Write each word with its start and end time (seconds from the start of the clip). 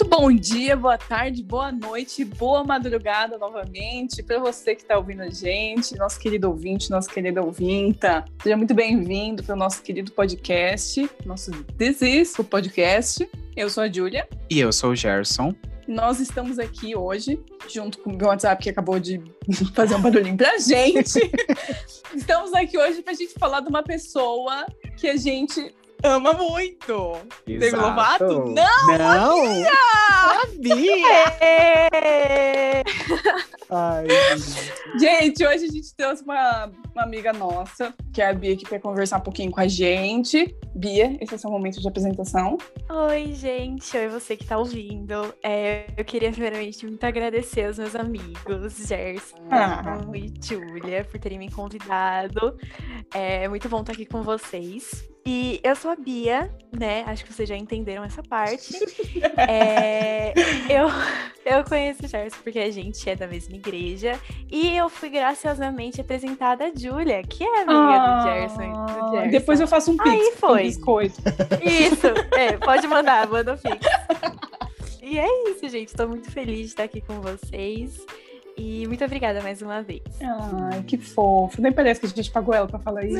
Muito 0.00 0.16
bom 0.16 0.32
dia, 0.32 0.74
boa 0.74 0.96
tarde, 0.96 1.42
boa 1.42 1.70
noite, 1.70 2.24
boa 2.24 2.64
madrugada 2.64 3.36
novamente 3.36 4.22
para 4.22 4.38
você 4.38 4.74
que 4.74 4.80
está 4.80 4.96
ouvindo 4.96 5.20
a 5.20 5.28
gente, 5.28 5.94
nosso 5.94 6.18
querido 6.18 6.48
ouvinte, 6.48 6.90
nossa 6.90 7.10
querida 7.10 7.42
ouvinta. 7.42 8.24
Seja 8.42 8.56
muito 8.56 8.72
bem-vindo 8.72 9.42
para 9.42 9.54
o 9.54 9.58
nosso 9.58 9.82
querido 9.82 10.10
podcast, 10.12 11.06
nosso 11.26 11.50
Desisco 11.76 12.42
Podcast. 12.42 13.28
Eu 13.54 13.68
sou 13.68 13.82
a 13.82 13.92
Júlia. 13.92 14.26
E 14.48 14.58
eu 14.58 14.72
sou 14.72 14.92
o 14.92 14.96
Gerson. 14.96 15.54
Nós 15.86 16.18
estamos 16.18 16.58
aqui 16.58 16.96
hoje, 16.96 17.38
junto 17.68 17.98
com 17.98 18.08
o 18.08 18.16
meu 18.16 18.28
WhatsApp 18.28 18.62
que 18.62 18.70
acabou 18.70 18.98
de 18.98 19.20
fazer 19.76 19.96
um 19.96 20.00
barulhinho 20.00 20.36
pra 20.36 20.56
gente. 20.56 21.30
estamos 22.16 22.54
aqui 22.54 22.78
hoje 22.78 23.02
pra 23.02 23.12
gente 23.12 23.34
falar 23.34 23.60
de 23.60 23.68
uma 23.68 23.82
pessoa 23.82 24.64
que 24.96 25.08
a 25.08 25.16
gente 25.16 25.74
ama 26.02 26.32
muito. 26.32 27.16
Demi 27.46 27.70
Lovato? 27.70 28.44
Não! 28.46 28.98
Não! 28.98 29.64
Sabia! 30.40 31.30
Ai, 33.72 34.04
gente, 34.98 35.46
hoje 35.46 35.64
a 35.66 35.68
gente 35.68 35.94
trouxe 35.94 36.24
uma, 36.24 36.72
uma 36.92 37.04
amiga 37.04 37.32
nossa, 37.32 37.94
que 38.12 38.20
é 38.20 38.28
a 38.28 38.34
Bia, 38.34 38.56
que 38.56 38.64
quer 38.64 38.80
conversar 38.80 39.18
um 39.18 39.22
pouquinho 39.22 39.52
com 39.52 39.60
a 39.60 39.68
gente. 39.68 40.56
Bia, 40.74 41.16
esse 41.20 41.34
é 41.34 41.36
o 41.36 41.38
seu 41.38 41.50
momento 41.50 41.80
de 41.80 41.86
apresentação. 41.86 42.58
Oi, 42.88 43.32
gente. 43.32 43.96
Oi, 43.96 44.08
você 44.08 44.36
que 44.36 44.44
tá 44.44 44.58
ouvindo. 44.58 45.32
É, 45.40 45.86
eu 45.96 46.04
queria 46.04 46.32
primeiramente 46.32 46.84
muito 46.84 47.04
agradecer 47.04 47.66
aos 47.66 47.78
meus 47.78 47.94
amigos, 47.94 48.74
Gerson 48.88 49.36
ah. 49.50 50.00
e 50.14 50.32
Júlia, 50.44 51.04
por 51.04 51.20
terem 51.20 51.38
me 51.38 51.50
convidado. 51.50 52.56
É 53.14 53.46
muito 53.46 53.68
bom 53.68 53.82
estar 53.82 53.92
aqui 53.92 54.04
com 54.04 54.22
vocês. 54.22 55.08
E 55.24 55.60
eu 55.62 55.76
sou 55.76 55.90
a 55.90 55.96
Bia, 55.96 56.50
né? 56.72 57.04
Acho 57.06 57.24
que 57.24 57.32
vocês 57.32 57.48
já 57.48 57.56
entenderam 57.56 58.02
essa 58.02 58.22
parte. 58.22 58.74
é, 59.36 60.32
eu, 60.68 60.88
eu 61.44 61.64
conheço 61.64 62.04
o 62.04 62.08
Gerson 62.08 62.38
porque 62.42 62.58
a 62.58 62.70
gente 62.70 63.08
é 63.08 63.14
da 63.14 63.26
mesma 63.26 63.54
igreja. 63.54 64.18
E 64.50 64.76
eu 64.76 64.88
fui 64.88 65.10
graciosamente 65.10 66.00
apresentada 66.00 66.64
a 66.64 66.72
Júlia, 66.74 67.22
que 67.22 67.44
é 67.44 67.62
amiga 67.62 67.72
ah, 67.72 68.16
do, 68.16 68.22
Gerson, 68.24 68.72
do, 68.72 69.10
Gerson, 69.12 69.30
Depois 69.30 69.60
eu 69.60 69.68
faço 69.68 69.90
um 69.90 69.96
pix 69.96 70.10
Aí 70.10 70.32
foi. 70.36 70.62
biscoito. 70.64 71.20
Isso, 71.62 72.06
é, 72.36 72.56
pode 72.56 72.86
mandar, 72.86 73.28
manda 73.28 73.54
o 73.54 73.58
pix. 73.58 73.86
E 75.02 75.18
é 75.18 75.50
isso, 75.50 75.68
gente. 75.68 75.88
Estou 75.88 76.06
muito 76.06 76.30
feliz 76.30 76.58
de 76.58 76.64
estar 76.66 76.84
aqui 76.84 77.00
com 77.00 77.20
vocês. 77.20 78.06
E 78.62 78.86
muito 78.86 79.02
obrigada 79.02 79.40
mais 79.40 79.62
uma 79.62 79.82
vez. 79.82 80.02
Ai, 80.20 80.82
que 80.82 80.98
fofo. 80.98 81.62
Nem 81.62 81.72
parece 81.72 81.98
que 81.98 82.04
a 82.04 82.08
gente 82.10 82.30
pagou 82.30 82.54
ela 82.54 82.66
pra 82.66 82.78
falar 82.78 83.06
isso. 83.06 83.18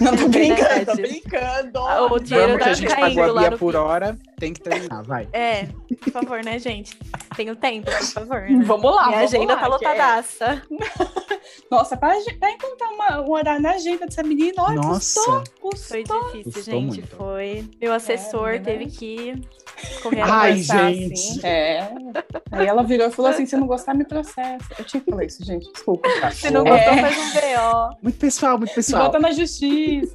Não, 0.00 0.16
tô 0.16 0.28
brincando, 0.30 0.86
tô 0.86 0.94
brincando. 0.94 1.78
Ah, 1.80 2.04
o 2.04 2.20
dinheiro 2.20 2.52
Vamos 2.52 2.58
tá 2.60 2.64
que 2.66 2.70
a 2.70 2.74
gente 2.74 2.94
pagou 2.94 3.36
a 3.36 3.40
Bia 3.40 3.58
por 3.58 3.74
hora, 3.74 4.16
tem 4.38 4.52
que 4.52 4.60
terminar, 4.60 5.02
vai. 5.02 5.28
É, 5.32 5.66
por 6.00 6.12
favor, 6.12 6.44
né, 6.44 6.56
gente? 6.60 6.96
Tenho 7.34 7.56
tempo, 7.56 7.90
por 7.90 8.04
favor. 8.06 8.42
Né? 8.42 8.62
Vamos 8.64 8.94
lá, 8.94 9.08
Minha 9.08 9.16
vamos 9.18 9.34
agenda 9.34 9.54
lá, 9.54 9.60
tá 9.60 9.66
lotadaça. 9.66 10.44
É... 10.44 11.40
Nossa, 11.68 11.96
pra, 11.96 12.14
pra 12.38 12.52
encontrar 12.52 12.90
uma, 12.90 13.20
um 13.22 13.32
horário 13.32 13.60
na 13.60 13.72
agenda 13.72 14.06
dessa 14.06 14.22
menina, 14.22 14.54
olha, 14.62 14.76
Nossa. 14.76 15.20
custou, 15.20 15.44
custou. 15.60 16.22
Foi 16.30 16.42
difícil, 16.42 16.52
Custou 16.52 16.74
gente. 16.74 16.86
muito. 17.00 17.16
Foi. 17.16 17.64
Meu 17.80 17.92
assessor 17.92 18.50
É, 18.50 18.58
teve 18.60 18.84
né? 18.84 18.90
que 18.96 19.42
correr 20.00 20.20
Ai. 20.22 20.50
Conversar, 20.52 20.92
gente. 20.92 21.12
assim. 21.12 21.46
É. 21.46 21.90
Aí 22.52 22.66
ela 22.66 22.82
virou 22.82 23.06
e 23.08 23.10
falou 23.10 23.30
assim: 23.30 23.46
se 23.46 23.56
não 23.56 23.66
gostar, 23.66 23.94
me 23.94 24.04
processa. 24.04 24.64
Eu 24.78 24.84
tinha 24.84 25.00
que 25.02 25.10
falar 25.10 25.24
isso, 25.24 25.44
gente. 25.44 25.70
Desculpa. 25.72 26.08
Se 26.32 26.50
não 26.50 26.66
É. 26.66 26.70
gostou, 26.70 26.96
faz 26.98 27.16
um 27.18 27.30
BO. 27.32 27.96
Muito 28.02 28.18
pessoal, 28.18 28.58
muito 28.58 28.74
pessoal. 28.74 29.04
bota 29.04 29.18
na 29.18 29.32
justiça. 29.32 30.14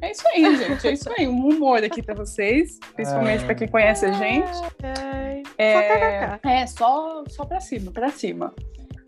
É 0.00 0.12
isso 0.12 0.22
aí, 0.28 0.56
gente. 0.56 0.86
É 0.88 0.92
isso 0.92 1.10
aí. 1.18 1.26
Um 1.26 1.48
humor 1.48 1.82
aqui 1.82 2.00
pra 2.02 2.14
vocês. 2.14 2.78
Principalmente 2.94 3.42
É. 3.42 3.46
pra 3.46 3.54
quem 3.56 3.66
conhece 3.68 4.06
a 4.06 4.12
gente. 4.12 4.48
Ai, 4.82 5.42
É, 5.58 6.38
Só 6.40 6.48
é 6.48 6.66
só, 6.66 7.24
só 7.28 7.44
pra 7.44 7.60
cima, 7.60 7.90
pra 7.90 8.08
cima. 8.10 8.54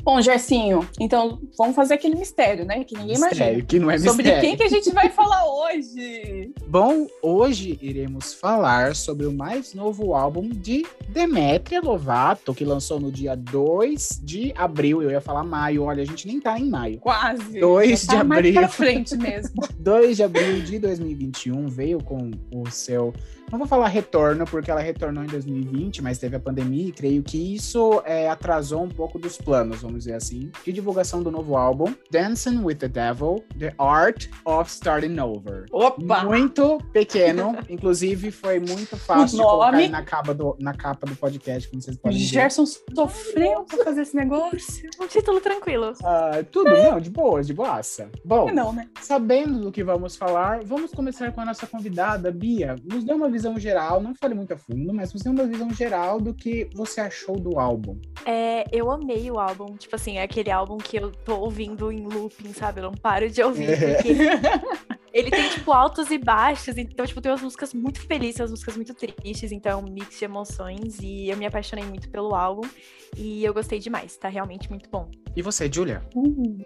Bom, 0.02 0.20
Gercinho, 0.20 0.88
então 0.98 1.38
vamos 1.58 1.76
fazer 1.76 1.94
aquele 1.94 2.14
mistério, 2.16 2.64
né? 2.64 2.82
Que 2.84 2.94
ninguém 2.96 3.16
imagina. 3.16 3.28
Mistério, 3.30 3.64
que 3.66 3.78
não 3.78 3.90
é 3.90 3.98
Sobre 3.98 4.22
mistério. 4.24 4.40
quem 4.40 4.56
que 4.56 4.62
a 4.62 4.68
gente 4.68 4.90
vai 4.92 5.10
falar 5.10 5.44
hoje? 5.46 6.52
Bom, 6.66 7.06
hoje 7.22 7.78
iremos 7.82 8.32
falar 8.32 8.94
sobre 8.94 9.26
o 9.26 9.32
mais 9.32 9.74
novo 9.74 10.14
álbum 10.14 10.48
de 10.48 10.86
Demetria 11.08 11.80
Lovato, 11.80 12.54
que 12.54 12.64
lançou 12.64 12.98
no 12.98 13.10
dia 13.10 13.34
2 13.36 14.20
de 14.22 14.52
abril. 14.56 15.02
Eu 15.02 15.10
ia 15.10 15.20
falar 15.20 15.44
maio, 15.44 15.82
olha, 15.84 16.02
a 16.02 16.06
gente 16.06 16.26
nem 16.26 16.40
tá 16.40 16.58
em 16.58 16.68
maio. 16.68 16.98
Quase. 16.98 17.60
Dois 17.60 18.02
Já 18.02 18.12
tá 18.14 18.22
de 18.22 18.28
mais 18.28 18.38
abril. 18.38 18.54
pra 18.54 18.68
frente 18.68 19.16
mesmo. 19.16 19.62
2 19.78 20.16
de 20.16 20.22
abril 20.22 20.60
de 20.62 20.78
2021 20.78 21.66
veio 21.68 22.02
com 22.02 22.30
o 22.54 22.70
seu. 22.70 23.12
Não 23.50 23.58
vou 23.58 23.66
falar 23.66 23.88
retorno, 23.88 24.44
porque 24.44 24.70
ela 24.70 24.80
retornou 24.80 25.24
em 25.24 25.26
2020, 25.26 26.02
mas 26.02 26.18
teve 26.18 26.36
a 26.36 26.40
pandemia 26.40 26.88
e 26.88 26.92
creio 26.92 27.22
que 27.22 27.54
isso 27.54 28.00
é, 28.04 28.28
atrasou 28.28 28.82
um 28.82 28.88
pouco 28.88 29.18
dos 29.18 29.36
planos, 29.36 29.82
vamos 29.82 30.04
dizer 30.04 30.14
assim, 30.14 30.50
de 30.64 30.72
divulgação 30.72 31.22
do 31.22 31.30
novo 31.30 31.56
álbum, 31.56 31.92
Dancing 32.10 32.62
with 32.62 32.76
the 32.76 32.88
Devil: 32.88 33.44
The 33.58 33.74
Art 33.78 34.28
of 34.44 34.70
Starting 34.70 35.18
Over. 35.18 35.66
Opa! 35.72 36.24
Muito 36.24 36.78
pequeno, 36.92 37.56
inclusive 37.68 38.30
foi 38.30 38.60
muito 38.60 38.96
fácil 38.96 39.38
de 39.38 39.42
colocar 39.42 39.88
na 39.88 40.02
capa, 40.02 40.32
do, 40.32 40.56
na 40.60 40.74
capa 40.74 41.06
do 41.06 41.16
podcast, 41.16 41.68
como 41.68 41.82
vocês 41.82 41.96
podem 41.96 42.18
ver. 42.18 42.24
Gerson 42.24 42.64
sofreu 42.66 43.64
pra 43.64 43.84
fazer 43.84 44.02
esse 44.02 44.16
negócio. 44.16 44.88
Um 45.00 45.06
título 45.06 45.40
tranquilo. 45.40 45.92
Ah, 46.04 46.44
tudo, 46.50 46.70
não, 46.70 47.00
de 47.00 47.10
boas, 47.10 47.46
de 47.46 47.54
boaça. 47.54 48.10
Bom, 48.24 48.52
Não, 48.52 48.72
né? 48.72 48.88
Sabendo 49.00 49.60
do 49.60 49.72
que 49.72 49.82
vamos 49.82 50.16
falar, 50.16 50.60
vamos 50.64 50.92
começar 50.92 51.32
com 51.32 51.40
a 51.40 51.44
nossa 51.44 51.66
convidada, 51.66 52.30
Bia. 52.30 52.76
Nos 52.84 53.04
dê 53.04 53.12
uma 53.12 53.28
visão 53.28 53.39
geral, 53.58 54.00
não 54.00 54.14
fale 54.14 54.34
muito 54.34 54.52
a 54.52 54.56
fundo, 54.56 54.92
mas 54.92 55.12
nos 55.12 55.22
dê 55.22 55.28
uma 55.28 55.46
visão 55.46 55.70
geral 55.72 56.20
do 56.20 56.34
que 56.34 56.68
você 56.74 57.00
achou 57.00 57.38
do 57.38 57.58
álbum. 57.58 57.98
É, 58.24 58.64
eu 58.72 58.90
amei 58.90 59.30
o 59.30 59.38
álbum. 59.38 59.76
Tipo 59.76 59.96
assim, 59.96 60.18
é 60.18 60.22
aquele 60.22 60.50
álbum 60.50 60.76
que 60.76 60.96
eu 60.96 61.10
tô 61.10 61.38
ouvindo 61.38 61.90
em 61.90 62.06
looping, 62.06 62.52
sabe? 62.52 62.80
Eu 62.80 62.84
não 62.84 62.92
paro 62.92 63.28
de 63.30 63.42
ouvir. 63.42 63.68
Porque 63.78 64.08
ele 65.12 65.30
tem, 65.30 65.48
tipo, 65.50 65.72
altos 65.72 66.10
e 66.10 66.18
baixos. 66.18 66.76
Então, 66.76 67.06
tipo, 67.06 67.20
tem 67.20 67.30
umas 67.30 67.42
músicas 67.42 67.74
muito 67.74 68.00
felizes, 68.00 68.40
umas 68.40 68.50
músicas 68.50 68.76
muito 68.76 68.94
tristes. 68.94 69.52
Então, 69.52 69.72
é 69.72 69.76
um 69.76 69.90
mix 69.90 70.18
de 70.18 70.24
emoções. 70.24 70.98
E 71.00 71.28
eu 71.28 71.36
me 71.36 71.46
apaixonei 71.46 71.84
muito 71.84 72.08
pelo 72.10 72.34
álbum. 72.34 72.68
E 73.16 73.44
eu 73.44 73.52
gostei 73.54 73.78
demais. 73.78 74.16
Tá 74.16 74.28
realmente 74.28 74.68
muito 74.70 74.88
bom. 74.90 75.10
E 75.36 75.42
você, 75.42 75.70
Julia? 75.72 76.02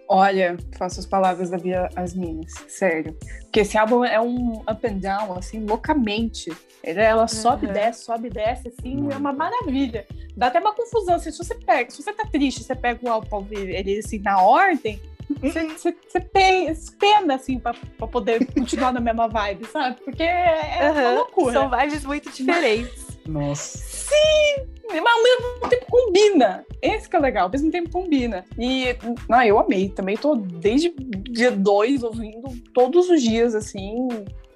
Olha, 0.09 0.57
faço 0.77 0.99
as 0.99 1.05
palavras 1.05 1.49
da 1.49 1.57
Bia 1.57 1.87
as 1.95 2.13
minhas, 2.15 2.51
sério. 2.67 3.15
Porque 3.43 3.59
esse 3.61 3.77
álbum 3.77 4.03
é 4.03 4.19
um 4.19 4.61
up 4.61 4.85
and 4.87 4.97
down, 4.97 5.37
assim, 5.37 5.63
loucamente. 5.65 6.51
Ele- 6.83 6.99
Ela 7.01 7.27
sobe 7.27 7.65
e 7.65 7.67
Uhum. 7.67 7.73
desce, 7.73 8.03
sobe 8.05 8.27
e 8.27 8.31
desce, 8.31 8.67
assim, 8.69 9.11
é 9.11 9.17
uma 9.17 9.31
maravilha. 9.33 10.05
Dá 10.35 10.47
até 10.47 10.59
uma 10.59 10.73
confusão. 10.73 11.17
Se 11.19 11.31
você 11.31 11.55
pega, 11.55 11.89
se 11.91 12.01
você 12.01 12.11
tá 12.11 12.25
triste, 12.25 12.63
você 12.63 12.75
pega 12.75 12.99
o 13.03 13.09
álbum 13.11 13.27
pra 13.29 13.37
ouvir 13.37 13.69
ele 13.69 13.99
assim 13.99 14.19
na 14.19 14.41
ordem, 14.41 14.99
você, 15.41 15.63
você, 15.67 15.95
você 16.07 16.19
pe- 16.19 16.73
pena, 16.99 17.35
assim, 17.35 17.57
pra, 17.59 17.73
pra 17.97 18.07
poder 18.07 18.45
continuar 18.53 18.91
na 18.91 18.99
mesma 18.99 19.27
vibe, 19.27 19.65
sabe? 19.67 19.97
Porque 20.03 20.23
é 20.23 20.77
é 20.79 20.91
uma 20.91 21.11
loucura. 21.13 21.53
São 21.53 21.69
vibes 21.69 22.03
muito 22.05 22.31
diferentes. 22.31 23.05
Nossa. 23.27 23.77
Sim! 23.77 24.74
Mas 24.87 24.97
ao 24.97 25.23
mesmo 25.23 25.69
tempo 25.69 25.85
combina. 25.89 26.65
Esse 26.81 27.09
que 27.09 27.15
é 27.15 27.19
legal, 27.19 27.45
ao 27.45 27.51
mesmo 27.51 27.71
tempo 27.71 27.89
combina. 27.89 28.45
E 28.57 28.95
ah, 29.29 29.45
eu 29.45 29.59
amei. 29.59 29.89
Também 29.89 30.15
tô 30.15 30.35
desde 30.35 30.93
dia 31.29 31.51
2 31.51 32.03
ouvindo 32.03 32.49
todos 32.73 33.09
os 33.09 33.21
dias, 33.21 33.55
assim. 33.55 34.07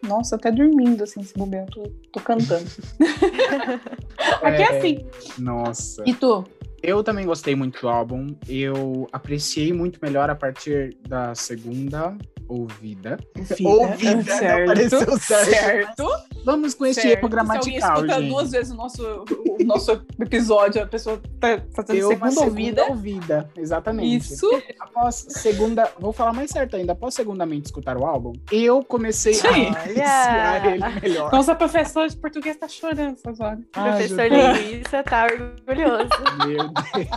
Nossa, 0.01 0.35
até 0.35 0.51
dormindo, 0.51 1.03
assim, 1.03 1.22
se 1.23 1.38
bobear, 1.38 1.66
eu 1.66 1.72
tô, 1.72 1.91
tô 2.13 2.19
cantando. 2.22 2.66
Aqui 4.41 4.62
é 4.62 4.78
assim. 4.78 5.06
Nossa. 5.38 6.03
E 6.06 6.13
tu? 6.13 6.45
Eu 6.81 7.03
também 7.03 7.25
gostei 7.25 7.56
muito 7.56 7.81
do 7.81 7.89
álbum. 7.89 8.28
Eu 8.47 9.07
apreciei 9.12 9.73
muito 9.73 10.00
melhor 10.01 10.29
a 10.29 10.35
partir 10.35 10.95
da 11.07 11.35
segunda 11.35 12.18
ouvida. 12.49 13.17
Ouvida, 13.63 14.23
certo. 14.35 14.63
apareceu 14.71 15.19
certo. 15.19 15.49
certo. 15.51 16.07
Vamos 16.43 16.73
com 16.73 16.85
esse 16.85 17.07
erro 17.07 17.29
gramatical, 17.29 17.79
Se 17.79 17.83
alguém 17.83 18.06
escuta 18.06 18.21
gente. 18.21 18.29
duas 18.29 18.51
vezes 18.51 18.71
o 18.74 18.75
nosso, 18.75 19.25
o 19.59 19.63
nosso 19.63 19.91
episódio, 20.19 20.81
a 20.81 20.88
pessoa 20.88 21.21
tá 21.39 21.62
fazendo 21.74 21.97
Deu 21.97 22.09
uma 22.18 22.31
segunda 22.31 22.50
ouvida. 22.51 22.85
ouvida, 22.88 23.50
exatamente. 23.56 24.33
Isso. 24.33 24.47
Após 24.79 25.25
segunda, 25.29 25.91
vou 26.00 26.12
falar 26.12 26.33
mais 26.33 26.50
certo 26.50 26.75
ainda, 26.75 26.94
após 26.94 27.13
segundamente 27.13 27.65
escutar 27.68 27.97
o 27.97 28.06
álbum, 28.06 28.33
eu 28.51 28.83
comecei 28.83 29.33
Sim. 29.35 29.47
a 29.47 29.71
apreciar 29.71 30.65
ele 30.74 31.00
melhor. 31.01 31.31
Nossa 31.31 31.53
professora 31.53 32.09
de 32.09 32.18
português 32.18 32.57
tá 32.57 32.68
chorando 32.68 33.13
essas 33.13 33.39
horas. 33.39 33.59
O 33.59 33.63
Ai, 33.74 33.91
professor 33.91 34.27
Linguiça 34.31 35.03
tá 35.03 35.27
orgulhoso. 35.27 36.09
Meu 36.47 36.68
Deus. 36.69 37.09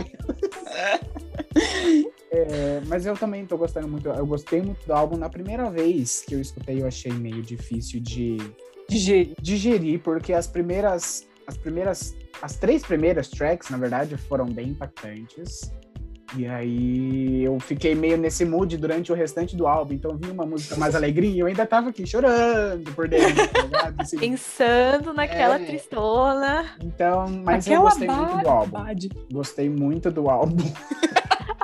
É, 2.35 2.81
mas 2.87 3.05
eu 3.05 3.15
também 3.15 3.45
tô 3.45 3.55
gostando 3.57 3.87
muito. 3.87 4.09
Eu 4.09 4.25
gostei 4.25 4.59
muito 4.59 4.83
do 4.87 4.93
álbum. 4.93 5.15
Na 5.15 5.29
primeira 5.29 5.69
vez 5.69 6.23
que 6.27 6.33
eu 6.33 6.41
escutei, 6.41 6.81
eu 6.81 6.87
achei 6.87 7.13
meio 7.13 7.43
difícil 7.43 7.99
de 8.01 8.37
Digerir. 8.89 9.35
digerir, 9.39 9.99
porque 9.99 10.33
as 10.33 10.47
primeiras. 10.47 11.27
As 11.45 11.55
primeiras. 11.55 12.15
As 12.41 12.57
três 12.57 12.81
primeiras 12.83 13.29
tracks, 13.29 13.69
na 13.69 13.77
verdade, 13.77 14.17
foram 14.17 14.45
bem 14.45 14.69
impactantes. 14.69 15.71
E 16.35 16.47
aí 16.47 17.43
eu 17.43 17.59
fiquei 17.59 17.93
meio 17.93 18.17
nesse 18.17 18.43
mood 18.43 18.75
durante 18.77 19.11
o 19.11 19.15
restante 19.15 19.55
do 19.55 19.67
álbum. 19.67 19.93
Então 19.93 20.17
vi 20.17 20.31
uma 20.31 20.45
música 20.45 20.75
mais 20.75 20.95
alegrinha 20.95 21.35
e 21.35 21.39
eu 21.39 21.45
ainda 21.45 21.63
tava 21.63 21.89
aqui 21.89 22.07
chorando 22.07 22.91
por 22.93 23.07
dentro, 23.07 23.47
tá 23.69 23.93
assim, 23.99 24.17
Pensando 24.17 25.13
naquela 25.13 25.61
é... 25.61 25.65
tristona. 25.65 26.71
Então, 26.83 27.27
mas 27.43 27.67
Aquela 27.67 27.81
eu 27.81 27.83
gostei 27.83 28.07
muito 28.07 28.37
do 28.41 28.49
álbum. 28.49 28.77
Gostei 29.31 29.69
muito 29.69 30.11
do 30.11 30.29
álbum. 30.29 30.73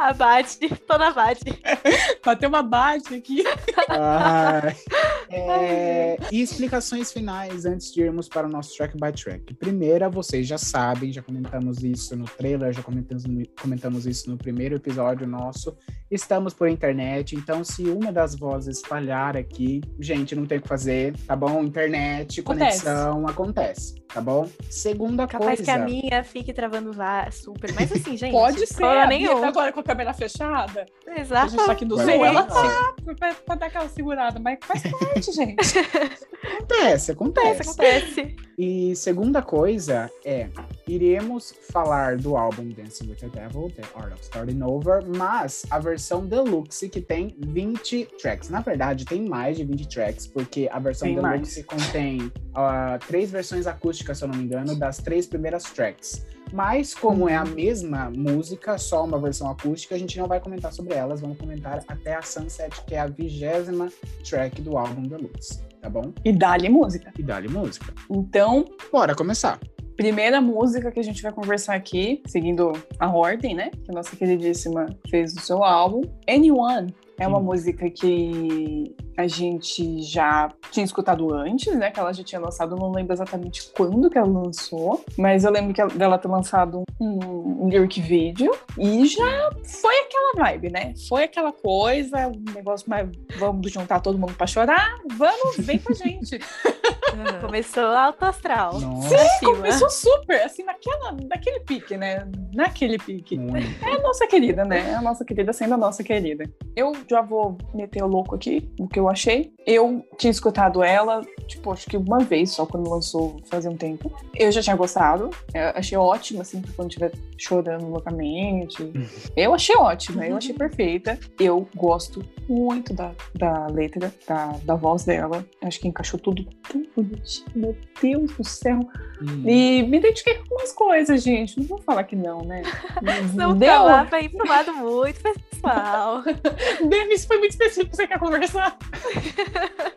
Abate, 0.07 0.59
tô 0.87 0.97
na 0.97 1.09
Abate. 1.09 1.61
Bateu 2.23 2.49
uma 2.49 2.63
bate 2.63 3.15
aqui. 3.15 3.43
Ai. 3.89 4.75
É, 5.31 6.17
e 6.31 6.41
explicações 6.41 7.11
finais 7.11 7.63
antes 7.63 7.93
de 7.93 8.01
irmos 8.01 8.27
para 8.27 8.47
o 8.47 8.49
nosso 8.49 8.75
track 8.75 8.95
by 8.95 9.11
track. 9.11 9.53
Primeira, 9.53 10.09
vocês 10.09 10.47
já 10.47 10.57
sabem, 10.57 11.13
já 11.13 11.21
comentamos 11.21 11.83
isso 11.83 12.15
no 12.15 12.25
trailer, 12.25 12.73
já 12.73 12.81
comentamos, 12.81 13.23
comentamos 13.61 14.07
isso 14.07 14.27
no 14.27 14.37
primeiro 14.37 14.77
episódio 14.77 15.27
nosso. 15.27 15.77
Estamos 16.09 16.55
por 16.55 16.67
internet, 16.67 17.35
então 17.35 17.63
se 17.63 17.83
uma 17.83 18.11
das 18.11 18.33
vozes 18.35 18.81
falhar 18.81 19.37
aqui, 19.37 19.81
gente, 19.99 20.35
não 20.35 20.47
tem 20.47 20.57
o 20.57 20.61
que 20.63 20.67
fazer, 20.67 21.15
tá 21.27 21.35
bom? 21.35 21.63
Internet, 21.63 22.39
acontece. 22.39 22.83
conexão, 22.83 23.27
acontece, 23.27 23.95
tá 24.11 24.19
bom? 24.19 24.49
Segunda 24.67 25.27
Capaz 25.27 25.57
coisa. 25.57 25.63
Capaz 25.63 25.91
que 25.91 25.97
a 25.97 26.01
minha 26.01 26.23
fique 26.23 26.51
travando 26.51 26.91
vá 26.91 27.29
super, 27.29 27.71
mas 27.73 27.91
assim, 27.91 28.17
gente. 28.17 28.31
Pode 28.31 28.65
ser, 28.65 28.83
a 28.83 29.05
nenhum. 29.05 29.41
Tá 29.41 29.49
agora 29.49 29.71
com 29.71 29.81
a 29.81 29.83
câmera 29.89 30.13
fechada. 30.13 30.86
Exato. 31.18 31.45
A 31.45 31.47
gente 31.47 31.65
tá 31.65 31.71
aqui 31.71 31.86
do 31.86 31.97
Zoom, 31.97 32.24
ela 32.24 32.44
tá 32.44 32.94
pra, 33.18 33.33
pra 33.33 33.56
dar 33.56 33.65
aquela 33.65 33.89
segurada, 33.89 34.39
mas 34.39 34.59
faz 34.62 34.83
parte, 34.83 35.31
gente. 35.31 35.80
acontece, 36.59 37.12
acontece. 37.12 37.62
Acontece. 37.62 38.36
E 38.57 38.95
segunda 38.95 39.41
coisa 39.41 40.12
é, 40.24 40.50
iremos 40.88 41.56
falar 41.71 42.18
do 42.18 42.38
álbum 42.38 42.69
Dancing 42.69 43.09
with 43.09 43.15
the 43.15 43.30
Devil, 43.30 43.71
The 43.71 43.83
Art 43.95 44.13
of 44.13 44.21
Starting 44.21 44.62
Over, 44.62 45.03
mas 45.07 45.65
a 45.71 45.80
versão 45.80 46.25
deluxe 46.25 46.88
que 46.88 47.01
tem 47.01 47.35
20 47.39 48.09
tracks. 48.21 48.50
Na 48.50 48.59
verdade, 48.59 49.06
tem 49.06 49.27
mais 49.27 49.57
de 49.57 49.63
20 49.63 49.88
tracks, 49.88 50.27
porque 50.27 50.69
a 50.71 50.77
versão 50.77 51.07
tem 51.07 51.15
deluxe 51.15 51.65
mais. 51.65 51.83
contém 51.83 52.21
uh, 52.21 53.00
três 53.07 53.31
versões 53.31 53.65
acústicas, 53.65 54.19
se 54.19 54.24
eu 54.24 54.27
não 54.27 54.38
me 54.38 54.44
engano, 54.44 54.75
das 54.75 54.97
três 54.97 55.25
primeiras 55.25 55.63
tracks. 55.63 56.25
Mas, 56.51 56.93
como 56.93 57.29
é 57.29 57.35
a 57.35 57.43
uhum. 57.43 57.51
mesma 57.51 58.09
música, 58.09 58.77
só 58.77 59.05
uma 59.05 59.19
versão 59.19 59.49
acústica, 59.49 59.95
a 59.95 59.97
gente 59.97 60.17
não 60.17 60.27
vai 60.27 60.39
comentar 60.39 60.73
sobre 60.73 60.95
elas. 60.95 61.21
Vamos 61.21 61.37
comentar 61.37 61.83
até 61.87 62.15
a 62.15 62.21
Sunset, 62.21 62.83
que 62.85 62.95
é 62.95 62.99
a 62.99 63.07
vigésima 63.07 63.89
track 64.27 64.61
do 64.61 64.77
álbum 64.77 65.03
Deluxe, 65.03 65.61
tá 65.81 65.89
bom? 65.89 66.13
E 66.25 66.31
dá-lhe 66.31 66.69
música. 66.69 67.11
E 67.17 67.23
dá-lhe 67.23 67.47
música. 67.47 67.93
Então. 68.09 68.65
Bora 68.91 69.15
começar. 69.15 69.59
Primeira 69.95 70.39
música 70.39 70.91
que 70.91 70.99
a 70.99 71.03
gente 71.03 71.21
vai 71.21 71.31
conversar 71.31 71.75
aqui, 71.75 72.23
seguindo 72.25 72.71
a 72.97 73.09
ordem, 73.09 73.53
né? 73.53 73.69
Que 73.83 73.91
a 73.91 73.93
nossa 73.93 74.15
queridíssima 74.15 74.85
fez 75.09 75.33
do 75.33 75.41
seu 75.41 75.61
álbum. 75.61 76.01
Anyone 76.27 76.95
é 77.19 77.27
uma 77.27 77.41
música 77.41 77.89
que 77.89 78.95
a 79.19 79.27
gente 79.27 80.01
já 80.01 80.50
tinha 80.71 80.86
escutado 80.86 81.33
antes, 81.33 81.75
né? 81.75 81.92
Que 81.92 82.00
ela 82.00 82.13
já 82.13 82.24
tinha 82.24 82.39
lançado, 82.39 82.77
não 82.77 82.89
lembro 82.89 83.12
exatamente 83.12 83.69
quando 83.75 84.10
que 84.10 84.18
ela 84.18 84.27
lançou, 84.27 85.04
mas 85.18 85.44
eu 85.44 85.51
lembro 85.51 85.74
que 85.74 85.81
ela, 85.81 85.89
dela 85.89 86.18
ter 86.18 86.30
lançado 86.30 86.83
um, 87.00 87.66
um 87.66 87.68
lyric 87.68 88.00
video 88.00 88.56
e 88.77 89.06
já 89.06 89.50
foi 89.81 89.94
aquela 90.00 90.45
vibe, 90.45 90.69
né? 90.69 90.94
Foi 91.10 91.24
aquela 91.24 91.51
coisa, 91.51 92.30
um 92.30 92.54
negócio 92.54 92.89
mais 92.89 93.10
vamos 93.38 93.69
juntar 93.69 94.00
todo 94.00 94.18
mundo 94.18 94.33
para 94.36 94.48
chorar, 94.48 94.95
vamos, 95.18 95.57
vem 95.57 95.80
com 95.80 95.92
a 95.92 95.95
gente. 95.95 96.39
Começou 97.42 97.86
alto 97.86 98.24
astral. 98.24 98.80
Nossa. 98.80 99.18
Sim, 99.18 99.45
começou 99.45 99.89
super, 99.89 100.42
assim, 100.44 100.63
naquela, 100.63 101.12
naquele 101.27 101.60
pique, 101.62 101.98
né? 101.98 102.27
Naquele 102.54 102.98
pique. 102.98 103.38
É 103.81 103.95
a 103.95 104.01
nossa 104.01 104.27
querida, 104.27 104.63
né? 104.63 104.92
É 104.92 104.95
a 104.95 105.01
nossa 105.01 105.25
querida 105.25 105.51
sendo 105.51 105.74
a 105.74 105.77
nossa 105.77 106.04
querida. 106.04 106.45
Eu 106.75 106.94
já 107.10 107.21
vou 107.21 107.57
meter 107.74 108.04
o 108.04 108.07
louco 108.07 108.36
aqui, 108.36 108.69
o 108.80 108.88
que 108.88 109.00
eu 109.00 109.08
achei. 109.09 109.51
Eu 109.65 110.06
tinha 110.17 110.31
escutado 110.31 110.83
ela, 110.83 111.21
tipo, 111.47 111.71
acho 111.71 111.88
que 111.89 111.97
uma 111.97 112.19
vez 112.19 112.51
só 112.51 112.65
quando 112.65 112.89
lançou 112.89 113.38
fazia 113.50 113.69
um 113.69 113.77
tempo. 113.77 114.11
Eu 114.35 114.51
já 114.51 114.61
tinha 114.61 114.75
gostado, 114.75 115.29
eu 115.53 115.61
achei 115.75 115.97
ótima, 115.97 116.41
assim, 116.41 116.61
quando 116.75 116.89
estiver 116.89 117.11
chorando 117.38 117.88
loucamente. 117.88 118.81
Uhum. 118.81 119.06
Eu 119.35 119.53
achei 119.53 119.75
ótima, 119.75 120.25
eu 120.25 120.38
achei 120.38 120.53
perfeita. 120.53 121.19
Eu 121.39 121.67
gosto 121.75 122.23
muito 122.47 122.94
da, 122.94 123.11
da 123.35 123.67
letra, 123.67 124.11
da, 124.27 124.56
da 124.63 124.75
voz 124.75 125.03
dela. 125.06 125.45
Acho 125.61 125.79
que 125.79 125.88
encaixou 125.88 126.19
tudo 126.19 126.45
tão 126.67 126.83
bonitinho, 126.95 127.47
meu 127.56 127.77
Deus 128.01 128.31
do 128.35 128.44
céu. 128.44 128.79
Hum. 129.21 129.44
E 129.47 129.83
me 129.83 129.97
identifiquei 129.97 130.35
com 130.35 130.44
algumas 130.44 130.71
coisas, 130.71 131.21
gente. 131.21 131.59
Não 131.59 131.67
vou 131.67 131.77
falar 131.79 132.03
que 132.03 132.15
não, 132.15 132.41
né? 132.44 132.63
não 133.35 133.56
Deu... 133.56 133.69
falar 133.69 134.09
pra 134.09 134.21
ir 134.21 134.29
pro 134.29 134.47
lado 134.47 134.73
muito 134.73 135.21
pessoal. 135.21 136.23
Denis, 136.88 137.25
foi 137.25 137.38
muito 137.38 137.51
específico, 137.51 137.95
você 137.95 138.07
quer 138.07 138.19
conversar? 138.19 138.77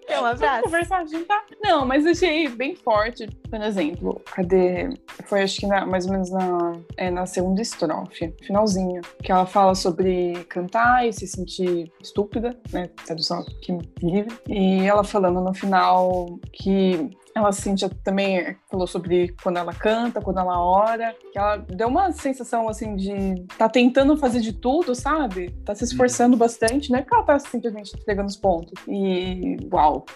Quer 0.06 0.20
um 0.20 0.26
abraço? 0.26 0.64
conversar, 0.64 1.06
juntar? 1.06 1.44
Não, 1.62 1.87
mas 1.87 2.06
achei 2.06 2.49
bem 2.49 2.75
forte. 2.75 3.26
Por 3.49 3.60
exemplo, 3.60 4.20
cadê? 4.26 4.90
Foi 5.25 5.43
acho 5.43 5.60
que 5.60 5.66
na, 5.66 5.87
mais 5.87 6.06
ou 6.06 6.12
menos 6.12 6.31
na, 6.31 6.72
é, 6.96 7.10
na 7.10 7.26
segunda 7.26 7.62
estrofe, 7.62 8.34
finalzinho, 8.43 9.00
que 9.22 9.32
ela 9.32 9.46
fala 9.46 9.75
sobre 9.75 10.44
cantar 10.49 11.06
e 11.06 11.12
se 11.12 11.26
sentir 11.26 11.90
estúpida, 12.00 12.56
né? 12.72 12.88
Tradução 13.06 13.40
aqui 13.40 13.78
livre. 14.02 14.37
E 14.49 14.87
ela 14.87 15.04
falando 15.04 15.40
no 15.40 15.54
final 15.54 16.38
que 16.52 17.10
ela 17.34 17.52
sentia 17.52 17.90
também 18.04 18.56
falou 18.73 18.87
sobre 18.87 19.35
quando 19.43 19.59
ela 19.59 19.75
canta, 19.75 20.21
quando 20.23 20.41
ela 20.41 20.59
ora, 20.59 21.15
que 21.31 21.39
ela 21.39 21.59
deu 21.59 21.89
uma 21.89 22.11
sensação 22.11 22.69
assim 22.69 22.97
de 22.97 23.45
tá 23.59 23.69
tentando 23.69 24.17
fazer 24.17 24.41
de 24.41 24.55
tudo, 24.55 24.95
sabe? 24.95 25.51
Tá 25.65 25.75
se 25.75 25.85
esforçando 25.85 26.37
bastante, 26.37 26.91
né? 26.91 27.03
Que 27.03 27.15
ela 27.15 27.23
tá 27.23 27.39
simplesmente 27.39 27.93
pegando 28.07 28.29
os 28.29 28.37
pontos. 28.37 28.73
E 28.89 29.59
uau, 29.71 30.07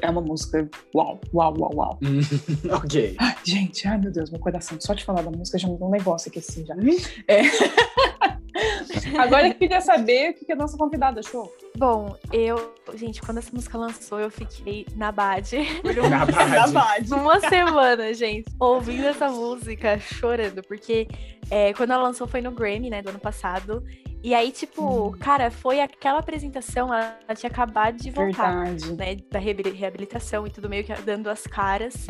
é 0.00 0.08
uma 0.08 0.20
música 0.20 0.68
uau, 0.94 1.20
uau, 1.34 1.54
uau, 1.58 1.74
uau. 1.74 1.98
ok. 2.72 3.16
Ai, 3.18 3.36
gente, 3.44 3.88
ai 3.88 3.98
meu 3.98 4.12
Deus, 4.12 4.30
meu 4.30 4.40
coração, 4.40 4.78
só 4.80 4.94
de 4.94 5.04
falar 5.04 5.22
da 5.22 5.30
música 5.30 5.58
já 5.58 5.68
me 5.68 5.76
deu 5.76 5.88
um 5.88 5.90
negócio 5.90 6.28
aqui 6.28 6.38
assim 6.38 6.64
já. 6.64 6.76
É. 7.26 7.42
Agora 9.18 9.48
eu 9.48 9.54
queria 9.54 9.80
saber 9.80 10.30
o 10.30 10.34
que 10.34 10.52
a 10.52 10.56
nossa 10.56 10.76
convidada 10.76 11.20
achou. 11.20 11.52
Bom, 11.76 12.16
eu, 12.32 12.74
gente, 12.94 13.20
quando 13.20 13.38
essa 13.38 13.50
música 13.52 13.76
lançou, 13.76 14.18
eu 14.18 14.30
fiquei 14.30 14.86
na 14.94 15.12
Bad. 15.12 15.56
Na 16.54 16.66
Bad. 16.68 17.12
Uma 17.12 17.40
semana, 17.40 17.95
gente, 18.12 18.50
ouvindo 18.58 19.06
essa 19.06 19.28
música, 19.28 19.98
chorando, 19.98 20.62
porque 20.62 21.06
é, 21.50 21.72
quando 21.74 21.92
ela 21.92 22.02
lançou 22.02 22.26
foi 22.26 22.40
no 22.40 22.50
Grammy, 22.50 22.90
né, 22.90 23.02
do 23.02 23.10
ano 23.10 23.18
passado. 23.18 23.82
E 24.26 24.34
aí, 24.34 24.50
tipo, 24.50 25.16
cara, 25.20 25.52
foi 25.52 25.80
aquela 25.80 26.18
apresentação, 26.18 26.92
ela, 26.92 27.16
ela 27.28 27.36
tinha 27.36 27.48
acabado 27.48 27.96
de 27.96 28.10
voltar, 28.10 28.64
Verdade. 28.64 28.92
né, 28.96 29.16
da 29.30 29.38
reabilitação 29.38 30.44
e 30.44 30.50
tudo 30.50 30.68
meio 30.68 30.82
que 30.82 30.92
dando 31.02 31.30
as 31.30 31.46
caras. 31.46 32.08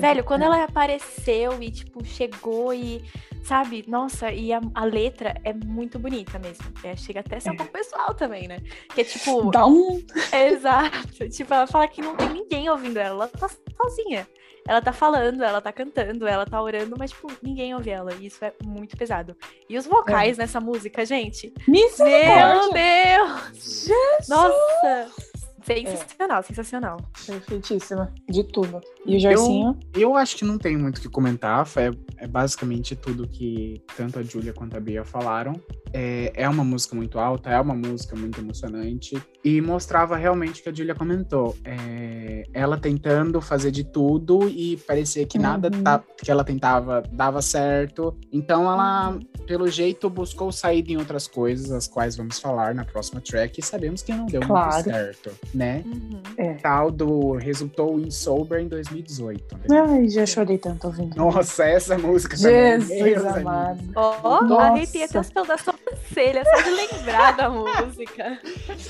Velho, 0.00 0.24
quando 0.24 0.44
ela 0.44 0.64
apareceu 0.64 1.62
e, 1.62 1.70
tipo, 1.70 2.02
chegou 2.06 2.72
e 2.72 3.04
sabe? 3.42 3.84
Nossa, 3.86 4.32
e 4.32 4.50
a, 4.50 4.62
a 4.74 4.84
letra 4.86 5.34
é 5.44 5.52
muito 5.52 5.98
bonita 5.98 6.38
mesmo. 6.38 6.64
É, 6.82 6.96
chega 6.96 7.20
até 7.20 7.36
a 7.36 7.40
ser 7.40 7.50
um 7.50 7.52
é. 7.52 7.56
pouco 7.58 7.72
pessoal 7.72 8.14
também, 8.14 8.48
né? 8.48 8.62
Que 8.94 9.02
é 9.02 9.04
tipo. 9.04 9.50
Dá 9.50 9.66
um. 9.66 10.02
Exato. 10.32 11.28
Tipo, 11.28 11.52
ela 11.52 11.66
fala 11.66 11.86
que 11.86 12.00
não 12.00 12.16
tem 12.16 12.30
ninguém 12.30 12.70
ouvindo 12.70 12.96
ela, 12.96 13.24
ela 13.24 13.28
tá 13.28 13.46
sozinha. 13.76 14.26
Ela 14.68 14.82
tá 14.82 14.92
falando, 14.92 15.42
ela 15.42 15.62
tá 15.62 15.72
cantando, 15.72 16.26
ela 16.26 16.44
tá 16.44 16.60
orando, 16.60 16.94
mas, 16.98 17.10
tipo, 17.10 17.32
ninguém 17.42 17.74
ouve 17.74 17.88
ela. 17.88 18.12
E 18.12 18.26
isso 18.26 18.44
é 18.44 18.52
muito 18.62 18.98
pesado. 18.98 19.34
E 19.66 19.78
os 19.78 19.86
vocais 19.86 20.38
é. 20.38 20.42
nessa 20.42 20.60
música, 20.60 21.06
gente. 21.06 21.54
Meu 21.66 22.72
Deus! 22.72 23.84
Jesus! 23.84 24.28
Nossa! 24.28 25.27
Sensacional, 25.74 26.38
é. 26.38 26.42
sensacional. 26.42 26.96
Perfeitíssima. 27.26 28.12
De 28.28 28.44
tudo. 28.44 28.80
E 29.06 29.16
o 29.16 29.20
Jorcinho? 29.20 29.78
Eu, 29.94 30.00
eu 30.00 30.16
acho 30.16 30.36
que 30.36 30.44
não 30.44 30.58
tem 30.58 30.76
muito 30.76 30.98
o 30.98 31.00
que 31.00 31.08
comentar. 31.08 31.66
É, 31.76 32.24
é 32.24 32.26
basicamente 32.26 32.96
tudo 32.96 33.26
que 33.26 33.82
tanto 33.96 34.18
a 34.18 34.22
Julia 34.22 34.52
quanto 34.52 34.76
a 34.76 34.80
Bia 34.80 35.04
falaram. 35.04 35.52
É, 35.92 36.32
é 36.34 36.48
uma 36.48 36.64
música 36.64 36.94
muito 36.94 37.18
alta, 37.18 37.50
é 37.50 37.60
uma 37.60 37.74
música 37.74 38.14
muito 38.14 38.40
emocionante. 38.40 39.20
E 39.44 39.60
mostrava 39.60 40.16
realmente 40.16 40.60
o 40.60 40.62
que 40.62 40.68
a 40.68 40.74
Julia 40.74 40.94
comentou. 40.94 41.56
É, 41.64 42.42
ela 42.52 42.76
tentando 42.76 43.40
fazer 43.40 43.70
de 43.70 43.84
tudo 43.84 44.48
e 44.48 44.76
parecia 44.78 45.26
que 45.26 45.38
nada 45.38 45.70
uhum. 45.72 45.82
tá, 45.82 46.02
que 46.22 46.30
ela 46.30 46.44
tentava 46.44 47.02
dava 47.10 47.40
certo. 47.40 48.16
Então 48.32 48.70
ela, 48.70 49.10
uhum. 49.10 49.20
pelo 49.46 49.68
jeito, 49.68 50.10
buscou 50.10 50.52
sair 50.52 50.84
em 50.88 50.96
outras 50.96 51.26
coisas, 51.26 51.70
as 51.70 51.86
quais 51.86 52.16
vamos 52.16 52.38
falar 52.38 52.74
na 52.74 52.84
próxima 52.84 53.20
track. 53.20 53.60
E 53.60 53.62
sabemos 53.64 54.02
que 54.02 54.12
não 54.12 54.26
deu 54.26 54.40
claro. 54.40 54.74
muito 54.74 54.90
certo, 54.90 55.30
né? 55.58 55.82
Uhum. 55.84 56.22
É. 56.36 56.54
Tal 56.54 56.90
do 56.90 57.32
resultou 57.32 57.98
em 57.98 58.12
Sober 58.12 58.60
em 58.60 58.68
2018. 58.68 59.58
Ai, 59.72 60.08
já 60.08 60.24
chorei 60.24 60.56
tanto 60.56 60.86
ouvindo. 60.86 61.16
Nossa, 61.16 61.64
essa 61.64 61.98
música 61.98 62.36
Jesus 62.36 62.88
também. 62.88 63.04
Jesus 63.04 63.36
amado. 63.36 63.80
Ó, 63.96 64.40
oh, 64.48 64.54
arrepiei 64.54 65.04
até 65.04 65.18
as 65.18 65.30
pelos 65.30 65.48
da 65.48 65.58
sobrancelha 65.58 66.44
só 66.44 66.62
de 66.62 66.70
lembrar 66.70 67.36
da 67.36 67.50
música. 67.50 68.38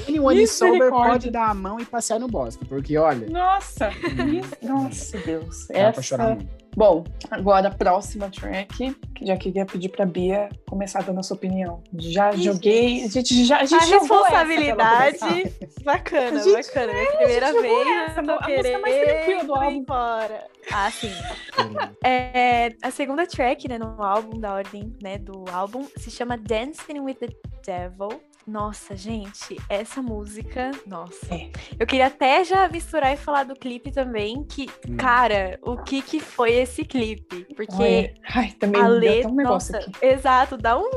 Anyone 0.07 0.47
Sober 0.47 0.91
pode 0.91 1.31
dar 1.31 1.49
a 1.49 1.55
mão 1.55 1.81
e 1.81 1.87
passear 1.87 2.21
no 2.21 2.29
bosque, 2.29 2.67
porque 2.67 2.99
olha. 2.99 3.27
Nossa! 3.31 3.91
nossa, 4.63 5.17
Deus. 5.19 5.71
Essa... 5.71 5.93
pra 5.93 6.03
chorar 6.03 6.35
muito. 6.35 6.68
Bom, 6.79 7.03
agora 7.29 7.67
a 7.67 7.71
próxima 7.73 8.31
track, 8.31 8.95
que 9.13 9.27
já 9.27 9.37
queria 9.37 9.67
pedir 9.67 9.89
pra 9.89 10.07
Bia 10.07 10.49
começar 10.71 11.03
dando 11.03 11.19
a 11.19 11.25
sua 11.25 11.37
opinião. 11.37 11.83
Já 11.93 12.33
Ih, 12.33 12.41
joguei, 12.41 13.03
a 13.03 13.09
gente 13.09 13.45
já 13.45 13.57
a, 13.57 13.65
gente 13.65 13.83
a 13.83 13.99
responsabilidade. 13.99 15.19
Bacana, 15.83 16.41
gente, 16.41 16.55
bacana. 16.55 16.93
Minha 16.93 17.17
primeira 17.17 17.53
vez, 17.61 18.11
essa, 18.11 18.23
tô 18.23 18.31
a 18.31 18.45
querendo 18.45 18.81
mais 18.81 18.95
tranquila 18.95 19.45
do 19.45 19.55
álbum. 19.57 19.71
embora. 19.73 20.45
Ah, 20.71 20.89
sim. 20.93 21.11
é, 22.05 22.69
a 22.81 22.93
segunda 22.93 23.27
track, 23.27 23.67
né, 23.67 23.77
no 23.77 24.01
álbum, 24.01 24.39
da 24.39 24.55
ordem, 24.55 24.97
né, 25.03 25.19
do 25.19 25.47
álbum, 25.51 25.85
se 25.97 26.13
chama 26.13 26.39
Dancing 26.39 27.01
with 27.01 27.17
the 27.17 27.29
Devil. 27.67 28.21
Nossa, 28.49 28.97
gente, 28.97 29.61
essa 29.69 30.01
música, 30.01 30.71
nossa. 30.87 31.35
É. 31.35 31.51
Eu 31.79 31.87
queria 31.87 32.07
até 32.07 32.43
já 32.43 32.67
misturar 32.67 33.13
e 33.13 33.17
falar 33.19 33.45
do 33.45 33.55
clipe 33.55 33.93
também, 33.93 34.43
que, 34.43 34.71
hum. 34.89 34.97
cara, 34.97 35.59
o 35.61 35.77
que 35.77 36.01
que 36.01 36.19
foi 36.19 36.55
esse 36.55 36.83
clipe? 36.83 37.47
Porque 37.55 38.15
Ai, 38.35 38.53
também 38.59 38.81
a 38.81 38.89
letra, 38.89 39.31
um 39.31 39.35
negócio 39.35 39.75
nossa, 39.75 39.87
aqui. 39.87 40.07
exato, 40.07 40.57
dá 40.57 40.79
um, 40.79 40.91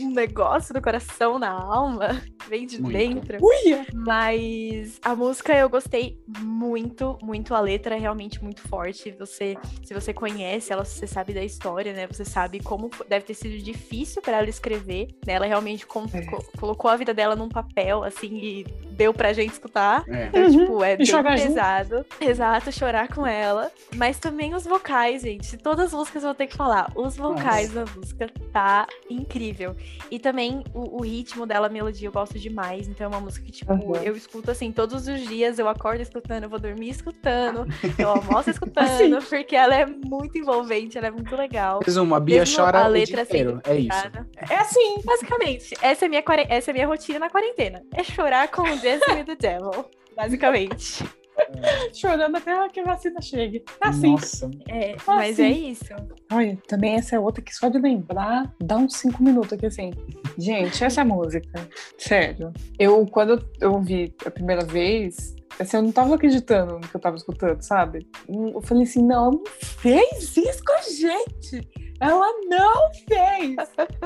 um, 0.00 0.10
negócio 0.10 0.74
no 0.74 0.82
coração, 0.82 1.38
na 1.38 1.50
alma, 1.50 2.20
vem 2.50 2.66
de 2.66 2.82
muito. 2.82 2.98
dentro. 2.98 3.38
Uia! 3.40 3.86
Mas 3.94 5.00
a 5.02 5.14
música 5.14 5.56
eu 5.56 5.70
gostei 5.70 6.22
muito, 6.38 7.18
muito. 7.22 7.54
A 7.54 7.60
letra 7.60 7.96
é 7.96 7.98
realmente 7.98 8.44
muito 8.44 8.60
forte. 8.68 9.10
Você, 9.12 9.56
se 9.82 9.94
você 9.94 10.12
conhece 10.12 10.70
ela, 10.70 10.84
você 10.84 11.06
sabe 11.06 11.32
da 11.32 11.42
história, 11.42 11.94
né? 11.94 12.06
Você 12.06 12.26
sabe 12.26 12.62
como 12.62 12.90
deve 13.08 13.24
ter 13.24 13.34
sido 13.34 13.56
difícil 13.56 14.20
para 14.20 14.36
ela 14.36 14.50
escrever. 14.50 15.08
Né? 15.26 15.32
Ela 15.32 15.46
realmente 15.46 15.84
é. 15.84 16.58
colocou 16.58 16.89
a 16.90 16.96
vida 16.96 17.14
dela 17.14 17.36
num 17.36 17.48
papel, 17.48 18.04
assim, 18.04 18.36
e 18.36 18.66
deu 19.00 19.14
pra 19.14 19.32
gente 19.32 19.52
escutar. 19.52 20.04
É. 20.06 20.26
Então, 20.26 20.42
uhum. 20.42 20.50
tipo, 20.50 20.84
é 20.84 20.96
bem 20.96 21.06
pesado. 21.06 21.96
Junto. 21.96 22.06
Exato, 22.20 22.70
chorar 22.70 23.08
com 23.08 23.26
ela. 23.26 23.70
Mas 23.96 24.18
também 24.18 24.54
os 24.54 24.64
vocais, 24.64 25.22
gente. 25.22 25.56
Todas 25.56 25.86
as 25.86 25.92
músicas 25.94 26.22
eu 26.22 26.28
vou 26.28 26.34
ter 26.34 26.46
que 26.46 26.56
falar. 26.56 26.92
Os 26.94 27.16
vocais 27.16 27.72
Nossa. 27.72 27.86
da 27.86 27.98
música 27.98 28.30
tá 28.52 28.86
incrível. 29.08 29.74
E 30.10 30.18
também 30.18 30.62
o, 30.74 30.98
o, 30.98 31.02
ritmo 31.02 31.46
dela, 31.46 31.68
a 31.68 31.70
melodia, 31.70 32.08
eu 32.08 32.12
gosto 32.12 32.38
demais. 32.38 32.88
Então 32.88 33.06
é 33.06 33.08
uma 33.08 33.20
música 33.20 33.46
que, 33.46 33.52
tipo, 33.52 33.72
uhum. 33.72 33.96
eu 33.96 34.14
escuto 34.14 34.50
assim 34.50 34.70
todos 34.70 35.08
os 35.08 35.20
dias. 35.26 35.58
Eu 35.58 35.66
acordo 35.66 36.02
escutando, 36.02 36.42
eu 36.42 36.50
vou 36.50 36.58
dormir 36.58 36.90
escutando, 36.90 37.66
eu 37.98 38.10
almoço 38.10 38.50
escutando, 38.50 39.16
assim. 39.16 39.28
porque 39.30 39.56
ela 39.56 39.74
é 39.74 39.86
muito 39.86 40.36
envolvente, 40.36 40.98
ela 40.98 41.06
é 41.06 41.10
muito 41.10 41.34
legal. 41.34 41.80
Resumo, 41.82 42.14
a 42.14 42.20
Bia 42.20 42.40
Mesmo 42.40 42.56
chora 42.56 42.84
a 42.84 42.86
letra 42.86 43.16
dia 43.16 43.22
inteiro. 43.22 43.62
É 43.64 43.76
isso. 43.76 44.50
É 44.50 44.56
assim, 44.56 45.00
basicamente. 45.02 45.74
Essa 45.80 46.04
é 46.04 46.08
minha, 46.08 46.22
essa 46.50 46.70
é 46.70 46.74
minha 46.74 46.86
rotina 46.86 47.18
na 47.18 47.30
quarentena. 47.30 47.82
É 47.94 48.04
chorar 48.04 48.48
com 48.48 48.62
o 48.62 48.76
Dancing 48.98 49.24
do 49.24 49.36
Devil, 49.36 49.84
basicamente. 50.16 51.04
É. 51.04 51.92
Chorando 51.94 52.36
até 52.36 52.68
que 52.68 52.80
a 52.80 52.84
vacina 52.84 53.20
chegue. 53.20 53.64
É 53.82 53.88
assim. 53.88 54.12
Nossa. 54.12 54.50
É, 54.68 54.96
mas 55.06 55.38
é 55.38 55.48
assim. 55.48 55.70
isso. 55.70 55.84
Olha, 56.32 56.58
também 56.66 56.94
essa 56.94 57.16
é 57.16 57.18
outra 57.18 57.42
que 57.42 57.54
só 57.54 57.68
de 57.68 57.78
lembrar, 57.78 58.54
dá 58.60 58.76
uns 58.76 58.96
cinco 58.96 59.22
minutos 59.22 59.52
aqui 59.52 59.66
assim. 59.66 59.92
Gente, 60.38 60.82
essa 60.84 61.00
é 61.00 61.04
música. 61.04 61.68
Sério. 61.98 62.52
Eu, 62.78 63.06
quando 63.06 63.44
eu 63.60 63.72
ouvi 63.72 64.14
a 64.24 64.30
primeira 64.30 64.64
vez, 64.64 65.34
assim, 65.58 65.76
eu 65.78 65.82
não 65.82 65.92
tava 65.92 66.14
acreditando 66.14 66.74
no 66.74 66.80
que 66.80 66.94
eu 66.94 67.00
tava 67.00 67.16
escutando, 67.16 67.62
sabe? 67.62 68.06
Eu 68.28 68.60
falei 68.62 68.84
assim, 68.84 69.04
não, 69.04 69.30
não 69.30 69.44
fez 69.46 70.36
isso 70.36 70.62
com 70.64 70.72
a 70.72 70.82
gente. 70.82 71.68
Ela 72.00 72.26
não 72.48 72.90
fez! 73.08 73.56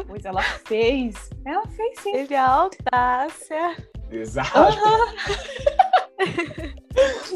pois 0.06 0.24
ela 0.24 0.42
fez. 0.42 1.14
Ela 1.44 1.66
fez 1.68 2.00
sim. 2.00 2.12
Teve 2.12 2.34
a 2.34 2.46
audácia. 2.46 3.76
Exato. 4.10 4.74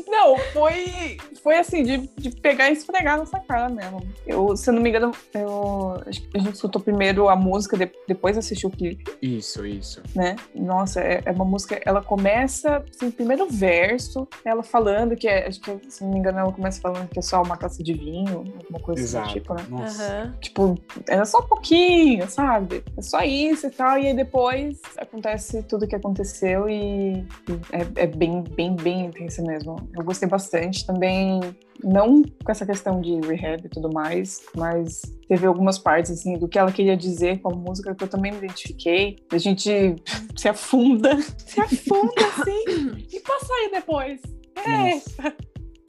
Não, 0.07 0.37
foi, 0.53 1.17
foi 1.43 1.59
assim, 1.59 1.83
de, 1.83 2.11
de 2.17 2.31
pegar 2.31 2.71
e 2.71 2.73
esfregar 2.73 3.19
nessa 3.19 3.39
cara 3.41 3.69
mesmo. 3.69 4.07
Eu, 4.27 4.57
se 4.57 4.71
eu 4.71 4.75
não 4.75 4.83
me 4.83 4.89
engano, 4.89 5.13
eu, 5.35 6.01
a 6.35 6.39
gente 6.39 6.55
escutou 6.55 6.81
primeiro 6.81 7.29
a 7.29 7.37
música, 7.37 7.77
de, 7.77 7.91
depois 8.07 8.39
assistiu 8.39 8.69
o 8.69 8.73
clipe. 8.73 9.05
Isso, 9.21 9.67
isso. 9.67 10.03
Né? 10.15 10.37
Nossa, 10.55 11.01
é, 11.01 11.23
é, 11.25 11.33
uma 11.33 11.45
música, 11.45 11.81
ela 11.85 12.03
começa, 12.03 12.85
assim, 12.95 13.11
primeiro 13.11 13.49
verso, 13.49 14.29
ela 14.45 14.63
falando 14.63 15.17
que, 15.17 15.27
é, 15.27 15.49
acho 15.49 15.61
que, 15.61 15.79
se 15.89 16.05
não 16.05 16.13
me 16.13 16.19
engano, 16.19 16.39
ela 16.39 16.53
começa 16.53 16.81
falando 16.81 17.09
que 17.09 17.19
é 17.19 17.23
só 17.23 17.43
uma 17.43 17.57
taça 17.57 17.83
de 17.83 17.93
vinho, 17.93 18.45
alguma 18.59 18.81
coisa 18.81 19.03
Exato. 19.03 19.27
assim, 19.27 19.35
tipo, 19.35 19.55
né? 19.55 19.67
Nossa. 19.69 20.25
Uhum. 20.25 20.41
Tipo, 20.41 20.79
era 21.09 21.25
só 21.25 21.39
um 21.39 21.47
pouquinho, 21.47 22.29
sabe? 22.31 22.85
É 22.97 23.03
só 23.03 23.23
isso 23.23 23.67
e 23.67 23.71
tal, 23.71 23.99
e 23.99 24.07
aí 24.07 24.15
depois 24.15 24.81
acontece 24.97 25.63
tudo 25.65 25.85
o 25.85 25.89
que 25.89 25.97
aconteceu 25.97 26.69
e, 26.69 27.19
e 27.19 27.27
é, 27.73 28.05
é 28.05 28.07
bem, 28.07 28.43
bem, 28.43 28.75
bem 28.77 29.07
intensa 29.07 29.43
mesmo. 29.49 29.77
Eu 29.97 30.05
gostei 30.05 30.29
bastante 30.29 30.87
também, 30.87 31.41
não 31.83 32.23
com 32.23 32.53
essa 32.53 32.67
questão 32.67 33.01
de 33.01 33.19
rehab 33.21 33.65
e 33.65 33.69
tudo 33.69 33.91
mais, 33.93 34.43
mas 34.55 35.03
teve 35.27 35.47
algumas 35.47 35.79
partes 35.79 36.11
assim 36.11 36.39
do 36.39 36.47
que 36.47 36.59
ela 36.59 36.71
queria 36.71 36.97
dizer 36.97 37.41
com 37.41 37.53
a 37.53 37.57
música 37.57 37.95
que 37.95 38.05
eu 38.05 38.09
também 38.09 38.33
me 38.33 38.39
identifiquei. 38.39 39.17
A 39.33 39.39
gente 39.39 39.97
se 40.37 40.49
afunda, 40.49 41.21
se 41.21 41.61
afunda 41.61 42.13
assim 42.39 43.07
e 43.13 43.21
passa 43.21 43.53
aí 43.55 43.71
depois. 43.73 44.21
É 44.57 45.48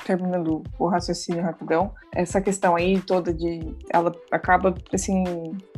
terminando 0.10 0.64
o 0.80 0.88
raciocínio 0.88 1.44
rapidão, 1.44 1.94
essa 2.12 2.42
questão 2.42 2.76
aí 2.76 3.00
toda 3.00 3.32
de 3.32 3.76
ela 3.94 4.12
acaba 4.32 4.74
assim 4.92 5.24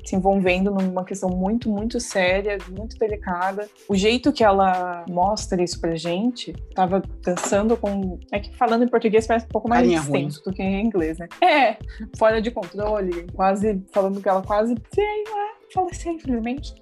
se 0.05 0.15
envolvendo 0.15 0.71
numa 0.71 1.03
questão 1.03 1.29
muito, 1.29 1.69
muito 1.69 1.99
séria, 1.99 2.57
muito 2.69 2.97
delicada. 2.97 3.67
O 3.89 3.95
jeito 3.95 4.31
que 4.31 4.41
ela 4.41 5.03
mostra 5.09 5.61
isso 5.61 5.81
pra 5.81 5.95
gente, 5.95 6.53
tava 6.73 7.03
dançando 7.21 7.75
com. 7.75 8.17
É 8.31 8.39
que 8.39 8.55
falando 8.55 8.85
em 8.85 8.87
português 8.87 9.27
parece 9.27 9.47
um 9.47 9.49
pouco 9.49 9.67
mais 9.67 9.85
extenso 9.89 10.41
do 10.45 10.53
que 10.53 10.63
em 10.63 10.85
inglês, 10.85 11.17
né? 11.17 11.27
É, 11.41 11.77
fora 12.17 12.41
de 12.41 12.51
controle, 12.51 13.27
quase 13.33 13.83
falando 13.91 14.21
que 14.21 14.29
ela 14.29 14.41
quase, 14.41 14.75
sei 14.95 15.23
lá, 15.29 15.49
faleceu, 15.73 16.13
infelizmente 16.13 16.73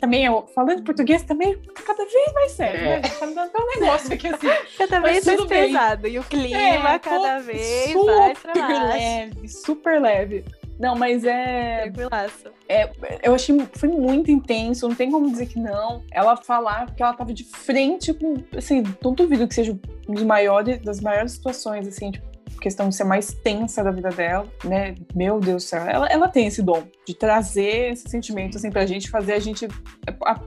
também, 0.00 0.24
eu, 0.24 0.46
falando 0.54 0.82
português 0.82 1.22
também, 1.22 1.56
cada 1.86 2.04
vez 2.04 2.32
mais 2.34 2.52
sério, 2.52 2.80
é. 2.80 3.00
né? 3.00 3.00
Tá 3.00 3.26
um 3.26 3.66
negócio 3.80 4.12
aqui 4.12 4.28
assim. 4.28 4.48
Cada 4.76 5.00
vez 5.00 5.24
mais 5.24 5.44
pesado. 5.44 6.08
E 6.08 6.18
o 6.18 6.24
clima 6.24 6.58
é, 6.58 6.98
cada 6.98 7.38
vez 7.40 7.94
mais 7.94 8.38
Super 8.38 8.82
leve, 8.82 9.48
super 9.48 10.00
leve. 10.00 10.44
Não, 10.78 10.94
mas 10.94 11.24
é. 11.24 11.90
Tranquilaço. 11.90 12.50
É, 12.68 12.90
eu 13.22 13.34
achei 13.34 13.56
foi 13.72 13.88
muito 13.88 14.30
intenso, 14.30 14.86
não 14.86 14.94
tem 14.94 15.10
como 15.10 15.28
dizer 15.30 15.46
que 15.46 15.58
não. 15.58 16.04
Ela 16.12 16.36
falar 16.36 16.94
que 16.94 17.02
ela 17.02 17.14
tava 17.14 17.32
de 17.32 17.44
frente 17.44 18.14
com. 18.14 18.36
Assim, 18.56 18.84
não 19.02 19.12
duvido 19.12 19.48
que 19.48 19.54
seja 19.54 19.76
um 20.08 20.14
dos 20.14 20.22
maiores, 20.22 20.78
das 20.80 21.00
maiores 21.00 21.32
situações, 21.32 21.88
assim, 21.88 22.12
tipo, 22.12 22.26
questão 22.58 22.88
de 22.88 22.96
ser 22.96 23.04
mais 23.04 23.32
tensa 23.32 23.82
da 23.82 23.90
vida 23.90 24.10
dela, 24.10 24.46
né? 24.64 24.94
Meu 25.14 25.40
Deus 25.40 25.64
do 25.64 25.68
céu, 25.68 25.84
ela, 25.84 26.06
ela 26.06 26.28
tem 26.28 26.46
esse 26.46 26.62
dom 26.62 26.84
de 27.06 27.14
trazer 27.14 27.92
esse 27.92 28.08
sentimento 28.08 28.56
assim 28.56 28.70
pra 28.70 28.86
gente, 28.86 29.10
fazer 29.10 29.34
a 29.34 29.38
gente. 29.38 29.68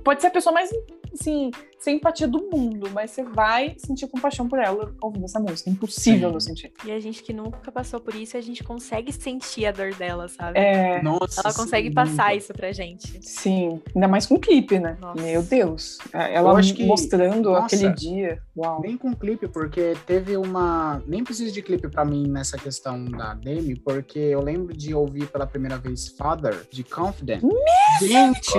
Pode 0.04 0.22
ser 0.22 0.28
a 0.28 0.32
pessoa 0.32 0.54
mais 0.54 0.70
assim, 1.14 1.52
sem 1.82 1.96
empatia 1.96 2.28
do 2.28 2.48
mundo, 2.52 2.90
mas 2.94 3.10
você 3.10 3.24
vai 3.24 3.76
sentir 3.78 4.08
compaixão 4.08 4.48
por 4.48 4.60
ela 4.60 4.94
ouvindo 5.02 5.26
essa 5.26 5.40
música. 5.40 5.68
É 5.68 5.74
impossível 5.74 6.30
Sim. 6.30 6.34
não 6.34 6.40
sentir. 6.40 6.72
E 6.86 6.92
a 6.92 7.00
gente 7.00 7.24
que 7.24 7.34
nunca 7.34 7.72
passou 7.72 8.00
por 8.00 8.14
isso, 8.14 8.38
a 8.38 8.42
gente 8.42 8.64
consegue 8.64 9.12
sentir 9.12 9.66
a 9.66 9.72
dor 9.72 9.94
dela, 9.96 10.28
sabe? 10.28 10.60
É. 10.60 11.02
Nossa, 11.02 11.42
ela 11.44 11.52
consegue 11.52 11.88
sim, 11.88 11.94
passar 11.94 12.36
isso 12.36 12.54
pra 12.54 12.72
gente. 12.72 13.20
Sim, 13.22 13.82
ainda 13.96 14.08
mais 14.08 14.28
com 14.28 14.40
clipe, 14.40 14.78
né? 14.78 14.96
Nossa. 15.02 15.22
Meu 15.22 15.42
Deus. 15.42 15.98
Ela 16.14 16.54
mostrando 16.82 17.50
nossa, 17.50 17.76
aquele 17.76 17.94
dia. 17.94 18.40
Uau. 18.56 18.80
Nem 18.82 18.96
com 18.96 19.16
clipe, 19.16 19.48
porque 19.48 19.96
teve 20.06 20.38
uma. 20.38 21.02
Nem 21.08 21.24
precisa 21.24 21.52
de 21.52 21.64
clipe 21.64 21.90
pra 21.90 22.06
mim 22.06 22.28
nessa 22.28 22.60
questão 22.60 23.04
da 23.06 23.34
Demi, 23.34 23.76
porque 23.76 24.20
eu 24.20 24.42
lembro 24.42 24.78
de 24.78 24.94
ouvir 24.94 25.26
pela 25.28 25.48
primeira 25.48 25.80
vez 25.80 26.10
Father, 26.10 26.68
de 26.72 26.84
Confident. 26.84 27.42
Gente, 28.00 28.52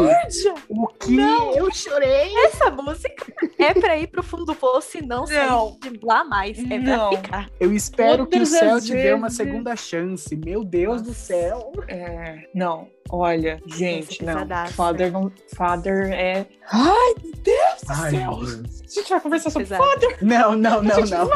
o 0.68 0.88
que 0.88 1.12
Não. 1.12 1.54
eu 1.54 1.72
chorei 1.72 2.34
essa 2.46 2.68
música 2.70 3.11
é 3.58 3.74
pra 3.74 3.98
ir 3.98 4.06
pro 4.08 4.22
fundo 4.22 4.44
do 4.44 4.54
poço 4.54 4.98
e 4.98 5.02
não, 5.02 5.20
não. 5.20 5.26
sair 5.26 5.92
de 5.92 6.00
lá 6.04 6.24
mais. 6.24 6.58
É 6.58 6.78
não. 6.78 7.10
pra 7.10 7.18
ficar. 7.18 7.50
Eu 7.60 7.72
espero 7.72 8.26
Todas 8.26 8.50
que 8.50 8.56
o 8.56 8.58
céu 8.58 8.80
te 8.80 8.92
dê 8.92 9.12
uma 9.12 9.30
segunda 9.30 9.76
chance. 9.76 10.34
Meu 10.36 10.64
Deus 10.64 11.00
Nossa. 11.00 11.04
do 11.04 11.14
céu. 11.14 11.72
É, 11.88 12.48
não. 12.54 12.88
Olha, 13.10 13.60
gente, 13.66 14.24
não. 14.24 14.46
Father, 14.68 15.12
não. 15.12 15.32
Father 15.54 16.12
é. 16.12 16.46
Ai, 16.70 17.14
meu 17.22 17.32
Deus 17.42 17.61
do 17.86 17.92
Ai, 17.92 18.10
céu! 18.10 18.36
Deus. 18.36 18.82
A 18.82 19.00
gente 19.00 19.08
vai 19.08 19.20
conversar 19.20 19.50
sobre 19.50 19.68
Pesado. 19.68 19.84
Father? 19.84 20.18
Não, 20.22 20.56
não, 20.56 20.82
não, 20.82 20.96
não. 21.00 21.06
Não, 21.06 21.26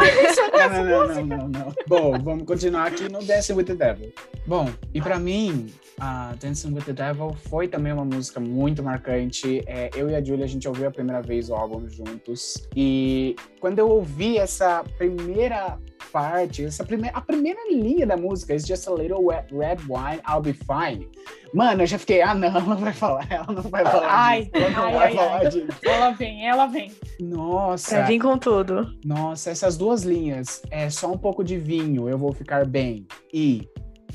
não, 0.69 1.07
não, 1.07 1.27
não, 1.27 1.49
não, 1.49 1.75
Bom, 1.87 2.19
vamos 2.19 2.45
continuar 2.45 2.87
aqui 2.87 3.09
no 3.11 3.23
Dancing 3.23 3.55
with 3.55 3.65
the 3.65 3.75
Devil. 3.75 4.13
Bom, 4.47 4.71
e 4.95 5.01
pra 5.01 5.19
mim, 5.19 5.73
a 5.99 6.35
Dancing 6.41 6.75
with 6.75 6.83
the 6.83 6.93
Devil 6.93 7.35
foi 7.49 7.69
também 7.69 7.93
uma 7.93 8.05
música 8.05 8.39
muito 8.39 8.83
marcante. 8.83 9.63
É, 9.67 9.91
eu 9.95 10.09
e 10.11 10.15
a 10.15 10.23
Julia, 10.23 10.45
a 10.45 10.49
gente 10.49 10.69
ouviu 10.69 10.89
a 10.89 10.91
primeira 10.91 11.23
vez 11.23 11.49
o 11.49 11.55
álbum 11.55 11.89
juntos. 11.89 12.67
E 12.75 13.35
quando 13.61 13.79
eu 13.79 13.89
ouvi 13.89 14.39
essa 14.39 14.85
primeira 14.99 15.79
parte, 16.11 16.65
essa 16.65 16.85
primeira, 16.85 17.17
a 17.17 17.21
primeira 17.21 17.61
linha 17.71 18.07
da 18.07 18.17
música, 18.17 18.55
It's 18.55 18.67
Just 18.67 18.87
a 18.89 18.93
Little 18.93 19.27
Red 19.29 19.79
Wine, 19.89 20.21
I'll 20.29 20.41
Be 20.41 20.53
Fine. 20.53 21.09
Mano, 21.55 21.83
eu 21.83 21.87
já 21.87 21.99
fiquei, 21.99 22.23
ah, 22.23 22.35
não, 22.35 22.49
ela 22.57 22.61
não 22.61 22.77
vai 22.77 22.93
falar, 22.93 23.27
ela 23.31 23.47
não 23.47 23.63
vai 23.63 23.85
falar. 23.85 24.09
Ai, 24.09 24.43
disso, 24.43 24.53
ela 24.55 24.71
não 24.71 24.85
ai, 24.87 24.93
vai 24.93 25.07
ai, 25.07 25.15
falar 25.15 25.41
ai. 25.41 25.49
disso. 25.49 25.79
Ela 25.83 26.11
vem, 26.11 26.49
ela 26.49 26.67
vem. 26.67 26.93
Nossa. 27.21 27.97
Vai 27.99 28.07
vir 28.07 28.21
com 28.21 28.39
tudo. 28.39 28.91
Nossa, 29.05 29.51
essas 29.51 29.77
duas 29.77 30.03
linhas, 30.03 30.63
é 30.71 30.91
só 30.91 31.11
um 31.11 31.19
pouco 31.19 31.43
de 31.43 31.57
vinho, 31.59 32.09
eu 32.09 32.19
vou 32.19 32.33
ficar 32.33 32.67
bem. 32.67 33.07
E 33.33 33.69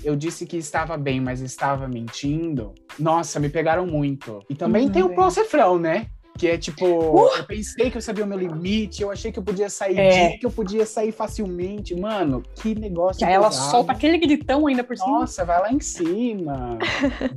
Eu 0.03 0.15
disse 0.15 0.47
que 0.47 0.57
estava 0.57 0.97
bem, 0.97 1.21
mas 1.21 1.41
estava 1.41 1.88
mentindo. 1.88 2.73
Nossa, 2.97 3.39
me 3.39 3.50
pegaram 3.50 3.85
muito. 3.85 4.39
E 4.50 4.55
também 4.55 4.88
uhum, 4.88 4.91
tem 4.91 5.03
o 5.03 5.13
pós-refrão, 5.13 5.77
né? 5.77 6.07
Que 6.38 6.47
é 6.47 6.57
tipo, 6.57 6.85
uh! 6.85 7.27
eu 7.38 7.43
pensei 7.43 7.91
que 7.91 7.97
eu 7.97 8.01
sabia 8.01 8.23
o 8.23 8.27
meu 8.27 8.38
limite, 8.38 9.01
eu 9.01 9.11
achei 9.11 9.31
que 9.31 9.38
eu 9.38 9.43
podia 9.43 9.69
sair 9.69 9.97
é. 9.97 10.29
de, 10.29 10.38
que 10.38 10.45
eu 10.45 10.51
podia 10.51 10.85
sair 10.85 11.11
facilmente. 11.11 11.95
Mano, 11.95 12.41
que 12.55 12.73
negócio. 12.73 13.19
Que 13.19 13.25
aí 13.25 13.33
ela 13.33 13.51
solta 13.51 13.91
aquele 13.91 14.17
gritão 14.17 14.65
ainda 14.65 14.83
por 14.83 14.97
cima. 14.97 15.19
Nossa, 15.19 15.45
vai 15.45 15.59
lá 15.59 15.71
em 15.71 15.79
cima. 15.79 16.79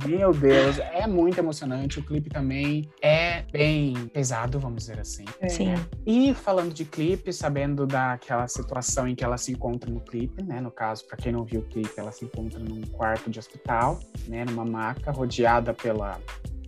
meu 0.07 0.31
Deus, 0.31 0.79
é 0.79 1.05
muito 1.05 1.37
emocionante. 1.37 1.99
O 1.99 2.03
clipe 2.03 2.29
também 2.29 2.89
é 3.01 3.43
bem 3.51 3.93
pesado, 4.13 4.59
vamos 4.59 4.83
dizer 4.83 4.99
assim. 4.99 5.25
É. 5.39 5.49
Sim. 5.49 5.73
E 6.05 6.33
falando 6.33 6.73
de 6.73 6.85
clipe, 6.85 7.31
sabendo 7.31 7.85
daquela 7.85 8.47
situação 8.47 9.07
em 9.07 9.15
que 9.15 9.23
ela 9.23 9.37
se 9.37 9.51
encontra 9.51 9.91
no 9.91 9.99
clipe, 9.99 10.41
né? 10.41 10.59
No 10.59 10.71
caso, 10.71 11.05
para 11.05 11.17
quem 11.17 11.31
não 11.31 11.43
viu 11.43 11.61
o 11.61 11.63
clipe, 11.63 11.91
ela 11.97 12.11
se 12.11 12.25
encontra 12.25 12.59
num 12.59 12.81
quarto 12.87 13.29
de 13.29 13.39
hospital, 13.39 13.99
né? 14.27 14.45
Numa 14.45 14.65
maca, 14.65 15.11
rodeada 15.11 15.73
pela 15.73 16.19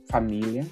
família 0.10 0.65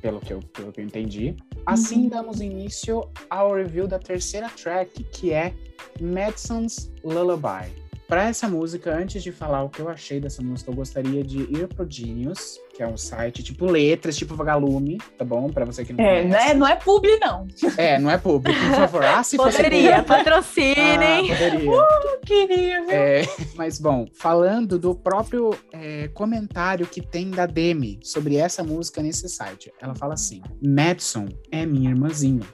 pelo 0.00 0.20
que 0.20 0.32
eu, 0.32 0.40
pelo 0.52 0.72
que 0.72 0.80
eu 0.80 0.84
entendi. 0.84 1.36
Assim 1.66 2.04
uhum. 2.04 2.08
damos 2.08 2.40
início 2.40 3.08
ao 3.28 3.54
review 3.54 3.86
da 3.86 3.98
terceira 3.98 4.48
track, 4.48 5.04
que 5.04 5.32
é 5.32 5.54
Madison's 6.00 6.90
Lullaby. 7.02 7.72
Para 8.06 8.24
essa 8.24 8.48
música, 8.48 8.96
antes 8.96 9.22
de 9.22 9.30
falar 9.30 9.62
o 9.62 9.68
que 9.68 9.80
eu 9.80 9.88
achei 9.88 10.18
dessa 10.18 10.42
música, 10.42 10.70
eu 10.70 10.74
gostaria 10.74 11.22
de 11.22 11.40
ir 11.42 11.68
pro 11.68 11.88
Genius, 11.88 12.58
que 12.78 12.82
é 12.84 12.86
um 12.86 12.96
site 12.96 13.42
tipo 13.42 13.66
letras, 13.66 14.16
tipo 14.16 14.36
vagalume, 14.36 14.98
tá 15.18 15.24
bom? 15.24 15.50
Para 15.50 15.64
você 15.64 15.84
que 15.84 15.92
não 15.92 16.04
é, 16.04 16.22
conhece. 16.22 16.28
Não 16.28 16.38
é, 16.38 16.54
não 16.54 16.68
é 16.68 16.76
publi, 16.76 17.18
não. 17.18 17.48
É, 17.76 17.98
não 17.98 18.08
é 18.08 18.16
publi, 18.16 18.54
por 18.54 18.76
favor. 18.76 19.02
Ah, 19.08 19.22
se 19.24 19.36
poderia, 19.36 20.02
patrocinem. 20.04 21.32
Ah, 21.32 21.34
poderia. 21.34 21.70
Uh, 21.72 22.20
queria, 22.24 22.80
viu? 22.82 22.90
É, 22.92 23.22
mas, 23.56 23.80
bom, 23.80 24.06
falando 24.14 24.78
do 24.78 24.94
próprio 24.94 25.50
é, 25.72 26.06
comentário 26.08 26.86
que 26.86 27.00
tem 27.00 27.30
da 27.32 27.46
Demi 27.46 27.98
sobre 28.00 28.36
essa 28.36 28.62
música 28.62 29.02
nesse 29.02 29.28
site, 29.28 29.72
ela 29.80 29.96
fala 29.96 30.14
assim, 30.14 30.40
Madison 30.62 31.26
é 31.50 31.66
minha 31.66 31.90
irmãzinha. 31.90 32.46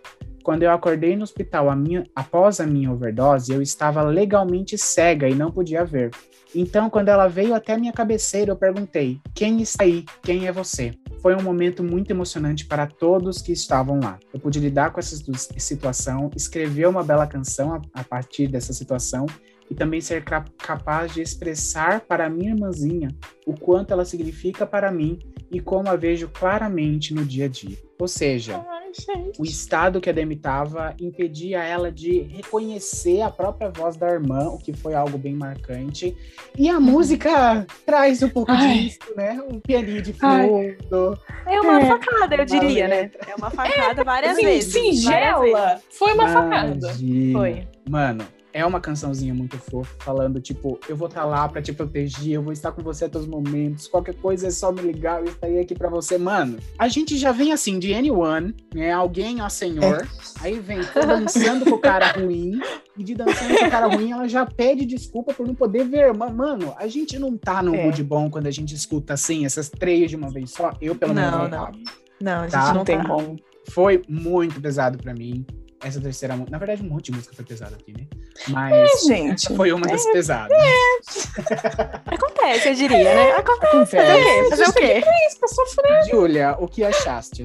Quando 0.44 0.62
eu 0.62 0.70
acordei 0.70 1.16
no 1.16 1.22
hospital 1.22 1.70
a 1.70 1.74
minha, 1.74 2.04
após 2.14 2.60
a 2.60 2.66
minha 2.66 2.92
overdose, 2.92 3.50
eu 3.50 3.62
estava 3.62 4.02
legalmente 4.02 4.76
cega 4.76 5.26
e 5.26 5.34
não 5.34 5.50
podia 5.50 5.86
ver. 5.86 6.10
Então, 6.54 6.90
quando 6.90 7.08
ela 7.08 7.26
veio 7.26 7.54
até 7.54 7.78
minha 7.78 7.94
cabeceira, 7.94 8.52
eu 8.52 8.56
perguntei: 8.56 9.18
Quem 9.34 9.62
está 9.62 9.84
aí? 9.84 10.04
Quem 10.22 10.46
é 10.46 10.52
você? 10.52 10.92
Foi 11.22 11.34
um 11.34 11.42
momento 11.42 11.82
muito 11.82 12.10
emocionante 12.10 12.66
para 12.66 12.86
todos 12.86 13.40
que 13.40 13.52
estavam 13.52 13.98
lá. 13.98 14.18
Eu 14.34 14.38
pude 14.38 14.60
lidar 14.60 14.92
com 14.92 15.00
essa 15.00 15.16
situação, 15.56 16.30
escrever 16.36 16.88
uma 16.88 17.02
bela 17.02 17.26
canção 17.26 17.72
a, 17.72 17.80
a 17.94 18.04
partir 18.04 18.46
dessa 18.46 18.74
situação 18.74 19.24
e 19.70 19.74
também 19.74 20.00
ser 20.00 20.22
capaz 20.22 21.12
de 21.12 21.22
expressar 21.22 22.00
para 22.00 22.26
a 22.26 22.30
minha 22.30 22.50
irmãzinha 22.50 23.08
o 23.46 23.54
quanto 23.54 23.92
ela 23.92 24.04
significa 24.04 24.66
para 24.66 24.90
mim 24.90 25.18
e 25.50 25.60
como 25.60 25.88
a 25.88 25.96
vejo 25.96 26.28
claramente 26.28 27.14
no 27.14 27.24
dia 27.24 27.46
a 27.46 27.48
dia. 27.48 27.78
Ou 27.98 28.08
seja, 28.08 28.64
gente. 28.94 29.40
O 29.40 29.44
estado 29.44 30.00
que 30.00 30.08
a 30.08 30.12
Demi 30.12 30.34
estava 30.34 30.94
impedia 31.00 31.62
ela 31.62 31.90
de 31.90 32.20
reconhecer 32.20 33.20
a 33.22 33.30
própria 33.30 33.70
voz 33.70 33.96
da 33.96 34.08
irmã, 34.08 34.48
o 34.48 34.58
que 34.58 34.72
foi 34.72 34.94
algo 34.94 35.18
bem 35.18 35.34
marcante. 35.34 36.16
E 36.56 36.68
a 36.68 36.78
música 36.78 37.66
traz 37.84 38.22
um 38.22 38.28
pouco 38.28 38.52
Ai. 38.52 38.78
disso, 38.78 38.98
né? 39.16 39.40
Um 39.50 39.58
pianinho 39.60 40.02
de 40.02 40.12
fundo. 40.12 41.18
É 41.46 41.60
uma 41.60 41.80
é, 41.80 41.86
facada, 41.86 42.36
eu 42.36 42.44
diria, 42.44 42.88
né? 42.88 43.10
É 43.26 43.34
uma 43.36 43.50
facada 43.50 44.04
várias 44.04 44.36
vezes. 44.36 44.72
Singela. 44.72 45.38
Várias 45.38 45.68
vezes. 45.70 45.84
Foi 45.90 46.12
uma 46.12 46.24
Imagina. 46.24 46.42
facada. 46.42 46.94
Foi. 47.32 47.68
Mano, 47.88 48.26
é 48.54 48.64
uma 48.64 48.80
cançãozinha 48.80 49.34
muito 49.34 49.58
fofa, 49.58 49.92
falando, 49.98 50.40
tipo, 50.40 50.78
eu 50.88 50.96
vou 50.96 51.08
estar 51.08 51.22
tá 51.22 51.26
lá 51.26 51.48
para 51.48 51.60
te 51.60 51.72
proteger, 51.72 52.34
eu 52.34 52.42
vou 52.42 52.52
estar 52.52 52.70
com 52.70 52.82
você 52.82 53.06
a 53.06 53.08
todos 53.08 53.26
os 53.26 53.30
momentos, 53.34 53.88
qualquer 53.88 54.14
coisa 54.14 54.46
é 54.46 54.50
só 54.50 54.70
me 54.70 54.80
ligar, 54.80 55.18
eu 55.18 55.24
estarei 55.24 55.58
aqui 55.58 55.74
para 55.74 55.90
você. 55.90 56.16
Mano, 56.16 56.58
a 56.78 56.86
gente 56.86 57.18
já 57.18 57.32
vem 57.32 57.52
assim, 57.52 57.80
de 57.80 57.92
anyone, 57.92 58.54
né? 58.72 58.92
Alguém, 58.92 59.42
ó 59.42 59.48
senhor, 59.48 60.02
é. 60.02 60.06
aí 60.40 60.60
vem 60.60 60.78
dançando 60.94 61.64
com 61.64 61.74
o 61.74 61.80
cara 61.80 62.12
ruim, 62.16 62.60
e 62.96 63.02
de 63.02 63.16
dançando 63.16 63.58
com 63.58 63.66
o 63.66 63.70
cara 63.70 63.88
ruim, 63.88 64.12
ela 64.12 64.28
já 64.28 64.46
pede 64.46 64.86
desculpa 64.86 65.34
por 65.34 65.44
não 65.44 65.54
poder 65.54 65.84
ver. 65.88 66.16
Mas, 66.16 66.32
mano, 66.32 66.72
a 66.78 66.86
gente 66.86 67.18
não 67.18 67.36
tá 67.36 67.60
no 67.60 67.74
é. 67.74 67.84
mood 67.84 68.04
bom 68.04 68.30
quando 68.30 68.46
a 68.46 68.52
gente 68.52 68.72
escuta 68.72 69.14
assim, 69.14 69.44
essas 69.44 69.68
três 69.68 70.08
de 70.08 70.16
uma 70.16 70.30
vez 70.30 70.52
só. 70.52 70.72
Eu, 70.80 70.94
pelo 70.94 71.12
menos, 71.12 71.32
não. 71.32 71.48
Não, 71.48 71.72
não 72.20 72.38
a 72.38 72.42
gente 72.42 72.52
tá? 72.52 72.72
não 72.72 72.84
tem 72.84 72.98
tá. 72.98 73.08
como. 73.08 73.36
Foi 73.70 74.00
muito 74.08 74.60
pesado 74.60 74.96
para 74.98 75.12
mim 75.12 75.44
essa 75.84 76.00
terceira 76.00 76.36
Na 76.50 76.58
verdade, 76.58 76.82
um 76.82 76.88
monte 76.88 77.06
de 77.06 77.12
música 77.12 77.34
foi 77.34 77.44
pesada 77.44 77.76
aqui, 77.76 77.92
né? 77.92 78.06
Mas 78.48 78.72
é, 78.72 79.06
gente, 79.06 79.54
foi 79.54 79.72
uma 79.72 79.86
das 79.86 80.04
é, 80.04 80.12
pesadas. 80.12 80.56
É. 80.56 82.14
Acontece, 82.14 82.68
eu 82.68 82.74
diria, 82.74 83.14
né? 83.14 83.32
Acontece. 83.32 83.96
Acontece. 83.96 84.50
Fazer 84.50 84.64
o 84.64 84.72
quê? 84.72 85.00
Fazer 85.00 85.00
o 85.00 85.02
quê? 85.02 85.26
Isso, 85.28 85.38
pra 85.38 85.48
sofrer. 85.48 86.04
Júlia, 86.10 86.56
o 86.58 86.66
que 86.66 86.84
achaste? 86.84 87.44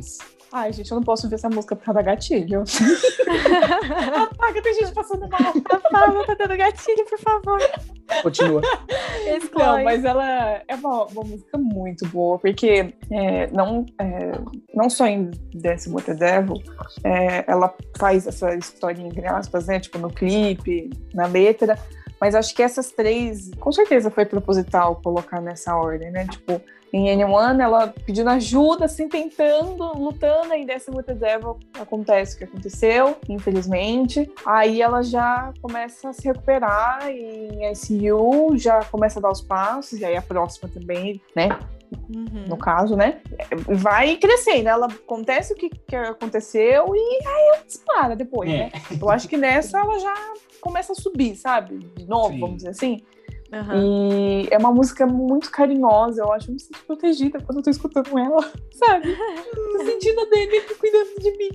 Ai, 0.52 0.74
gente, 0.74 0.90
eu 0.90 0.96
não 0.96 1.04
posso 1.04 1.30
ver 1.30 1.36
essa 1.36 1.50
música 1.50 1.76
por 1.76 1.86
causa 1.86 2.00
da 2.00 2.12
gatilho. 2.12 2.64
Apaga, 4.16 4.62
tem 4.62 4.74
gente 4.74 4.92
passando 4.94 5.28
mal. 5.30 5.54
Apaga, 5.70 6.26
tá 6.26 6.34
dando 6.34 6.58
gatilho, 6.58 7.06
por 7.06 7.20
favor. 7.20 7.60
Continua. 8.24 8.62
Não, 9.56 9.84
mas 9.84 10.04
ela 10.04 10.64
é 10.68 10.76
uma, 10.76 11.06
uma 11.06 11.24
música 11.24 11.58
muito 11.58 12.08
boa, 12.08 12.40
porque 12.40 12.94
é, 13.12 13.48
não, 13.52 13.86
é, 14.00 14.32
não 14.74 14.90
só 14.90 15.06
em 15.06 15.30
Dance 15.54 15.90
with 15.90 16.04
the 16.04 16.16
Devil, 16.16 16.56
é, 17.04 17.46
ela 17.48 17.74
faz 17.98 18.26
essa 18.26 18.56
historinha, 18.56 19.08
entre 19.08 19.28
aspas, 19.28 19.68
né? 19.68 19.80
Tipo, 19.80 20.00
no 20.00 20.10
clipe, 20.10 20.90
na 21.14 21.28
letra, 21.28 21.78
mas 22.20 22.36
acho 22.36 22.54
que 22.54 22.62
essas 22.62 22.92
três, 22.92 23.52
com 23.60 23.72
certeza 23.72 24.12
foi 24.12 24.26
proposital 24.26 24.96
colocar 25.04 25.42
nessa 25.42 25.76
ordem, 25.76 26.12
né? 26.12 26.28
Tipo, 26.28 26.62
em 26.92 27.06
N1, 27.06 27.62
ela 27.62 27.94
pedindo 28.06 28.30
ajuda, 28.32 28.86
assim, 28.86 29.08
tentando, 29.08 29.94
lutando, 29.96 30.52
aí 30.54 30.66
dessa 30.66 30.92
with 30.92 31.04
the 31.04 31.14
Devil 31.14 31.60
acontece 31.80 32.36
o 32.36 32.38
que 32.40 32.44
aconteceu, 32.46 33.16
infelizmente. 33.28 34.30
Aí 34.46 34.82
ela 34.82 35.04
já 35.04 35.54
começa 35.62 36.10
a 36.10 36.14
se 36.14 36.28
recuperar 36.28 37.08
em 37.10 37.74
SU, 37.76 38.58
já 38.58 38.84
começa 38.86 39.20
a 39.20 39.22
dar 39.22 39.32
os 39.32 39.42
passos, 39.42 40.00
e 40.00 40.06
aí 40.06 40.18
a 40.18 40.22
próxima 40.22 40.68
também, 40.74 41.22
né? 41.36 41.50
Uhum. 41.92 42.46
No 42.48 42.58
caso, 42.58 42.96
né? 42.96 43.20
Vai 43.68 44.16
crescendo. 44.18 44.70
Ela 44.70 44.88
acontece 44.88 45.54
o 45.54 45.56
que, 45.56 45.70
que 45.70 45.96
aconteceu 45.96 46.96
e 46.96 47.28
aí 47.28 47.48
ela 47.54 47.64
dispara 47.66 48.16
depois, 48.16 48.50
é. 48.50 48.58
né? 48.58 48.72
Eu 49.00 49.10
acho 49.10 49.28
que 49.28 49.38
nessa 49.38 49.80
ela 49.80 50.00
já 50.00 50.34
começa 50.60 50.94
a 50.94 50.96
subir, 50.96 51.36
sabe? 51.36 51.80
De 51.96 52.08
novo, 52.08 52.34
Sim. 52.34 52.40
vamos 52.40 52.58
dizer 52.58 52.70
assim. 52.70 53.02
Uhum. 53.52 54.44
E 54.44 54.48
é 54.52 54.58
uma 54.58 54.72
música 54.72 55.08
muito 55.08 55.50
carinhosa, 55.50 56.22
eu 56.22 56.32
acho. 56.32 56.50
Eu 56.50 56.54
me 56.54 56.60
sinto 56.60 56.84
protegida 56.86 57.40
quando 57.42 57.58
eu 57.58 57.64
tô 57.64 57.70
escutando 57.70 58.18
ela, 58.18 58.42
sabe? 58.74 59.16
tô 59.16 59.80
sentindo 59.86 60.22
a 60.22 60.26
dele 60.26 60.62
cuidando 60.80 61.20
de 61.20 61.38
mim. 61.38 61.50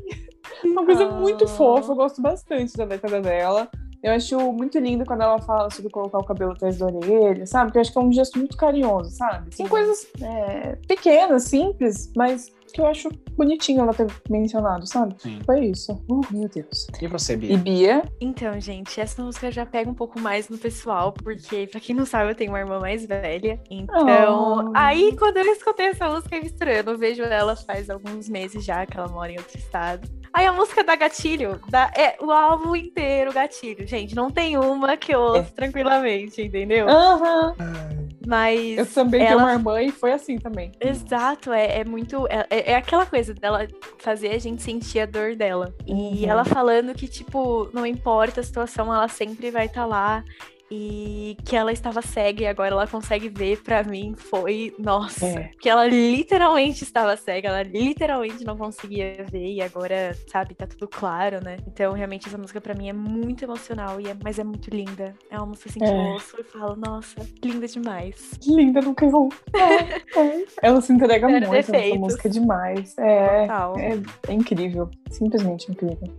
Uma 0.65 0.85
coisa 0.85 1.09
muito 1.11 1.47
fofa, 1.47 1.93
eu 1.93 1.97
gosto 1.97 2.21
bastante 2.21 2.77
da 2.77 2.85
letra 2.85 3.21
dela. 3.21 3.69
Eu 4.03 4.13
acho 4.13 4.39
muito 4.53 4.79
lindo 4.79 5.07
quando 5.07 5.23
ela 5.23 5.41
fala 5.41 5.71
sobre 5.71 5.91
colocar 5.91 6.19
o 6.19 6.25
cabelo 6.25 6.53
atrás 6.53 6.77
da 6.77 6.87
orelha, 6.87 7.47
sabe? 7.47 7.67
Porque 7.67 7.79
eu 7.79 7.81
acho 7.81 7.93
que 7.93 7.99
é 7.99 8.03
um 8.03 8.13
gesto 8.13 8.39
muito 8.39 8.55
carinhoso, 8.55 9.11
sabe? 9.11 9.55
São 9.57 9.67
coisas 9.67 10.07
é, 10.21 10.77
pequenas, 10.87 11.45
simples, 11.45 12.13
mas 12.15 12.53
que 12.75 12.81
eu 12.81 12.87
acho 12.87 13.09
bonitinho 13.37 13.83
ela 13.83 13.95
ter 13.95 14.07
mencionado, 14.29 14.85
sabe? 14.85 15.15
Sim. 15.19 15.39
Foi 15.47 15.67
isso. 15.67 16.05
Oh, 16.09 16.21
meu 16.31 16.49
Deus. 16.49 16.89
E 17.01 17.07
você, 17.07 17.37
Bia? 17.37 17.53
E 17.53 17.57
Bia? 17.57 18.03
Então, 18.21 18.61
gente, 18.61 19.01
essa 19.01 19.23
música 19.23 19.51
já 19.51 19.65
pega 19.65 19.89
um 19.89 19.95
pouco 19.95 20.19
mais 20.19 20.49
no 20.49 20.59
pessoal, 20.59 21.13
porque, 21.13 21.69
pra 21.69 21.79
quem 21.79 21.95
não 21.95 22.05
sabe, 22.05 22.33
eu 22.33 22.35
tenho 22.35 22.51
uma 22.51 22.59
irmã 22.59 22.81
mais 22.81 23.07
velha. 23.07 23.61
Então, 23.71 24.71
oh. 24.71 24.73
aí 24.75 25.17
quando 25.17 25.37
eu 25.37 25.45
escutei 25.53 25.87
essa 25.87 26.11
música 26.11 26.39
misturando, 26.41 26.91
eu 26.91 26.99
vejo 26.99 27.23
ela 27.23 27.55
faz 27.55 27.89
alguns 27.89 28.29
meses 28.29 28.65
já 28.65 28.85
que 28.85 28.97
ela 28.97 29.09
mora 29.09 29.31
em 29.31 29.39
outro 29.39 29.57
estado. 29.57 30.09
Aí 30.35 30.47
a 30.47 30.53
música 30.53 30.83
da 30.83 30.97
gatilho, 30.97 31.61
da, 31.69 31.93
é 31.97 32.17
o 32.21 32.29
álbum 32.33 32.75
inteiro 32.75 33.33
gatilho. 33.33 33.87
Gente, 33.87 34.17
não 34.17 34.33
tem 34.33 34.59
uma 34.59 34.97
que 34.97 35.15
eu 35.15 35.21
ouço 35.21 35.51
é. 35.51 35.55
tranquilamente, 35.55 36.43
entendeu? 36.43 36.89
Aham. 36.89 37.55
Uhum. 37.61 38.09
Mas. 38.27 38.79
Eu 38.79 38.87
também 38.87 39.21
ela... 39.21 39.29
tenho 39.29 39.39
uma 39.39 39.53
irmã 39.53 39.83
e 39.83 39.93
foi 39.93 40.13
assim 40.13 40.37
também. 40.37 40.73
Exato, 40.81 41.53
é, 41.53 41.81
é 41.81 41.85
muito. 41.85 42.27
É, 42.27 42.47
é, 42.51 42.73
é 42.73 42.75
aquela 42.75 43.07
coisa 43.07 43.33
dela 43.33 43.69
fazer 43.99 44.31
a 44.31 44.39
gente 44.39 44.61
sentir 44.61 45.01
a 45.01 45.07
dor 45.07 45.37
dela. 45.37 45.73
Uhum. 45.87 46.15
E 46.15 46.27
ela 46.27 46.45
falando 46.45 46.95
que, 46.95 47.07
tipo, 47.07 47.69
não 47.73 47.87
importa 47.87 48.41
a 48.41 48.45
situação, 48.45 48.93
ela 48.93 49.07
sempre 49.07 49.53
vai 49.53 49.67
estar 49.67 49.83
tá 49.83 49.87
lá 49.87 50.25
e 50.71 51.37
que 51.45 51.57
ela 51.57 51.73
estava 51.73 52.01
cega 52.03 52.43
e 52.43 52.47
agora 52.47 52.71
ela 52.73 52.87
consegue 52.87 53.29
ver, 53.29 53.63
para 53.63 53.83
mim 53.83 54.15
foi, 54.17 54.75
nossa, 54.79 55.27
é. 55.27 55.51
que 55.61 55.69
ela 55.69 55.87
literalmente 55.87 56.85
estava 56.85 57.17
cega, 57.17 57.49
ela 57.49 57.63
literalmente 57.63 58.45
não 58.45 58.57
conseguia 58.57 59.25
ver 59.31 59.53
e 59.53 59.63
agora, 59.63 60.17
sabe, 60.27 60.55
tá 60.55 60.67
tudo 60.67 60.89
claro, 60.89 61.43
né? 61.43 61.57
Então, 61.67 61.93
realmente 61.93 62.29
essa 62.29 62.39
música 62.39 62.61
para 62.61 62.75
mim 62.75 62.89
é 62.89 62.93
muito 62.93 63.45
emocional 63.45 64.01
e 64.01 64.09
é, 64.09 64.17
mas 64.23 64.39
é 64.39 64.45
muito 64.45 64.71
linda. 64.71 65.15
É 65.31 65.37
uma 65.37 65.47
música 65.47 65.69
assim 65.71 65.79
que 65.79 65.85
é. 65.85 65.91
eu 65.91 66.13
ouço 66.13 66.37
e 66.41 66.45
falo, 66.45 66.77
nossa, 66.77 67.17
linda 67.43 67.67
demais. 67.67 68.33
Linda 68.47 68.81
nunca 68.81 69.07
vou. 69.09 69.29
É, 69.55 70.19
é. 70.19 70.45
Ela 70.63 70.81
se 70.81 70.93
entrega 70.93 71.27
muito, 71.27 71.49
defeitos. 71.49 71.75
essa 71.75 71.99
música 71.99 72.29
demais. 72.29 72.97
É, 72.99 73.47
é, 73.47 74.29
é 74.29 74.33
incrível, 74.33 74.91
simplesmente 75.11 75.71
incrível. 75.71 76.13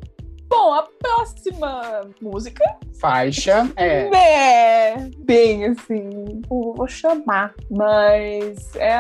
Bom, 0.58 0.74
a 0.74 0.84
próxima 0.84 2.10
música. 2.22 2.64
Faixa, 2.98 3.70
é. 3.76 4.08
É, 4.16 5.10
bem 5.18 5.66
assim, 5.66 6.42
vou 6.48 6.88
chamar. 6.88 7.54
Mas 7.70 8.74
é. 8.78 8.96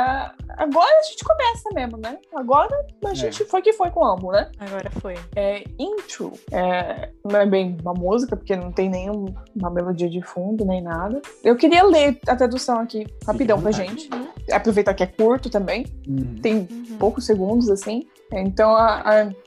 Agora 0.58 1.00
a 1.00 1.04
gente 1.04 1.24
começa 1.24 1.70
mesmo, 1.74 1.98
né? 1.98 2.18
Agora 2.36 2.76
a 3.06 3.12
é. 3.12 3.16
gente 3.16 3.46
foi 3.46 3.62
que 3.62 3.72
foi 3.72 3.90
com 3.90 4.02
o 4.02 4.04
álbum, 4.04 4.32
né? 4.32 4.52
Agora 4.60 4.92
foi. 5.00 5.16
É 5.34 5.64
Intro. 5.80 6.34
É, 6.52 7.10
não 7.24 7.40
é 7.40 7.46
bem 7.46 7.78
uma 7.82 7.94
música, 7.94 8.36
porque 8.36 8.56
não 8.56 8.74
tem 8.74 8.90
nenhuma 8.90 9.70
melodia 9.72 10.10
de 10.10 10.22
fundo, 10.22 10.66
nem 10.66 10.82
nada. 10.82 11.22
Eu 11.42 11.56
queria 11.56 11.84
ler 11.84 12.20
a 12.28 12.36
tradução 12.36 12.80
aqui, 12.80 13.08
rapidão 13.26 13.62
pra 13.62 13.72
gente. 13.72 14.10
Uhum. 14.14 14.28
Aproveitar 14.52 14.94
que 14.94 15.04
é 15.04 15.08
curto 15.08 15.50
também. 15.50 15.86
Uhum. 16.08 16.36
Tem 16.42 16.68
uhum. 16.70 16.98
poucos 17.00 17.26
segundos, 17.26 17.70
assim. 17.70 18.08
Então, 18.32 18.76
a, 18.76 19.02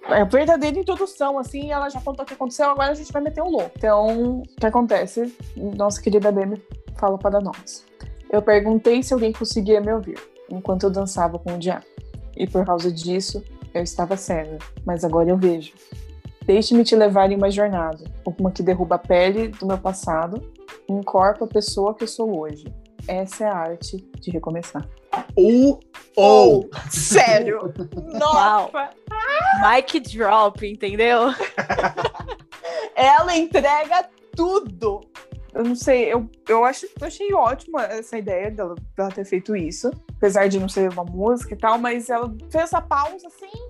a, 0.07 0.21
a, 0.21 0.25
verdadeira 0.25 0.79
introdução, 0.79 1.39
assim, 1.39 1.71
ela 1.71 1.89
já 1.89 2.01
contou 2.01 2.25
o 2.25 2.27
que 2.27 2.35
aconteceu, 2.35 2.71
agora 2.71 2.93
a 2.93 2.95
gente 2.95 3.13
vai 3.13 3.23
meter 3.23 3.43
o 3.43 3.49
louco. 3.49 3.73
Então, 3.77 4.41
o 4.41 4.43
que 4.43 4.67
acontece? 4.67 5.35
Nossa 5.57 6.01
querida 6.01 6.31
Bemi 6.33 6.63
fala 6.97 7.19
para 7.19 7.41
nós. 7.41 7.85
Eu 8.31 8.43
perguntei 8.43 9.03
se 9.03 9.13
alguém 9.13 9.33
conseguia 9.33 9.81
me 9.81 9.93
ouvir, 9.93 10.19
enquanto 10.51 10.85
eu 10.85 10.91
dançava 10.91 11.39
com 11.39 11.55
o 11.55 11.59
diabo. 11.59 11.85
E 12.37 12.47
por 12.47 12.65
causa 12.65 12.91
disso, 12.91 13.43
eu 13.75 13.83
estava 13.83 14.17
cega. 14.17 14.59
Mas 14.85 15.05
agora 15.05 15.29
eu 15.29 15.37
vejo. 15.37 15.73
Deixe-me 16.45 16.85
te 16.85 16.97
levar 16.97 17.31
em 17.31 17.37
uma 17.37 17.51
jornada, 17.51 18.05
uma 18.39 18.51
que 18.51 18.63
derruba 18.63 18.95
a 18.95 18.99
pele 18.99 19.49
do 19.49 19.67
meu 19.67 19.77
passado 19.77 20.43
e 20.89 20.93
encorpa 20.93 21.45
a 21.45 21.49
pessoa 21.49 21.95
que 21.95 22.05
eu 22.05 22.09
sou 22.09 22.41
hoje. 22.41 22.65
Essa 23.09 23.45
é 23.45 23.49
a 23.49 23.57
arte 23.57 23.97
de 24.21 24.31
recomeçar. 24.31 24.87
O 25.35 25.81
ou. 26.15 26.69
Sério. 26.91 27.73
Nossa. 28.19 28.91
Mic 29.63 29.99
drop, 30.01 30.65
entendeu? 30.67 31.31
Ela 32.95 33.35
entrega 33.35 34.09
tudo. 34.37 35.01
Eu 35.55 35.65
não 35.65 35.75
sei, 35.75 36.13
eu, 36.13 36.29
eu, 36.47 36.65
acho, 36.65 36.87
eu 37.01 37.07
achei 37.07 37.33
ótima 37.33 37.83
essa 37.85 38.19
ideia 38.19 38.51
dela, 38.51 38.75
dela 38.95 39.11
ter 39.11 39.25
feito 39.25 39.57
isso. 39.57 39.91
Apesar 40.17 40.47
de 40.49 40.61
não 40.61 40.69
ser 40.69 40.91
uma 40.93 41.05
música 41.05 41.55
e 41.55 41.57
tal, 41.57 41.79
mas 41.79 42.11
ela 42.11 42.29
fez 42.51 42.65
essa 42.65 42.83
pausa 42.83 43.27
assim 43.27 43.69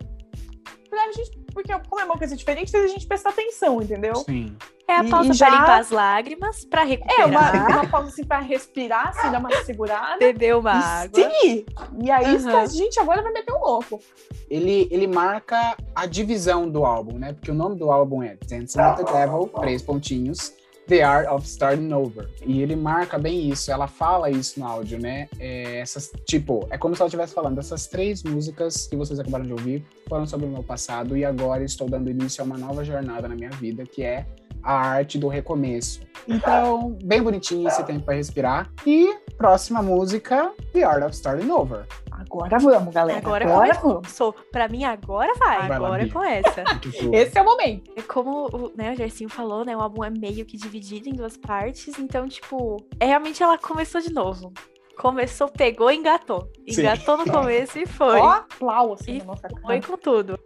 pra 0.90 1.12
gente 1.12 1.38
porque 1.52 1.72
como 1.88 2.00
é 2.00 2.04
uma 2.04 2.16
coisa 2.16 2.36
diferente, 2.36 2.70
fez 2.70 2.84
a 2.84 2.88
gente 2.88 3.06
prestar 3.06 3.30
atenção, 3.30 3.80
entendeu? 3.82 4.14
Sim. 4.16 4.56
É 4.86 4.96
a 4.96 5.04
pausa 5.04 5.34
já... 5.34 5.46
pra 5.46 5.58
limpar 5.58 5.80
as 5.80 5.90
lágrimas, 5.90 6.64
pra 6.64 6.82
recuperar. 6.82 7.20
É, 7.20 7.26
uma, 7.26 7.68
uma 7.68 7.88
pausa 7.88 8.08
assim 8.08 8.24
pra 8.24 8.38
respirar, 8.38 9.08
assim, 9.08 9.30
dar 9.30 9.38
uma 9.38 9.50
segurada. 9.64 10.18
Beber 10.18 10.56
uma 10.56 10.72
e 10.72 10.82
água. 10.82 11.30
Sim! 11.30 11.66
E 12.02 12.10
aí 12.10 12.36
uhum. 12.36 12.56
a 12.56 12.66
gente 12.66 12.98
agora 12.98 13.20
vai 13.22 13.32
meter 13.32 13.52
um 13.52 13.60
louco. 13.60 14.00
Ele, 14.48 14.88
ele 14.90 15.06
marca 15.06 15.76
a 15.94 16.06
divisão 16.06 16.68
do 16.68 16.86
álbum, 16.86 17.18
né? 17.18 17.34
Porque 17.34 17.50
o 17.50 17.54
nome 17.54 17.76
do 17.76 17.90
álbum 17.90 18.22
é 18.22 18.38
Dancing 18.48 18.80
with 18.80 19.04
the 19.04 19.12
Devil, 19.12 19.48
três 19.60 19.82
pontinhos. 19.82 20.54
The 20.88 21.02
Art 21.02 21.28
of 21.28 21.46
Starting 21.46 21.92
Over. 21.92 22.28
E 22.44 22.62
ele 22.62 22.74
marca 22.74 23.18
bem 23.18 23.50
isso, 23.50 23.70
ela 23.70 23.86
fala 23.86 24.30
isso 24.30 24.58
no 24.58 24.66
áudio, 24.66 24.98
né? 24.98 25.28
É, 25.38 25.80
essas, 25.80 26.10
tipo, 26.26 26.66
é 26.70 26.78
como 26.78 26.96
se 26.96 27.02
ela 27.02 27.08
estivesse 27.08 27.34
falando, 27.34 27.58
essas 27.58 27.86
três 27.86 28.22
músicas 28.22 28.86
que 28.86 28.96
vocês 28.96 29.20
acabaram 29.20 29.44
de 29.44 29.52
ouvir 29.52 29.84
foram 30.08 30.26
sobre 30.26 30.46
o 30.46 30.48
meu 30.48 30.62
passado 30.62 31.16
e 31.16 31.24
agora 31.24 31.62
estou 31.62 31.88
dando 31.88 32.10
início 32.10 32.42
a 32.42 32.46
uma 32.46 32.56
nova 32.56 32.82
jornada 32.82 33.28
na 33.28 33.34
minha 33.34 33.50
vida, 33.50 33.84
que 33.84 34.02
é 34.02 34.26
a 34.62 34.74
arte 34.74 35.18
do 35.18 35.28
recomeço. 35.28 36.00
Então, 36.26 36.96
bem 37.02 37.22
bonitinho 37.22 37.66
esse 37.68 37.82
tempo 37.84 38.04
para 38.04 38.14
respirar. 38.14 38.70
E 38.86 39.14
próxima 39.36 39.82
música, 39.82 40.52
The 40.72 40.82
Art 40.82 41.02
of 41.04 41.14
Starting 41.14 41.50
Over. 41.50 41.86
Agora 42.10 42.58
vamos, 42.58 42.92
galera. 42.92 43.18
Agora, 43.18 43.44
agora 43.44 43.76
começou. 43.76 44.32
Pra 44.50 44.68
mim, 44.68 44.84
agora 44.84 45.32
vai. 45.38 45.68
vai 45.68 45.76
agora 45.76 46.04
lá, 46.04 46.12
começa. 46.12 46.64
Esse 47.14 47.38
é 47.38 47.42
o 47.42 47.44
momento. 47.44 47.92
É 47.96 48.02
como 48.02 48.46
o, 48.46 48.72
né, 48.76 48.92
o 48.92 48.96
Gersinho 48.96 49.30
falou, 49.30 49.64
né? 49.64 49.76
O 49.76 49.80
álbum 49.80 50.02
é 50.02 50.10
meio 50.10 50.44
que 50.44 50.56
dividido 50.56 51.08
em 51.08 51.12
duas 51.12 51.36
partes. 51.36 51.96
Então, 51.98 52.28
tipo, 52.28 52.76
é, 52.98 53.06
realmente 53.06 53.42
ela 53.42 53.56
começou 53.56 54.00
de 54.00 54.12
novo. 54.12 54.52
Começou, 54.98 55.48
pegou 55.48 55.90
e 55.92 55.96
engatou. 55.96 56.50
Engatou 56.66 57.18
Sim. 57.18 57.24
no 57.24 57.30
começo 57.32 57.78
e 57.78 57.86
foi. 57.86 58.18
Ó, 58.18 58.30
aplauso 58.30 58.94
assim, 58.94 59.18
e 59.18 59.22
nossa 59.22 59.48
Foi 59.62 59.80
com 59.80 59.96
tudo. 59.96 60.38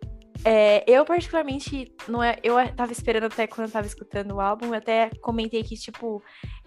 É, 0.45 0.85
eu, 0.91 1.05
particularmente, 1.05 1.95
não 2.09 2.23
é, 2.23 2.37
eu 2.43 2.57
tava 2.75 2.93
esperando 2.93 3.25
até 3.25 3.47
quando 3.47 3.69
eu 3.69 3.73
tava 3.73 3.87
escutando 3.87 4.33
o 4.33 4.41
álbum, 4.41 4.67
eu 4.67 4.75
até 4.75 5.11
comentei 5.21 5.63
que, 5.63 5.77
tipo, 5.77 6.23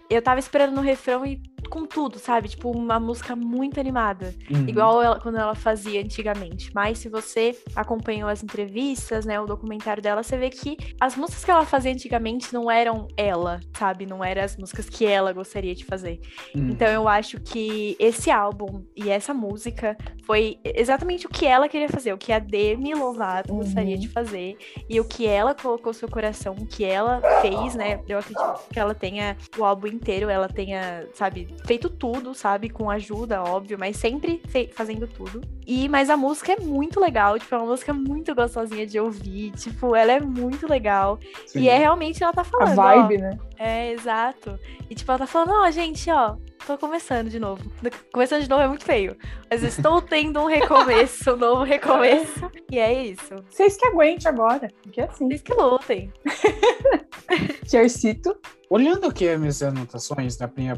eu 0.08 0.22
tava 0.22 0.38
esperando 0.40 0.74
no 0.74 0.80
refrão 0.80 1.26
e 1.26 1.42
com 1.68 1.86
tudo, 1.86 2.18
sabe? 2.18 2.48
Tipo, 2.48 2.70
uma 2.70 2.98
música 2.98 3.34
muito 3.34 3.80
animada. 3.80 4.34
Uhum. 4.50 4.68
Igual 4.68 5.02
ela, 5.02 5.20
quando 5.20 5.38
ela 5.38 5.54
fazia 5.54 6.00
antigamente. 6.00 6.70
Mas 6.74 6.98
se 6.98 7.08
você 7.08 7.56
acompanhou 7.74 8.28
as 8.28 8.42
entrevistas, 8.42 9.24
né, 9.24 9.40
o 9.40 9.46
documentário 9.46 10.02
dela, 10.02 10.22
você 10.22 10.36
vê 10.36 10.50
que 10.50 10.76
as 11.00 11.16
músicas 11.16 11.44
que 11.44 11.50
ela 11.50 11.64
fazia 11.64 11.92
antigamente 11.92 12.52
não 12.52 12.70
eram 12.70 13.06
ela, 13.16 13.60
sabe? 13.76 14.06
Não 14.06 14.24
eram 14.24 14.42
as 14.42 14.56
músicas 14.56 14.88
que 14.88 15.04
ela 15.04 15.32
gostaria 15.32 15.74
de 15.74 15.84
fazer. 15.84 16.20
Uhum. 16.54 16.70
Então 16.70 16.88
eu 16.88 17.08
acho 17.08 17.40
que 17.40 17.96
esse 17.98 18.30
álbum 18.30 18.84
e 18.94 19.10
essa 19.10 19.32
música 19.32 19.96
foi 20.24 20.58
exatamente 20.64 21.26
o 21.26 21.28
que 21.28 21.46
ela 21.46 21.68
queria 21.68 21.88
fazer, 21.88 22.12
o 22.12 22.18
que 22.18 22.32
a 22.32 22.38
Demi 22.38 22.94
Lovato 22.94 23.52
uhum. 23.52 23.58
gostaria 23.58 23.96
de 23.96 24.08
fazer 24.08 24.56
e 24.88 25.00
o 25.00 25.04
que 25.04 25.26
ela 25.26 25.54
colocou 25.54 25.92
seu 25.92 26.08
coração, 26.08 26.54
o 26.58 26.66
que 26.66 26.84
ela 26.84 27.20
fez, 27.40 27.74
né? 27.74 28.00
Eu 28.08 28.18
acredito 28.18 28.68
que 28.72 28.78
ela 28.78 28.94
tenha 28.94 29.36
o 29.58 29.64
álbum 29.64 29.86
inteiro, 29.86 30.28
ela 30.28 30.48
tenha, 30.48 31.06
sabe, 31.14 31.48
feito 31.64 31.88
tudo, 31.88 32.34
sabe? 32.34 32.68
Com 32.68 32.90
ajuda, 32.90 33.42
óbvio, 33.42 33.78
mas 33.78 33.96
sempre 33.96 34.42
fazendo 34.74 35.06
tudo. 35.06 35.40
E, 35.66 35.88
mas 35.88 36.10
a 36.10 36.16
música 36.16 36.52
é 36.52 36.60
muito 36.60 37.00
legal, 37.00 37.38
tipo, 37.38 37.54
é 37.54 37.58
uma 37.58 37.66
música 37.66 37.92
muito 37.92 38.34
gostosinha 38.34 38.86
de 38.86 38.98
ouvir, 39.00 39.50
tipo, 39.52 39.94
ela 39.94 40.12
é 40.12 40.20
muito 40.20 40.68
legal. 40.68 41.18
Sim. 41.46 41.60
E 41.60 41.68
é 41.68 41.78
realmente 41.78 42.22
ela 42.22 42.32
tá 42.32 42.44
falando. 42.44 42.78
A 42.78 43.02
vibe, 43.02 43.16
ó, 43.16 43.20
né? 43.20 43.38
É, 43.58 43.92
exato. 43.92 44.58
E 44.88 44.94
tipo, 44.94 45.10
ela 45.10 45.18
tá 45.18 45.26
falando, 45.26 45.52
ó, 45.52 45.66
oh, 45.66 45.70
gente, 45.70 46.10
ó, 46.10 46.36
tô 46.66 46.76
começando 46.76 47.28
de 47.28 47.38
novo. 47.38 47.62
Começando 48.12 48.42
de 48.42 48.48
novo 48.48 48.62
é 48.62 48.68
muito 48.68 48.84
feio. 48.84 49.16
Mas 49.50 49.62
estou 49.62 50.02
tendo 50.02 50.40
um 50.40 50.46
recomeço, 50.46 51.32
um 51.32 51.36
novo 51.36 51.62
recomeço. 51.62 52.50
E 52.70 52.78
é 52.78 53.04
isso. 53.04 53.34
Vocês 53.48 53.76
que 53.76 53.86
aguentem 53.86 54.28
agora. 54.28 54.68
Que 54.90 55.00
é 55.00 55.04
assim. 55.04 55.28
Vocês 55.28 55.42
que 55.42 55.54
lutem. 55.54 56.12
Jercito. 57.64 58.36
Olhando 58.68 59.06
aqui 59.06 59.28
as 59.28 59.38
minhas 59.38 59.62
anotações 59.62 60.36
da, 60.36 60.50
minha, 60.56 60.76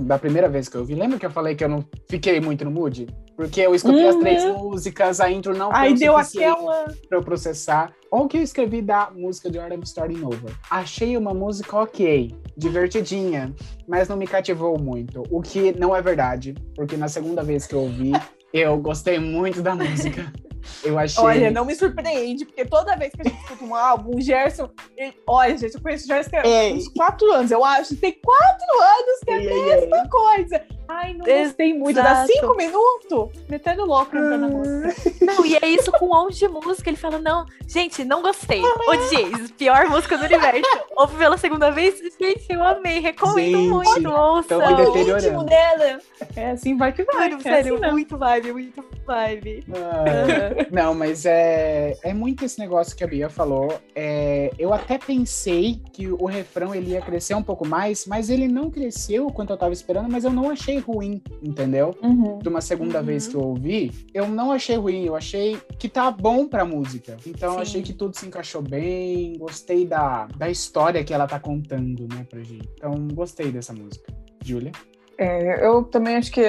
da 0.00 0.18
primeira 0.18 0.48
vez 0.48 0.68
que 0.68 0.76
eu 0.76 0.84
vi, 0.84 0.94
lembra 0.94 1.18
que 1.18 1.26
eu 1.26 1.30
falei 1.30 1.54
que 1.54 1.62
eu 1.62 1.68
não 1.68 1.84
fiquei 2.08 2.40
muito 2.40 2.64
no 2.64 2.70
mood? 2.70 3.06
Porque 3.36 3.60
eu 3.60 3.74
escutei 3.76 4.02
uhum. 4.02 4.08
as 4.08 4.16
três 4.16 4.44
uhum. 4.44 4.58
músicas, 4.58 5.20
a 5.20 5.30
intro 5.30 5.56
não 5.56 5.70
foi 5.70 5.80
Aí 5.80 5.94
deu 5.94 6.16
aquela. 6.16 6.86
Pra 7.08 7.18
eu 7.18 7.22
processar. 7.22 7.92
Olha 8.10 8.24
o 8.24 8.28
que 8.28 8.38
eu 8.38 8.42
escrevi 8.42 8.82
da 8.82 9.10
música 9.14 9.48
de 9.48 9.58
of 9.58 9.84
Starting 9.84 10.24
Over. 10.24 10.52
Achei 10.68 11.16
uma 11.16 11.32
música 11.32 11.76
ok, 11.76 12.34
divertidinha, 12.56 13.54
mas 13.86 14.08
não 14.08 14.16
me 14.16 14.26
cativou 14.26 14.76
muito. 14.76 15.22
O 15.30 15.40
que 15.40 15.70
não 15.78 15.94
é 15.94 16.02
verdade, 16.02 16.56
porque 16.74 16.96
na 16.96 17.06
segunda 17.06 17.44
vez 17.44 17.66
que 17.66 17.74
eu 17.74 17.82
ouvi, 17.82 18.10
eu 18.52 18.76
gostei 18.78 19.20
muito 19.20 19.62
da 19.62 19.76
música. 19.76 20.32
Eu 20.84 20.98
achei. 20.98 21.22
Olha, 21.22 21.50
não 21.50 21.64
me 21.64 21.74
surpreende, 21.74 22.44
porque 22.44 22.64
toda 22.64 22.96
vez 22.96 23.12
que 23.12 23.22
a 23.22 23.24
gente 23.24 23.40
escuta 23.40 23.64
um 23.64 23.74
álbum, 23.74 24.16
o 24.16 24.20
Gerson. 24.20 24.70
Ele... 24.96 25.14
Olha, 25.26 25.56
gente, 25.56 25.74
eu 25.74 25.80
conheço 25.80 26.04
o 26.04 26.08
Gerson 26.08 26.36
há 26.36 26.74
uns 26.74 26.88
quatro 26.88 27.32
anos, 27.32 27.50
eu 27.50 27.64
acho. 27.64 27.96
Tem 27.96 28.18
quatro 28.22 28.80
anos 28.80 29.20
que 29.24 29.30
é 29.30 29.36
a 29.36 29.80
mesma 29.80 30.08
coisa. 30.08 30.77
Ai, 30.88 31.12
não 31.12 31.26
gostei 31.26 31.74
muito. 31.74 31.96
Dá 31.96 32.24
cinco 32.26 32.56
minutos, 32.56 33.28
metendo 33.48 33.84
louco 33.84 34.10
cantando 34.10 34.46
a 34.46 34.48
música. 34.48 35.12
Não, 35.20 35.44
e 35.44 35.56
é 35.56 35.68
isso 35.68 35.92
com 35.92 36.06
um 36.06 36.08
monte 36.08 36.38
de 36.38 36.48
música. 36.48 36.88
Ele 36.88 36.96
fala: 36.96 37.18
não, 37.18 37.44
gente, 37.66 38.04
não 38.04 38.22
gostei. 38.22 38.62
Odiei. 38.62 39.30
Pior 39.58 39.86
música 39.90 40.16
do 40.16 40.24
universo. 40.24 40.62
Ouve 40.96 41.16
pela 41.16 41.36
segunda 41.36 41.70
vez. 41.70 42.00
Gente, 42.18 42.46
eu 42.48 42.64
amei. 42.64 43.00
Recomendo 43.00 43.58
gente, 43.58 43.68
muito. 43.68 44.10
Ouça. 44.10 44.56
O 44.56 45.14
último 45.14 45.44
dela. 45.44 46.00
É 46.34 46.50
assim, 46.52 46.76
vai 46.76 46.92
que 46.92 47.02
vai. 47.04 47.28
Mano, 47.28 47.40
é 47.40 47.42
sério, 47.42 47.74
assim, 47.74 47.92
muito 47.92 48.16
vibe, 48.16 48.52
muito 48.52 48.84
vibe. 49.06 49.64
Ah, 49.74 50.66
não, 50.70 50.94
mas 50.94 51.26
é, 51.26 51.96
é 52.02 52.14
muito 52.14 52.44
esse 52.44 52.58
negócio 52.58 52.96
que 52.96 53.04
a 53.04 53.06
Bia 53.06 53.28
falou. 53.28 53.78
É, 53.94 54.50
eu 54.58 54.72
até 54.72 54.96
pensei 54.98 55.80
que 55.92 56.08
o 56.08 56.24
refrão 56.24 56.74
ele 56.74 56.92
ia 56.92 57.02
crescer 57.02 57.34
um 57.34 57.42
pouco 57.42 57.66
mais, 57.66 58.06
mas 58.06 58.30
ele 58.30 58.48
não 58.48 58.70
cresceu 58.70 59.26
quanto 59.28 59.52
eu 59.52 59.56
tava 59.56 59.72
esperando, 59.72 60.10
mas 60.10 60.24
eu 60.24 60.30
não 60.30 60.50
achei 60.50 60.77
ruim, 60.78 61.22
entendeu? 61.42 61.94
Uhum. 62.02 62.38
De 62.38 62.48
uma 62.48 62.60
segunda 62.60 63.00
uhum. 63.00 63.04
vez 63.04 63.26
que 63.26 63.34
eu 63.34 63.40
ouvi, 63.40 64.06
eu 64.12 64.28
não 64.28 64.52
achei 64.52 64.76
ruim, 64.76 65.04
eu 65.04 65.16
achei 65.16 65.58
que 65.78 65.88
tá 65.88 66.10
bom 66.10 66.46
pra 66.46 66.64
música. 66.64 67.16
Então 67.26 67.54
eu 67.54 67.60
achei 67.60 67.82
que 67.82 67.92
tudo 67.92 68.16
se 68.16 68.26
encaixou 68.26 68.62
bem, 68.62 69.34
gostei 69.38 69.86
da, 69.86 70.26
da 70.36 70.48
história 70.50 71.04
que 71.04 71.12
ela 71.14 71.26
tá 71.26 71.38
contando, 71.38 72.06
né, 72.12 72.26
pra 72.28 72.40
gente. 72.40 72.68
Então 72.76 72.92
gostei 73.14 73.50
dessa 73.50 73.72
música. 73.72 74.12
Julia? 74.44 74.72
É, 75.18 75.66
eu 75.66 75.82
também 75.82 76.14
acho 76.14 76.30
que 76.30 76.40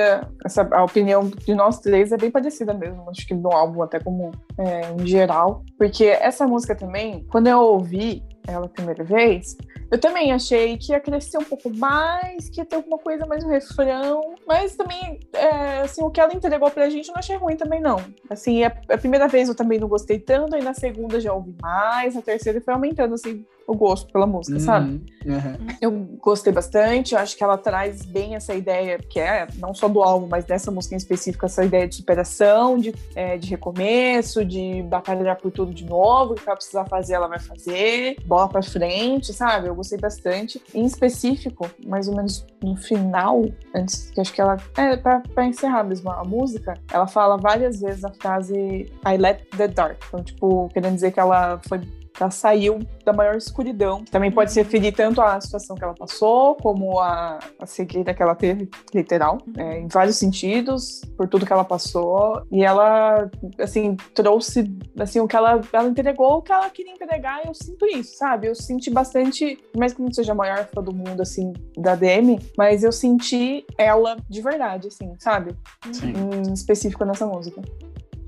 essa, 0.46 0.62
a 0.72 0.84
opinião 0.84 1.28
de 1.28 1.56
nós 1.56 1.80
três 1.80 2.12
é 2.12 2.18
bem 2.18 2.30
parecida 2.30 2.72
mesmo, 2.72 3.10
acho 3.10 3.26
que 3.26 3.34
no 3.34 3.52
álbum 3.52 3.82
até 3.82 4.00
como 4.00 4.30
é, 4.60 4.92
em 4.92 5.08
geral, 5.08 5.64
porque 5.76 6.06
essa 6.06 6.46
música 6.46 6.76
também, 6.76 7.26
quando 7.32 7.48
eu 7.48 7.60
ouvi, 7.60 8.24
ela 8.50 8.66
a 8.66 8.70
primeira 8.70 9.04
vez, 9.04 9.58
eu 9.92 10.00
também 10.00 10.32
achei 10.32 10.78
que 10.78 10.92
ia 10.92 11.00
crescer 11.00 11.38
um 11.38 11.44
pouco 11.44 11.70
mais, 11.76 12.50
que 12.50 12.62
ia 12.62 12.66
ter 12.66 12.76
alguma 12.76 12.98
coisa 12.98 13.26
mais 13.26 13.44
no 13.44 13.50
refrão. 13.50 14.36
Mas 14.48 14.76
também, 14.76 15.20
é, 15.34 15.82
assim, 15.82 16.04
o 16.04 16.12
que 16.12 16.22
ela 16.22 16.34
entregou 16.34 16.70
pra 16.70 16.90
gente 16.90 17.08
eu 17.08 17.14
não 17.14 17.20
achei 17.20 17.36
ruim 17.36 17.56
também, 17.56 17.82
não. 17.82 17.98
Assim, 18.30 18.64
a, 18.64 18.68
a, 18.68 18.98
primeira 18.98 19.28
vez 19.28 19.50
eu 19.50 19.56
também 19.56 19.80
não 19.80 19.88
gostei 19.88 20.20
tanto, 20.20 20.56
aí 20.56 20.64
na 20.64 20.74
segunda 20.74 21.20
já 21.20 21.34
ouvi 21.34 21.56
mais, 21.62 22.16
na 22.16 22.22
terceira 22.22 22.62
foi 22.62 22.74
aumentando, 22.74 23.16
assim, 23.16 23.46
o 23.70 23.76
gosto 23.76 24.12
pela 24.12 24.26
música, 24.26 24.58
uhum, 24.58 24.64
sabe? 24.64 24.90
Uhum. 25.26 25.68
Eu 25.80 25.92
gostei 26.20 26.52
bastante, 26.52 27.14
eu 27.14 27.20
acho 27.20 27.38
que 27.38 27.44
ela 27.44 27.58
traz 27.58 28.04
bem 28.04 28.36
essa 28.36 28.54
ideia, 28.56 28.98
que 28.98 29.20
é 29.20 29.48
não 29.58 29.74
só 29.76 29.88
do 29.88 30.02
álbum, 30.02 30.28
mas 30.28 30.44
dessa 30.44 30.72
música 30.72 30.96
em 30.96 30.98
específico, 30.98 31.46
essa 31.46 31.64
ideia 31.64 31.88
de 31.88 31.96
superação, 31.96 32.78
de, 32.78 32.94
é, 33.16 33.38
de 33.38 33.48
recomeço, 33.50 34.44
de 34.44 34.82
batalhar 34.84 35.36
por 35.38 35.52
tudo 35.52 35.72
de 35.72 35.86
novo, 35.86 36.34
o 36.34 36.36
que 36.36 36.48
ela 36.48 36.56
precisar 36.56 36.86
fazer, 36.86 37.14
ela 37.14 37.28
vai 37.28 37.40
fazer, 37.40 38.18
bola 38.26 38.50
pra 38.50 38.64
frente, 38.64 39.32
sabe? 39.34 39.68
Eu 39.68 39.76
gostei 39.76 40.00
bastante. 40.00 40.60
Em 40.74 40.86
específico, 40.86 41.70
mais 41.86 42.08
ou 42.08 42.16
menos 42.16 42.46
no 42.64 42.76
final, 42.76 43.46
antes, 43.76 44.10
que 44.10 44.20
acho 44.20 44.34
que 44.34 44.42
ela. 44.42 44.58
É, 44.76 44.98
pra, 44.98 45.22
pra 45.34 45.46
encerrar 45.46 45.84
mesmo 45.84 46.10
a 46.10 46.24
música, 46.24 46.74
ela 46.92 47.06
fala 47.06 47.38
várias 47.38 47.82
vezes 47.82 48.04
a 48.04 48.12
frase 48.14 48.92
I 49.06 49.18
let 49.18 49.44
the 49.56 49.68
dark. 49.68 50.02
Então, 50.08 50.24
tipo, 50.24 50.70
querendo 50.70 50.96
dizer 50.96 51.12
que 51.12 51.20
ela 51.20 51.60
foi 51.68 51.80
ela 52.20 52.32
saiu 52.32 52.80
da 53.06 53.14
maior 53.14 53.36
escuridão, 53.36 54.04
também 54.06 54.32
pode 54.32 54.52
se 54.52 54.62
referir 54.62 54.92
tanto 54.92 55.22
à 55.22 55.40
situação 55.40 55.76
que 55.76 55.84
ela 55.84 55.94
passou, 55.94 56.56
como 56.56 57.00
a, 57.00 57.40
a 57.60 57.66
cegueira 57.66 58.14
que 58.14 58.22
ela 58.22 58.36
teve, 58.36 58.70
literal, 58.94 59.38
é, 59.58 59.80
em 59.80 59.88
vários 59.88 60.18
sentidos, 60.18 61.02
por 61.18 61.28
tudo 61.28 61.46
que 61.46 61.54
ela 61.54 61.64
passou. 61.64 62.44
E 62.52 62.64
ela, 62.64 63.30
assim, 63.60 63.96
trouxe, 64.14 64.72
assim, 65.00 65.20
o 65.20 65.28
que 65.28 65.36
ela, 65.36 65.62
ela 65.72 65.88
entregou, 65.88 66.38
o 66.38 66.42
que 66.42 66.52
ela 66.52 66.70
queria 66.70 66.94
entregar, 66.94 67.44
e 67.44 67.48
eu 67.48 67.54
sinto 67.54 67.86
isso, 67.86 68.18
sabe? 68.18 68.48
Eu 68.48 68.56
senti 68.56 68.90
bastante, 68.90 69.58
mais 69.78 69.94
que 69.94 70.02
não 70.02 70.12
seja 70.12 70.32
a 70.32 70.36
maior 70.36 70.68
fã 70.74 70.82
do 70.82 70.94
mundo, 70.94 71.22
assim, 71.22 71.54
da 71.78 71.96
Demi, 71.96 72.40
mas 72.58 72.84
eu 72.84 72.92
senti 72.92 73.66
ela 73.78 74.18
de 74.30 74.42
verdade, 74.42 74.88
assim, 74.88 75.14
sabe? 75.20 75.56
Sim. 75.92 76.14
Em 76.14 76.54
específico 76.54 77.06
nessa 77.06 77.26
música. 77.26 77.62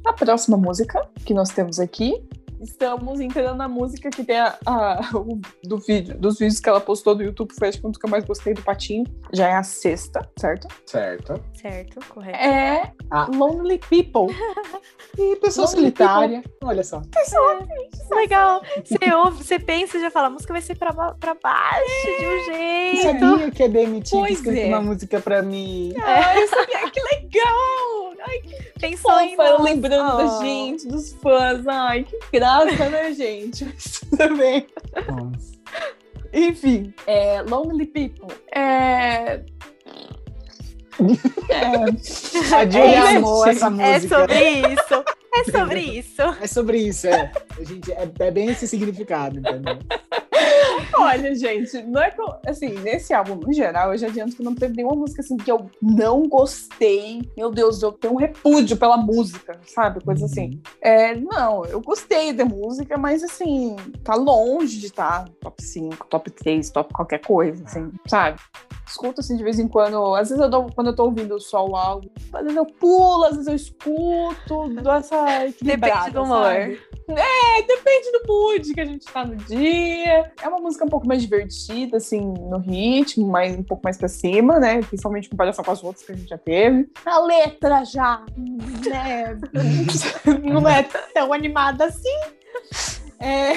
A 0.05 0.13
próxima 0.13 0.57
música 0.57 1.07
que 1.25 1.33
nós 1.33 1.49
temos 1.49 1.79
aqui 1.79 2.27
estamos 2.61 3.19
entrando 3.19 3.57
na 3.57 3.67
música 3.67 4.09
que 4.09 4.23
tem 4.23 4.39
a, 4.39 4.57
a 4.65 4.99
o, 5.13 5.39
do 5.63 5.77
vídeo, 5.77 6.17
dos 6.17 6.39
vídeos 6.39 6.59
que 6.59 6.69
ela 6.69 6.79
postou 6.79 7.15
do 7.15 7.23
YouTube, 7.23 7.53
foi 7.57 7.69
acho 7.69 7.79
que 7.79 7.87
um 7.87 7.91
dos 7.91 7.99
que 7.99 8.05
eu 8.05 8.09
mais 8.09 8.23
gostei 8.23 8.53
do 8.53 8.61
Patinho. 8.61 9.05
Já 9.33 9.49
é 9.49 9.55
a 9.55 9.63
sexta, 9.63 10.29
certo? 10.37 10.67
Certo. 10.85 11.41
Certo, 11.53 11.99
correto. 12.07 12.37
É 12.37 12.91
a 13.09 13.25
Lonely 13.25 13.79
People. 13.79 14.35
e 15.17 15.35
pessoa 15.37 15.67
solitária. 15.67 16.43
Olha 16.63 16.83
só. 16.83 17.01
Pessoa 17.11 17.59
é. 17.61 18.15
Legal. 18.15 18.61
Você 18.83 19.13
ouve, 19.13 19.43
você 19.43 19.59
pensa 19.59 19.97
e 19.97 20.01
já 20.01 20.11
fala, 20.11 20.27
a 20.27 20.29
música 20.29 20.53
vai 20.53 20.61
ser 20.61 20.77
pra, 20.77 20.93
pra 20.93 21.35
baixo, 21.41 22.07
é. 22.07 22.19
de 22.19 22.25
um 22.25 22.53
jeito. 22.53 23.01
Sabia 23.01 23.51
que 23.51 23.63
a 23.63 23.67
Demi 23.67 24.01
tinha 24.01 24.29
escrito 24.29 24.59
é. 24.59 24.67
uma 24.67 24.81
música 24.81 25.19
pra 25.19 25.41
mim. 25.41 25.93
Ah, 26.03 26.39
eu 26.39 26.47
sabia, 26.47 26.89
que 26.91 26.99
legal! 26.99 28.13
Ai, 28.23 28.39
que 28.39 28.71
Pensou 28.79 29.19
em 29.19 29.35
lembrando 29.61 30.13
oh. 30.13 30.17
da 30.17 30.43
gente, 30.43 30.87
dos 30.87 31.13
fãs. 31.13 31.65
Ai, 31.67 32.03
que 32.03 32.17
graça, 32.31 32.50
né, 32.89 33.13
gente? 33.13 33.65
Tudo 34.09 34.37
bem. 34.37 34.67
Nossa. 35.07 35.51
Enfim, 36.33 36.93
é, 37.05 37.41
Lonely 37.41 37.87
People. 37.87 38.33
É... 38.55 39.43
É. 41.49 41.73
A 42.55 42.65
Julia 42.65 43.11
é, 43.11 43.15
amou 43.15 43.47
essa 43.47 43.69
música. 43.69 43.87
É 43.87 43.99
sobre 43.99 44.49
isso. 44.49 45.03
É 45.33 45.43
sobre 45.51 45.79
isso. 45.79 46.21
É 46.41 46.47
sobre 46.47 46.77
isso, 46.77 47.07
é. 47.07 47.31
Gente, 47.61 47.91
é, 47.91 48.11
é 48.19 48.31
bem 48.31 48.49
esse 48.49 48.67
significado, 48.67 49.39
entendeu? 49.39 49.79
Olha, 51.01 51.35
gente, 51.35 51.81
não 51.83 52.01
é 52.01 52.11
que 52.11 52.21
eu, 52.21 52.35
assim, 52.45 52.69
nesse 52.79 53.13
álbum, 53.13 53.35
no 53.35 53.51
geral, 53.51 53.91
eu 53.91 53.97
já 53.97 54.07
adianto 54.07 54.35
que 54.35 54.43
não 54.43 54.53
teve 54.53 54.75
nenhuma 54.75 54.95
música 54.95 55.21
assim 55.21 55.35
que 55.35 55.51
eu 55.51 55.69
não 55.81 56.27
gostei. 56.27 57.21
Meu 57.35 57.51
Deus, 57.51 57.81
eu 57.81 57.91
tenho 57.91 58.13
um 58.13 58.17
repúdio 58.17 58.77
pela 58.77 58.97
música, 58.97 59.59
sabe? 59.65 60.03
Coisa 60.03 60.25
assim. 60.25 60.51
Uhum. 60.51 60.61
É, 60.81 61.15
não, 61.15 61.65
eu 61.65 61.81
gostei 61.81 62.33
da 62.33 62.45
música, 62.45 62.97
mas 62.97 63.23
assim, 63.23 63.75
tá 64.03 64.15
longe 64.15 64.79
de 64.79 64.87
estar 64.87 65.25
tá 65.25 65.31
top 65.41 65.63
5, 65.63 66.07
top 66.07 66.29
3, 66.29 66.69
top 66.69 66.93
qualquer 66.93 67.19
coisa, 67.19 67.63
assim, 67.65 67.91
sabe? 68.07 68.39
Escuto 68.87 69.21
assim 69.21 69.37
de 69.37 69.43
vez 69.43 69.57
em 69.57 69.67
quando. 69.67 70.13
Às 70.15 70.29
vezes 70.29 70.43
eu 70.43 70.49
dou, 70.49 70.67
quando 70.75 70.87
eu 70.87 70.95
tô 70.95 71.05
ouvindo 71.05 71.39
só 71.39 71.65
o 71.65 71.75
álbum, 71.75 72.09
às 72.33 72.41
vezes 72.41 72.57
eu 72.57 72.65
pulo, 72.65 73.23
às 73.23 73.31
vezes 73.31 73.47
eu 73.47 73.55
escuto, 73.55 74.69
dou 74.81 74.93
essa 74.93 75.47
Depende 75.61 76.11
do 76.11 76.23
humor. 76.23 76.45
Sabe? 76.45 76.79
É, 77.17 77.61
depende 77.61 78.11
do 78.11 78.27
mood 78.27 78.73
que 78.73 78.81
a 78.81 78.85
gente 78.85 79.05
tá 79.05 79.25
no 79.25 79.35
dia. 79.35 80.31
É 80.41 80.47
uma 80.47 80.59
música 80.59 80.85
um 80.85 80.89
pouco 80.89 81.07
mais 81.07 81.21
divertida, 81.21 81.97
assim, 81.97 82.21
no 82.21 82.57
ritmo, 82.57 83.27
mas 83.27 83.55
um 83.57 83.63
pouco 83.63 83.83
mais 83.83 83.97
pra 83.97 84.07
cima, 84.07 84.59
né? 84.59 84.81
Principalmente 84.81 85.27
em 85.27 85.29
comparação 85.29 85.63
com 85.63 85.71
as 85.71 85.83
outras 85.83 86.05
que 86.05 86.11
a 86.11 86.15
gente 86.15 86.29
já 86.29 86.37
teve. 86.37 86.89
A 87.05 87.19
letra 87.19 87.83
já, 87.83 88.23
né? 88.37 89.37
não 90.43 90.67
é 90.67 90.83
tão 91.13 91.33
animada 91.33 91.85
assim. 91.85 92.19
É... 93.21 93.53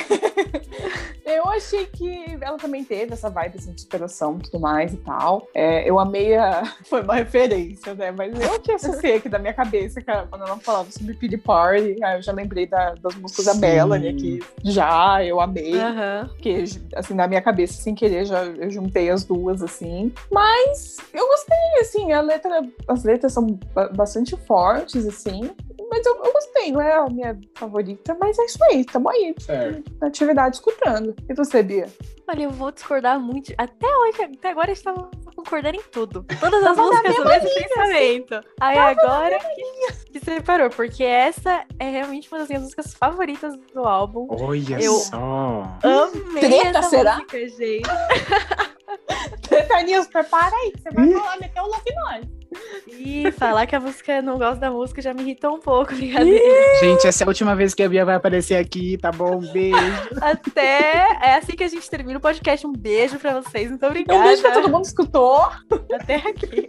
eu 1.25 1.49
achei 1.49 1.87
que 1.87 2.39
ela 2.41 2.59
também 2.59 2.85
teve 2.85 3.15
essa 3.15 3.31
vibe 3.31 3.57
assim, 3.59 3.73
de 3.73 3.81
superação 3.81 4.37
e 4.39 4.43
tudo 4.43 4.61
mais 4.61 4.93
e 4.93 4.99
tal. 4.99 5.49
É, 5.55 5.89
eu 5.89 5.99
amei 5.99 6.37
a. 6.37 6.65
Foi 6.85 7.03
uma 7.03 7.15
referência, 7.15 7.95
né? 7.95 8.11
Mas 8.11 8.39
eu 8.39 8.61
que 8.61 8.73
associei 8.73 9.17
aqui 9.17 9.29
da 9.29 9.39
minha 9.39 9.55
cabeça, 9.55 10.01
cara, 10.01 10.27
quando 10.29 10.43
ela 10.43 10.59
falava 10.59 10.91
sobre 10.91 11.15
Pity 11.15 11.39
Party, 11.39 11.97
aí 12.03 12.19
eu 12.19 12.23
já 12.23 12.33
lembrei 12.33 12.67
da, 12.67 12.95
das 12.95 13.15
músicas 13.15 13.47
Sim. 13.47 13.61
da 13.61 13.67
Melanie 13.67 14.09
aqui. 14.09 14.43
Já, 14.63 15.25
eu 15.25 15.41
amei. 15.41 15.75
Uhum. 15.75 16.29
Porque, 16.29 16.65
assim, 16.95 17.15
na 17.15 17.27
minha 17.27 17.41
cabeça, 17.41 17.81
sem 17.83 17.95
querer, 17.95 18.27
já 18.27 18.45
eu 18.45 18.71
juntei 18.71 19.11
as 19.11 19.25
duas, 19.25 19.63
assim. 19.63 20.13
Mas 20.31 20.99
eu 21.13 21.27
gostei, 21.27 21.81
assim, 21.81 22.13
a 22.13 22.21
letra, 22.21 22.63
as 22.87 23.05
letras 23.05 23.33
são 23.33 23.59
bastante 23.95 24.37
fortes, 24.47 25.07
assim. 25.07 25.51
Mas 25.95 26.05
eu, 26.07 26.25
eu, 26.25 26.33
gostei, 26.33 26.73
não 26.73 26.81
é 26.81 26.93
a 26.93 27.07
minha 27.09 27.39
favorita, 27.55 28.17
mas 28.19 28.37
é 28.37 28.45
isso 28.47 28.59
aí, 28.65 28.85
tamo 28.85 29.09
aí. 29.11 29.33
Certo. 29.39 29.93
Na 30.01 30.09
atividade 30.09 30.57
escutando. 30.57 31.15
E 31.29 31.35
você, 31.35 31.63
Bia? 31.63 31.87
Olha, 32.27 32.43
eu 32.43 32.51
vou 32.51 32.73
discordar 32.73 33.21
muito. 33.21 33.55
Até 33.57 33.87
hoje, 33.87 34.23
até 34.23 34.51
agora 34.51 34.73
a 34.73 34.75
gente 34.75 34.83
tava 34.83 35.09
concordando 35.37 35.77
em 35.77 35.83
tudo. 35.93 36.27
Todas 36.41 36.65
as 36.67 36.77
músicas 36.77 37.15
do 37.15 37.25
mesmo 37.25 37.49
pensamento. 37.55 38.35
Assim. 38.35 38.49
Aí 38.61 38.75
tava 38.75 38.91
agora 38.91 39.39
que, 39.39 40.11
que 40.11 40.25
separou, 40.25 40.69
porque 40.69 41.05
essa 41.05 41.65
é 41.79 41.89
realmente 41.89 42.29
uma 42.29 42.41
das 42.41 42.49
minhas 42.49 42.65
músicas 42.65 42.93
favoritas 42.95 43.55
do 43.73 43.85
álbum. 43.85 44.27
Olha 44.31 44.83
eu 44.83 44.95
só. 44.95 45.79
Amei 45.81 46.41
Treta, 46.41 46.79
essa 46.81 46.91
será? 46.91 47.15
música, 47.15 47.39
gente. 47.51 47.83
Treta 49.49 49.83
News, 49.83 50.09
prepara 50.09 50.57
aí, 50.57 50.73
você 50.77 50.91
vai 50.91 51.13
falar, 51.13 51.39
meter 51.39 51.61
o 51.61 51.67
Love 51.67 51.95
Noise. 51.95 52.44
E 52.87 53.31
falar 53.33 53.67
que 53.67 53.75
a 53.75 53.81
música 53.81 54.23
não 54.23 54.39
gosta 54.39 54.57
da 54.57 54.71
música 54.71 55.03
já 55.03 55.13
me 55.13 55.23
irritou 55.23 55.57
um 55.57 55.61
pouco, 55.61 55.95
brincadeira. 55.97 56.43
Gente, 56.81 57.07
essa 57.07 57.23
é 57.23 57.27
a 57.27 57.29
última 57.29 57.55
vez 57.55 57.75
que 57.75 57.83
a 57.83 57.89
Bia 57.89 58.05
vai 58.05 58.15
aparecer 58.15 58.57
aqui, 58.57 58.97
tá 58.99 59.11
bom? 59.11 59.37
Um 59.37 59.53
beijo. 59.53 59.77
Até 60.21 61.19
é 61.23 61.35
assim 61.35 61.53
que 61.53 61.65
a 61.65 61.69
gente 61.69 61.89
termina 61.89 62.19
o 62.19 62.23
podcast. 62.23 62.67
Um 62.67 62.73
beijo 62.73 63.19
pra 63.19 63.41
vocês, 63.41 63.69
muito 63.69 63.85
obrigada. 63.87 64.21
Um 64.21 64.25
beijo 64.25 64.43
pra 64.43 64.53
todo 64.53 64.69
mundo 64.69 64.83
que 64.83 64.89
escutou. 64.89 65.49
Até 65.93 66.17
aqui. 66.17 66.67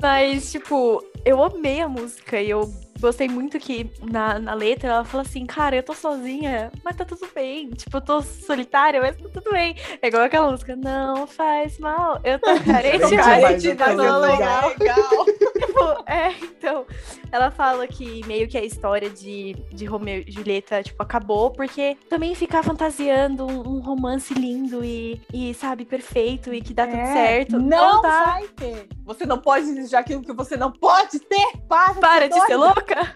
Mas, 0.00 0.52
tipo, 0.52 1.02
eu 1.24 1.42
amei 1.42 1.80
a 1.80 1.88
música 1.88 2.40
e 2.40 2.50
eu 2.50 2.70
gostei 3.00 3.28
muito 3.28 3.58
que 3.58 3.90
na, 4.02 4.38
na 4.38 4.54
letra 4.54 4.90
ela 4.90 5.04
fala 5.04 5.22
assim, 5.22 5.46
cara, 5.46 5.76
eu 5.76 5.82
tô 5.82 5.94
sozinha, 5.94 6.70
mas 6.84 6.96
tá 6.96 7.04
tudo 7.04 7.28
bem. 7.34 7.70
Tipo, 7.70 7.96
eu 7.96 8.00
tô 8.00 8.22
solitária, 8.22 9.00
mas 9.00 9.16
tá 9.16 9.28
tudo 9.32 9.50
bem. 9.50 9.76
É 10.00 10.08
igual 10.08 10.24
aquela 10.24 10.50
música, 10.50 10.76
não 10.76 11.26
faz 11.26 11.78
mal, 11.78 12.20
eu 12.24 12.38
tô 12.40 12.46
carente, 12.64 13.16
carente, 13.16 13.74
tá 13.74 13.86
legal. 13.86 14.20
legal. 14.20 15.26
Tipo, 15.58 15.80
é, 16.06 16.32
então, 16.42 16.86
ela 17.30 17.50
fala 17.50 17.86
que 17.86 18.26
meio 18.26 18.48
que 18.48 18.56
a 18.56 18.64
história 18.64 19.10
de, 19.10 19.54
de 19.72 19.84
Romeu 19.84 20.22
e 20.26 20.30
Julieta, 20.30 20.82
tipo, 20.82 21.02
acabou, 21.02 21.50
porque 21.50 21.96
também 22.08 22.34
ficar 22.34 22.62
fantasiando 22.62 23.46
um, 23.46 23.76
um 23.76 23.80
romance 23.80 24.32
lindo 24.34 24.84
e, 24.84 25.20
e, 25.32 25.54
sabe, 25.54 25.84
perfeito 25.84 26.52
e 26.52 26.60
que 26.60 26.74
dá 26.74 26.84
é, 26.84 26.86
tudo 26.86 27.12
certo. 27.12 27.58
Não, 27.58 27.94
não 27.94 28.02
tá. 28.02 28.24
vai 28.24 28.48
ter. 28.48 28.88
Você 29.04 29.26
não 29.26 29.38
pode 29.38 29.66
desejar 29.66 30.00
aquilo 30.00 30.22
que 30.22 30.32
você 30.32 30.56
não 30.56 30.72
pode 30.72 31.18
ter. 31.20 31.58
Para, 31.68 31.94
Para 31.94 32.28
de, 32.28 32.34
de 32.34 32.46
ser 32.46 32.56
louca. 32.56 33.14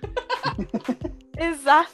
Exato. 1.41 1.91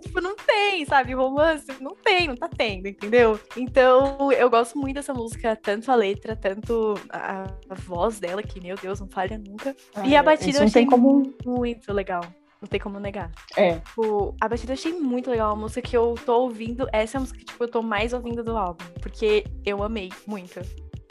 tipo, 0.00 0.20
não 0.20 0.34
tem, 0.34 0.84
sabe? 0.86 1.12
Romance, 1.12 1.66
não 1.80 1.94
tem, 1.94 2.28
não 2.28 2.34
tá 2.34 2.48
tendo, 2.48 2.88
entendeu? 2.88 3.38
Então, 3.56 4.32
eu 4.32 4.48
gosto 4.48 4.78
muito 4.78 4.96
dessa 4.96 5.12
música, 5.12 5.54
tanto 5.54 5.90
a 5.92 5.94
letra, 5.94 6.34
tanto 6.34 6.94
a, 7.10 7.44
a 7.68 7.74
voz 7.74 8.18
dela, 8.18 8.42
que, 8.42 8.60
meu 8.60 8.76
Deus, 8.76 9.00
não 9.00 9.08
falha 9.08 9.38
nunca. 9.38 9.76
Ah, 9.94 10.06
e 10.06 10.16
a 10.16 10.22
batida 10.22 10.58
eu 10.58 10.64
achei 10.64 10.86
como... 10.86 11.30
muito 11.44 11.92
legal. 11.92 12.22
Não 12.60 12.68
tem 12.68 12.78
como 12.78 13.00
negar. 13.00 13.30
É. 13.56 13.78
Tipo, 13.78 14.34
a 14.40 14.48
batida 14.48 14.72
eu 14.72 14.74
achei 14.74 14.92
muito 14.92 15.30
legal. 15.30 15.52
A 15.52 15.56
música 15.56 15.80
que 15.80 15.96
eu 15.96 16.14
tô 16.26 16.42
ouvindo, 16.42 16.86
essa 16.92 17.16
é 17.16 17.18
a 17.18 17.20
música 17.20 17.38
que 17.38 17.44
tipo, 17.44 17.64
eu 17.64 17.68
tô 17.68 17.82
mais 17.82 18.12
ouvindo 18.12 18.44
do 18.44 18.56
álbum. 18.56 18.84
Porque 19.00 19.44
eu 19.64 19.82
amei 19.82 20.10
muito. 20.26 20.60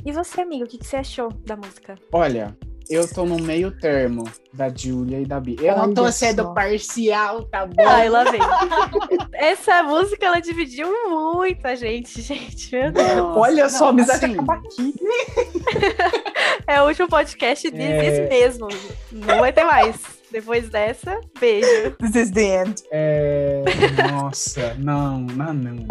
E 0.06 0.12
você, 0.12 0.42
amigo, 0.42 0.66
o 0.66 0.68
que, 0.68 0.78
que 0.78 0.86
você 0.86 0.98
achou 0.98 1.32
da 1.32 1.56
música? 1.56 1.96
Olha, 2.14 2.56
eu 2.90 3.08
tô 3.08 3.24
no 3.26 3.38
meio 3.42 3.72
termo 3.72 4.24
da 4.52 4.68
Julia 4.70 5.20
e 5.20 5.26
da 5.26 5.40
Bia. 5.40 5.58
Eu 5.62 5.78
não 5.78 5.94
tô 5.94 6.04
Olha 6.04 6.12
sendo 6.12 6.44
só. 6.44 6.54
parcial, 6.54 7.44
tá 7.46 7.66
bom? 7.66 7.88
Ai, 7.88 8.10
lá 8.10 8.24
vem. 8.24 8.42
Essa 9.34 9.84
música, 9.84 10.26
ela 10.26 10.40
dividiu 10.40 10.88
muita 11.10 11.76
gente, 11.76 12.20
gente. 12.22 12.72
Meu 12.76 12.92
Deus. 12.92 13.38
Olha 13.38 13.64
Não, 13.64 13.70
só, 13.70 13.86
a 13.86 13.90
amizade 13.90 14.26
assim, 14.26 14.34
acaba 14.34 14.54
aqui. 14.56 14.94
É 16.68 16.82
o 16.82 16.88
último 16.88 17.08
podcast 17.08 17.70
desse 17.72 18.22
É. 18.22 18.30
mesmo. 18.30 18.68
Não 19.12 19.40
vai 19.40 19.52
ter 19.52 19.64
mais. 19.64 20.19
Depois 20.32 20.70
dessa, 20.70 21.20
beijo. 21.40 21.92
This 22.00 22.16
is 22.16 22.32
the 22.32 22.62
end. 22.62 22.84
É... 22.92 23.64
Nossa, 24.12 24.76
não, 24.76 25.20
não, 25.22 25.54
não. 25.54 25.88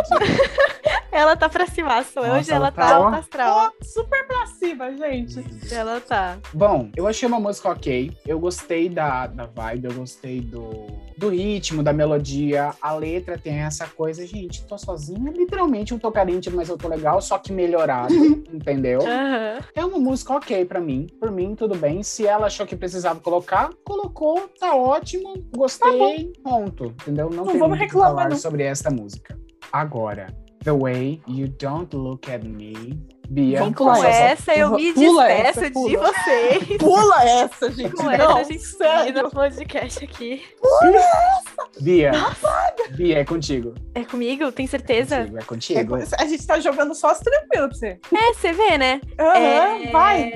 Ela 1.11 1.37
tá 1.37 1.49
pra 1.49 1.67
cima. 1.67 1.99
Hoje 1.99 2.09
Nossa, 2.17 2.55
ela 2.55 2.67
ela 2.67 2.73
tá 2.73 3.11
tá, 3.11 3.17
astral. 3.17 3.73
Super 3.83 4.27
pra 4.27 4.47
cima, 4.47 4.97
gente. 4.97 5.45
Ela 5.73 6.01
tá. 6.01 6.39
Bom, 6.53 6.91
eu 6.97 7.07
achei 7.07 7.27
uma 7.27 7.41
música 7.41 7.71
ok. 7.71 8.17
Eu 8.27 8.39
gostei 8.39 8.89
da, 8.89 9.27
da 9.27 9.47
vibe, 9.47 9.87
eu 9.87 9.95
gostei 9.95 10.41
do, 10.41 10.87
do 11.19 11.29
ritmo, 11.31 11.83
da 11.83 11.93
melodia. 11.93 12.71
A 12.81 12.95
letra 12.95 13.37
tem 13.37 13.55
essa 13.59 13.87
coisa, 13.89 14.25
gente, 14.25 14.65
tô 14.65 14.79
sozinha. 14.79 15.31
Literalmente 15.33 15.93
um 15.93 15.99
tô 15.99 16.13
carente, 16.13 16.49
mas 16.49 16.69
eu 16.69 16.79
tô 16.79 16.87
legal, 16.89 17.21
só 17.21 17.37
que 17.39 17.53
melhorado, 17.53 18.15
entendeu? 18.53 19.01
Aham. 19.03 19.59
É 19.75 19.85
uma 19.85 19.99
música 19.99 20.35
ok 20.35 20.65
pra 20.65 20.81
mim. 20.81 21.07
Por 21.19 21.31
mim, 21.31 21.55
tudo 21.57 21.75
bem. 21.75 22.03
Se 22.03 22.27
ela 22.27 22.47
achou 22.47 22.65
que 22.67 22.77
precisava 22.77 23.19
colocar, 23.21 23.71
colocou, 23.85 24.49
tá 24.61 24.75
ótimo, 24.77 25.35
gostei, 25.57 26.33
ponto. 26.43 26.87
Entendeu? 27.03 27.29
Não, 27.31 27.45
Não 27.45 27.47
tem 27.53 27.59
vamos 27.59 27.79
reclamar, 27.79 28.11
falar 28.15 28.29
não. 28.31 28.37
sobre 28.37 28.63
esta 28.63 28.91
música. 28.91 29.37
Agora, 29.73 30.33
The 30.63 30.73
Way 30.73 31.21
You 31.29 31.49
Don't 31.49 31.95
Look 31.97 32.31
at 32.31 32.43
Me, 32.45 32.75
Bia. 33.31 33.59
Vamos 33.59 33.75
Com 33.77 33.85
pular 33.85 33.97
faça- 33.97 34.09
essa, 34.09 34.55
eu 34.55 34.71
me 34.71 34.93
Pula 34.95 35.27
despeço 35.29 35.49
essa, 35.49 35.67
de 35.67 35.71
pula. 35.73 36.13
vocês. 36.13 36.79
Pula 36.79 37.25
essa, 37.25 37.71
gente. 37.73 37.93
Com 37.95 38.11
essa, 38.11 38.35
a 38.35 38.43
gente 38.43 38.79
termina 38.79 39.27
o 39.27 39.31
podcast 39.31 40.05
aqui. 40.05 40.43
Bia, 41.81 42.13
Bia, 42.97 43.19
é 43.19 43.25
contigo. 43.25 43.75
É 43.95 44.05
comigo? 44.05 44.51
Tem 44.51 44.67
certeza? 44.67 45.27
Contigo, 45.47 45.87
é 45.87 45.95
contigo. 46.01 46.17
A 46.19 46.27
gente 46.27 46.47
tá 46.47 46.59
jogando 46.59 46.95
só 46.95 47.11
as 47.11 47.21
tranquilas 47.21 47.69
pra 47.69 47.79
você. 47.79 47.99
É, 48.15 48.33
você 48.35 48.53
vê, 48.53 48.79
né? 48.79 49.01
Aham, 49.19 49.37
É, 49.37 49.91
vai. 49.91 50.33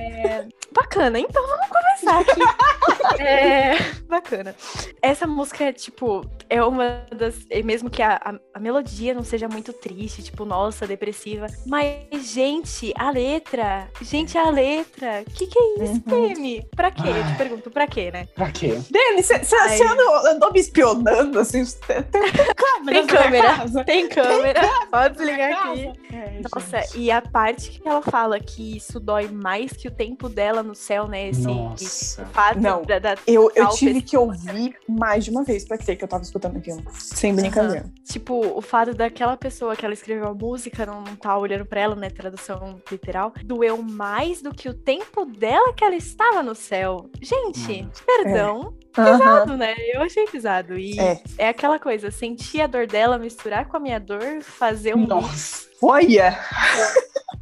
Bacana, 0.72 1.18
então 1.18 1.42
vamos 1.46 1.66
começar 1.68 2.20
aqui. 2.20 2.40
É, 3.18 3.76
bacana. 4.08 4.54
Essa 5.00 5.26
música 5.26 5.64
é, 5.64 5.72
tipo, 5.72 6.24
é 6.48 6.62
uma 6.62 7.04
das. 7.14 7.46
é 7.50 7.62
Mesmo 7.62 7.90
que 7.90 8.02
a, 8.02 8.14
a, 8.16 8.34
a 8.54 8.58
melodia 8.60 9.12
não 9.14 9.22
seja 9.22 9.48
muito 9.48 9.72
triste, 9.72 10.22
tipo, 10.22 10.44
nossa, 10.44 10.86
depressiva. 10.86 11.46
Mas, 11.66 12.32
gente, 12.32 12.92
a 12.96 13.10
letra. 13.10 13.88
Gente, 14.00 14.36
a 14.38 14.48
letra. 14.50 15.24
Que 15.34 15.46
que 15.46 15.58
é 15.58 15.84
isso, 15.84 16.02
Uhum. 16.06 16.62
Pra 16.74 16.90
quê? 16.90 17.08
Eu 17.08 17.12
te 17.14 17.20
Ai. 17.20 17.36
pergunto, 17.36 17.70
pra 17.70 17.86
quê, 17.86 18.10
né? 18.10 18.26
Pra 18.34 18.50
quê? 18.50 18.80
Dani, 18.90 19.22
você 19.22 19.34
Ai. 19.56 19.82
andou, 19.82 20.26
andou 20.26 20.52
me 20.52 20.60
espionando, 20.60 21.38
assim? 21.38 21.62
Tem, 21.86 22.02
tem 22.02 22.54
câmera 22.54 22.84
Tem 22.92 23.06
câmera. 23.06 23.84
Tem 23.84 24.08
câmera. 24.08 24.60
Pode 24.90 25.16
desligar 25.16 25.50
na 25.50 25.72
aqui. 25.72 25.92
É, 26.12 26.40
Nossa, 26.54 26.80
gente. 26.82 26.98
e 26.98 27.10
a 27.10 27.20
parte 27.20 27.70
que 27.80 27.88
ela 27.88 28.02
fala 28.02 28.38
que 28.40 28.76
isso 28.76 28.98
dói 28.98 29.28
mais 29.28 29.72
que 29.72 29.88
o 29.88 29.90
tempo 29.90 30.28
dela 30.28 30.61
no 30.62 30.74
céu, 30.74 31.06
né? 31.08 31.28
Esse 31.28 31.42
Nossa. 31.42 32.26
Não. 32.56 32.82
da, 32.82 32.98
da- 32.98 33.16
Eu, 33.26 33.50
eu 33.54 33.68
tive 33.70 34.02
que 34.02 34.16
ouvir 34.16 34.76
mais 34.88 35.24
de 35.24 35.30
uma 35.30 35.42
vez 35.44 35.64
pra 35.64 35.78
crer 35.78 35.96
que 35.96 36.04
eu 36.04 36.08
tava 36.08 36.22
escutando 36.22 36.56
aquilo. 36.58 36.82
Sem 36.92 37.34
brincadeira. 37.34 37.86
Tipo, 38.04 38.34
o 38.56 38.60
fato 38.62 38.94
daquela 38.94 39.36
pessoa 39.36 39.74
que 39.76 39.84
ela 39.84 39.94
escreveu 39.94 40.28
a 40.28 40.34
música 40.34 40.84
não, 40.86 41.02
não 41.02 41.16
tá 41.16 41.36
olhando 41.36 41.64
pra 41.64 41.80
ela, 41.80 41.94
né? 41.96 42.10
Tradução 42.10 42.80
literal. 42.90 43.32
Doeu 43.44 43.82
mais 43.82 44.42
do 44.42 44.52
que 44.54 44.68
o 44.68 44.74
tempo 44.74 45.24
dela 45.24 45.72
que 45.72 45.84
ela 45.84 45.94
estava 45.96 46.42
no 46.42 46.54
céu. 46.54 47.10
Gente, 47.20 47.82
Hum. 47.82 47.90
perdão. 48.06 48.74
Aham. 48.96 49.18
Pesado, 49.18 49.56
né? 49.56 49.74
Eu 49.94 50.02
achei 50.02 50.26
pesado. 50.26 50.78
E 50.78 50.98
É. 51.00 51.22
é. 51.38 51.48
aquela 51.48 51.78
coisa, 51.78 52.10
sentir 52.10 52.60
a 52.60 52.66
dor 52.66 52.86
dela, 52.86 53.18
misturar 53.18 53.66
com 53.66 53.76
a 53.76 53.80
minha 53.80 53.98
dor, 53.98 54.42
fazer 54.42 54.94
um 54.94 55.06
Nossa. 55.06 55.66
Olha! 55.82 56.38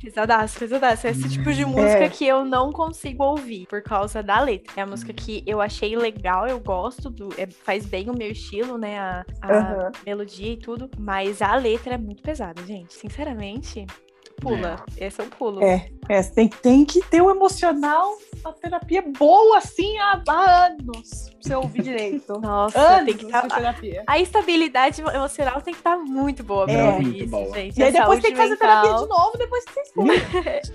Pesadaço, 0.01 0.59
pesadaço. 0.59 1.07
Esse 1.07 1.29
tipo 1.29 1.53
de 1.53 1.65
música 1.65 2.09
que 2.09 2.27
eu 2.27 2.45
não 2.45 2.73
consigo 2.73 3.23
ouvir 3.23 3.67
por 3.67 3.83
causa 3.83 4.23
da 4.23 4.41
letra. 4.41 4.73
É 4.77 4.83
a 4.83 4.87
música 4.87 5.13
que 5.13 5.43
eu 5.47 5.61
achei 5.61 5.95
legal, 5.97 6.47
eu 6.47 6.59
gosto, 6.59 7.11
do, 7.11 7.29
é- 7.37 7.47
faz 7.47 7.85
bem 7.85 8.09
o 8.09 8.17
meu 8.17 8.31
estilo, 8.33 8.79
né? 8.79 8.99
A, 8.99 9.25
a 9.43 9.53
Aham. 9.53 9.93
melodia 10.07 10.53
e 10.53 10.57
tudo. 10.57 10.91
Mas 10.99 11.43
a 11.43 11.55
letra 11.55 11.95
é 11.95 11.99
muito 11.99 12.23
pesada, 12.23 12.65
gente. 12.67 12.95
Sinceramente, 12.95 13.87
pula. 14.40 14.85
Esse 14.96 15.20
é 15.20 15.24
um 15.24 15.29
pulo. 15.31 15.62
É, 15.62 15.88
é 16.09 16.22
tem, 16.22 16.48
tem 16.48 16.85
que 16.85 17.00
ter 17.03 17.22
um 17.22 17.31
emocional, 17.31 18.16
uma 18.42 18.53
terapia 18.53 19.03
boa, 19.18 19.59
assim, 19.59 19.96
há, 19.98 20.20
há 20.29 20.66
anos. 20.66 21.29
Pra 21.31 21.38
você 21.40 21.55
ouvir 21.55 21.83
direito. 21.83 22.38
Nossa, 22.40 22.79
anos 22.81 23.05
tem 23.07 23.16
que 23.16 23.24
de 23.26 23.31
tá, 23.33 23.42
terapia. 23.42 24.03
a 24.07 24.18
estabilidade 24.18 25.00
emocional 25.00 25.61
tem 25.62 25.72
que 25.74 25.81
estar 25.81 25.96
muito 25.96 26.42
boa 26.42 26.64
pra 26.66 26.74
É. 26.74 26.85
ouvir 26.90 27.05
Muito 27.05 27.18
isso, 27.24 27.31
boa. 27.31 27.55
gente. 27.55 27.79
E 27.79 27.83
aí 27.83 27.88
A 27.88 28.00
depois 28.00 28.20
tem 28.20 28.31
que 28.33 28.37
fazer 28.37 28.57
saúde 28.57 28.61
terapia 28.61 28.90
mental- 28.90 29.03
de 29.05 29.09
novo, 29.09 29.38
depois 29.38 29.64
que 29.64 29.72
você 29.72 29.81
escuta. 29.81 30.12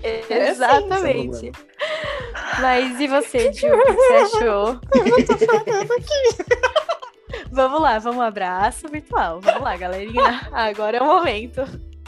É, 0.02 0.48
Exatamente. 0.48 1.52
Mas 2.60 3.00
e 3.00 3.06
você, 3.06 3.52
Ju? 3.52 3.66
O 3.66 3.82
que 3.84 3.92
você 3.92 4.14
achou? 4.36 4.80
Vamos 7.50 7.80
lá, 7.80 7.98
vamos 7.98 8.18
um 8.18 8.22
abraço 8.22 8.88
virtual. 8.88 9.40
Vamos 9.40 9.62
lá, 9.62 9.76
galerinha. 9.76 10.48
Agora 10.52 10.98
é 10.98 11.02
o 11.02 11.06
momento. 11.06 11.62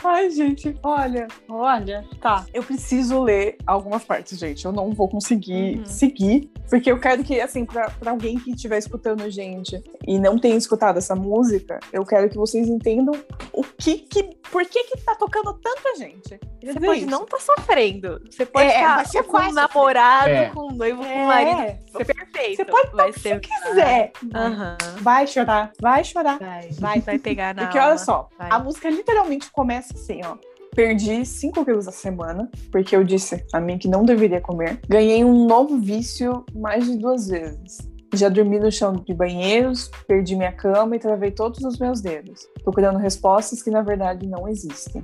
Ai, 0.04 0.30
gente, 0.30 0.74
olha, 0.82 1.26
olha. 1.48 2.04
Tá, 2.20 2.44
eu 2.54 2.62
preciso 2.62 3.20
ler 3.22 3.56
algumas 3.66 4.04
partes, 4.04 4.38
gente. 4.38 4.64
Eu 4.64 4.72
não 4.72 4.92
vou 4.92 5.08
conseguir 5.08 5.78
Uhum. 5.78 5.84
seguir, 5.86 6.50
porque 6.70 6.90
eu 6.90 7.00
quero 7.00 7.24
que, 7.24 7.40
assim, 7.40 7.64
pra, 7.64 7.90
pra 7.90 8.12
alguém 8.12 8.38
que 8.38 8.50
estiver 8.52 8.78
escutando 8.78 9.28
gente 9.30 9.82
e 10.06 10.18
não 10.18 10.38
tenha 10.38 10.56
escutado 10.56 10.98
essa 10.98 11.14
música, 11.16 11.80
eu 11.92 12.04
quero 12.04 12.28
que 12.30 12.36
vocês 12.36 12.68
entendam 12.68 13.14
o 13.52 13.62
que 13.64 13.98
que. 13.98 14.38
Por 14.50 14.64
que 14.64 14.84
que 14.84 14.96
tá 15.02 15.14
tocando 15.14 15.52
tanta 15.54 15.94
gente. 15.96 16.28
Você 16.60 16.72
dizer 16.74 16.80
pode 16.86 17.00
isso. 17.00 17.10
não 17.10 17.24
estar 17.24 17.38
sofrendo. 17.38 18.18
Você 18.30 18.46
pode 18.46 18.66
É, 18.66 18.74
estar 18.76 18.96
mas 18.96 19.08
você 19.08 19.22
com 19.22 19.36
um 19.36 19.52
namorado, 19.52 20.30
É. 20.30 20.46
com 20.50 20.72
um 20.72 20.74
noivo, 20.74 21.02
com 21.04 21.08
É, 21.08 21.22
um 21.22 21.26
marido. 21.26 21.78
você- 21.92 22.04
Perfeito. 22.06 22.56
Você 22.56 22.64
pode 22.64 22.90
vai 22.96 23.10
estar 23.10 23.20
ser 23.20 23.36
o 23.36 23.40
que 23.40 23.48
quiser. 23.62 24.12
Aham. 24.34 24.76
Vai 25.02 25.26
chorar, 25.26 25.72
vai 25.80 26.02
chorar. 26.02 26.38
Vai, 26.38 26.68
vai, 26.78 27.00
vai 27.00 27.18
pegar 27.18 27.54
na 27.54 27.62
Porque 27.64 27.78
alma. 27.78 27.90
olha 27.90 27.98
só, 27.98 28.28
Vai. 28.38 28.48
a 28.50 28.58
música 28.58 28.88
literalmente 28.88 29.50
começa 29.50 29.87
assim, 29.94 30.20
ó. 30.24 30.36
Perdi 30.74 31.24
5 31.24 31.64
quilos 31.64 31.88
a 31.88 31.92
semana, 31.92 32.48
porque 32.70 32.94
eu 32.94 33.02
disse 33.02 33.44
a 33.52 33.60
mim 33.60 33.78
que 33.78 33.88
não 33.88 34.04
deveria 34.04 34.40
comer. 34.40 34.78
Ganhei 34.88 35.24
um 35.24 35.46
novo 35.46 35.78
vício 35.78 36.44
mais 36.54 36.86
de 36.86 36.96
duas 36.96 37.28
vezes. 37.28 37.78
Já 38.14 38.28
dormi 38.28 38.58
no 38.58 38.70
chão 38.70 38.92
de 38.92 39.12
banheiros, 39.12 39.90
perdi 40.06 40.34
minha 40.34 40.52
cama 40.52 40.96
e 40.96 40.98
travei 40.98 41.30
todos 41.30 41.62
os 41.62 41.78
meus 41.78 42.00
dedos, 42.00 42.48
procurando 42.62 42.98
respostas 42.98 43.62
que 43.62 43.70
na 43.70 43.82
verdade 43.82 44.26
não 44.26 44.48
existem. 44.48 45.02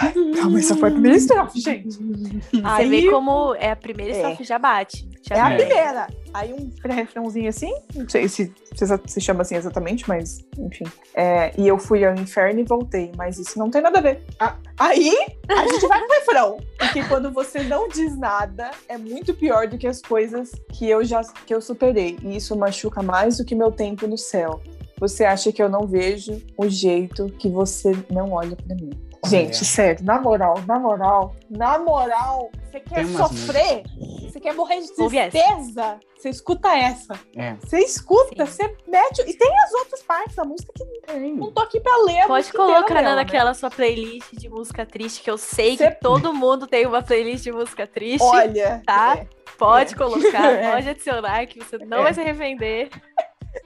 Ai, 0.00 0.12
Calma, 0.36 0.58
essa 0.58 0.76
foi 0.76 0.88
a 0.88 0.92
primeira 0.92 1.16
estrofe, 1.16 1.60
gente. 1.60 1.88
Você 2.52 2.60
Aí- 2.64 2.88
vê 2.88 3.10
como 3.10 3.54
é 3.54 3.70
a 3.70 3.76
primeira 3.76 4.12
É. 4.12 4.16
estrofe 4.16 4.44
já 4.44 4.58
bate. 4.58 5.08
Já 5.22 5.34
É 5.36 5.40
a 5.40 5.50
É. 5.52 5.56
primeira. 5.56 6.06
Aí 6.32 6.52
um 6.52 6.70
pré-refrãozinho 6.70 7.48
assim, 7.48 7.72
não 7.94 8.08
sei 8.08 8.28
se, 8.28 8.52
se 8.74 8.86
se 9.06 9.20
chama 9.20 9.42
assim 9.42 9.56
exatamente, 9.56 10.08
mas 10.08 10.38
enfim. 10.58 10.84
É, 11.14 11.52
e 11.58 11.66
eu 11.66 11.76
fui 11.78 12.04
ao 12.04 12.14
inferno 12.14 12.60
e 12.60 12.64
voltei, 12.64 13.10
mas 13.16 13.38
isso 13.38 13.58
não 13.58 13.68
tem 13.70 13.82
nada 13.82 13.98
a 13.98 14.02
ver. 14.02 14.22
Ah, 14.38 14.56
aí 14.78 15.10
a 15.48 15.66
gente 15.66 15.86
vai 15.88 15.98
pro 16.00 16.14
refrão. 16.18 16.56
Porque 16.78 17.02
quando 17.04 17.32
você 17.32 17.62
não 17.64 17.88
diz 17.88 18.16
nada, 18.16 18.70
é 18.88 18.96
muito 18.96 19.34
pior 19.34 19.66
do 19.66 19.76
que 19.76 19.86
as 19.86 20.00
coisas 20.00 20.52
que 20.72 20.88
eu 20.88 21.04
já 21.04 21.20
que 21.44 21.52
eu 21.54 21.60
superei. 21.60 22.16
E 22.22 22.36
isso 22.36 22.56
machuca 22.56 23.02
mais 23.02 23.38
do 23.38 23.44
que 23.44 23.54
meu 23.54 23.72
tempo 23.72 24.06
no 24.06 24.16
céu. 24.16 24.60
Você 24.98 25.24
acha 25.24 25.50
que 25.50 25.62
eu 25.62 25.68
não 25.68 25.86
vejo 25.86 26.40
o 26.56 26.68
jeito 26.68 27.26
que 27.38 27.48
você 27.48 27.92
não 28.10 28.32
olha 28.32 28.54
pra 28.56 28.76
mim. 28.76 28.90
Gente, 29.26 29.56
Olha. 29.56 29.64
sério, 29.64 30.04
na 30.04 30.20
moral, 30.20 30.54
na 30.66 30.78
moral, 30.78 31.36
na 31.50 31.78
moral, 31.78 32.50
você 32.70 32.80
quer 32.80 33.04
sofrer? 33.06 33.82
Você 34.22 34.40
quer 34.40 34.54
morrer 34.54 34.80
de 34.80 34.92
tristeza? 34.94 35.98
Você 36.16 36.30
escuta 36.30 36.74
essa. 36.76 37.14
É. 37.36 37.54
Você 37.56 37.78
escuta, 37.80 38.46
Sim. 38.46 38.52
você 38.68 38.76
mete. 38.88 39.20
E 39.28 39.34
tem 39.34 39.50
as 39.64 39.72
outras 39.74 40.02
partes 40.02 40.36
da 40.36 40.44
música 40.44 40.72
que 40.74 40.84
Tem. 41.12 41.34
não 41.34 41.50
tô 41.52 41.60
aqui 41.62 41.80
pra 41.80 41.96
ler. 42.04 42.20
a 42.20 42.26
Pode 42.26 42.52
colocar 42.52 42.94
dela, 42.94 43.10
né? 43.10 43.14
naquela 43.16 43.52
sua 43.54 43.70
playlist 43.70 44.32
de 44.32 44.48
música 44.48 44.86
triste, 44.86 45.22
que 45.22 45.30
eu 45.30 45.36
sei 45.38 45.76
Cê- 45.76 45.90
que 45.90 46.00
todo 46.00 46.32
mundo 46.32 46.66
tem 46.66 46.86
uma 46.86 47.02
playlist 47.02 47.44
de 47.44 47.52
música 47.52 47.86
triste. 47.86 48.24
Olha, 48.24 48.82
Tá? 48.86 49.18
é, 49.18 49.26
Pode 49.58 49.94
é. 49.94 49.96
colocar, 49.96 50.44
É. 50.52 50.70
pode 50.72 50.88
adicionar, 50.88 51.46
que 51.46 51.58
você 51.58 51.76
não 51.78 51.98
É. 51.98 52.02
vai 52.04 52.14
se 52.14 52.20
arrepender. 52.20 52.88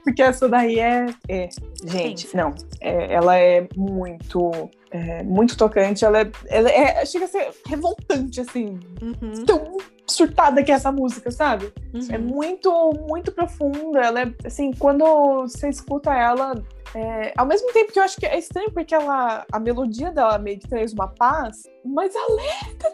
porque 0.03 0.21
essa 0.23 0.49
daí 0.49 0.79
é. 0.79 1.05
é. 1.29 1.47
Gente, 1.85 2.25
Pensa. 2.25 2.37
não. 2.37 2.55
é, 2.81 3.13
ela 3.13 3.37
é 3.37 3.67
muito. 3.75 4.69
É, 4.95 5.23
muito 5.23 5.57
tocante. 5.57 6.05
Ela 6.05 6.21
é, 6.21 6.31
ela 6.47 6.69
é. 6.69 7.05
Chega 7.05 7.25
a 7.25 7.27
ser 7.27 7.49
revoltante, 7.67 8.41
assim. 8.41 8.79
Uhum, 9.01 9.45
Tão 9.45 9.77
surtada 10.07 10.63
que 10.63 10.71
é 10.71 10.75
essa 10.75 10.91
música, 10.91 11.31
sabe? 11.31 11.73
uhum. 11.93 12.07
É 12.11 12.17
muito, 12.17 12.91
muito 13.07 13.31
profunda. 13.31 13.99
Ela 13.99 14.21
é, 14.21 14.33
assim, 14.45 14.71
quando 14.73 15.03
você 15.41 15.69
escuta 15.69 16.13
ela, 16.13 16.53
é, 16.93 17.33
ao 17.35 17.45
mesmo 17.45 17.71
tempo 17.73 17.91
que 17.91 17.99
eu 17.99 18.03
acho 18.03 18.17
que 18.17 18.25
é 18.25 18.37
estranho, 18.37 18.71
porque 18.71 18.93
ela, 18.95 19.45
a 19.51 19.59
melodia 19.59 20.11
dela 20.11 20.37
meio 20.37 20.59
que 20.59 20.67
traz 20.67 20.93
uma 20.93 21.07
paz, 21.07 21.63
mas 21.83 22.15
a 22.15 22.19
Uhum. 22.27 22.35
letra 22.35 22.91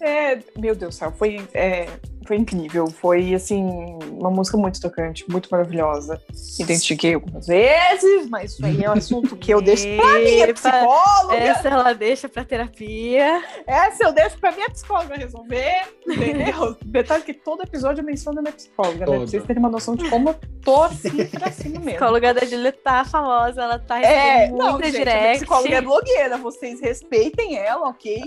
é, 0.00 0.32
é, 0.32 0.38
meu 0.58 0.74
Deus 0.74 0.94
do 0.94 0.98
céu, 0.98 1.12
foi, 1.12 1.46
é, 1.54 1.86
foi 2.26 2.36
incrível. 2.36 2.86
Foi, 2.86 3.34
assim, 3.34 3.98
uma 4.10 4.30
música 4.30 4.56
muito 4.56 4.80
tocante, 4.80 5.28
muito 5.30 5.48
maravilhosa. 5.50 6.20
Identifiquei 6.58 7.14
algumas 7.14 7.46
vezes, 7.46 8.28
mas 8.28 8.52
isso 8.52 8.64
aí 8.64 8.82
é 8.82 8.90
um 8.90 8.94
assunto 8.94 9.36
que 9.36 9.52
eu 9.52 9.60
deixo 9.60 9.86
pra 9.96 10.18
minha 10.20 10.52
psicóloga. 10.52 11.34
Essa 11.34 11.68
ela 11.68 11.92
deixa 11.92 12.28
pra 12.28 12.44
terapia. 12.44 13.42
Essa 13.66 14.04
eu 14.04 14.12
deixo 14.12 14.38
pra 14.38 14.52
minha 14.52 14.70
psicóloga 14.70 15.14
resolver, 15.16 15.82
entendeu? 16.06 16.76
Detalhe 16.84 17.22
que 17.22 17.34
todo 17.34 17.62
episódio 17.62 18.00
eu 18.00 18.04
menciono 18.04 18.38
a 18.38 18.42
minha 18.42 18.52
psicóloga, 18.52 18.98
né? 19.00 19.04
Pra 19.06 19.18
vocês 19.18 19.44
terem 19.44 19.60
uma 19.60 19.70
noção 19.70 19.96
de 19.96 20.08
como 20.08 20.30
eu 20.30 20.36
tô 20.62 20.82
assim 20.82 21.26
pra 21.28 21.50
cima 21.50 21.80
mesmo. 21.80 21.90
A 21.90 21.92
psicóloga 21.92 22.34
da 22.34 22.44
Julia 22.46 22.72
tá 22.72 23.04
famosa, 23.04 23.62
ela 23.62 23.78
tá 23.78 24.00
é, 24.00 24.06
recebendo 24.06 24.44
é, 24.44 24.48
muita 24.48 24.64
não, 24.64 24.82
gente, 24.82 24.92
direct. 24.92 25.28
A 25.28 25.32
psicóloga 25.32 25.74
é 25.74 25.80
blogueira, 25.80 26.38
vocês 26.38 26.80
respeitem 26.80 27.56
ela, 27.56 27.88
ok? 27.88 28.22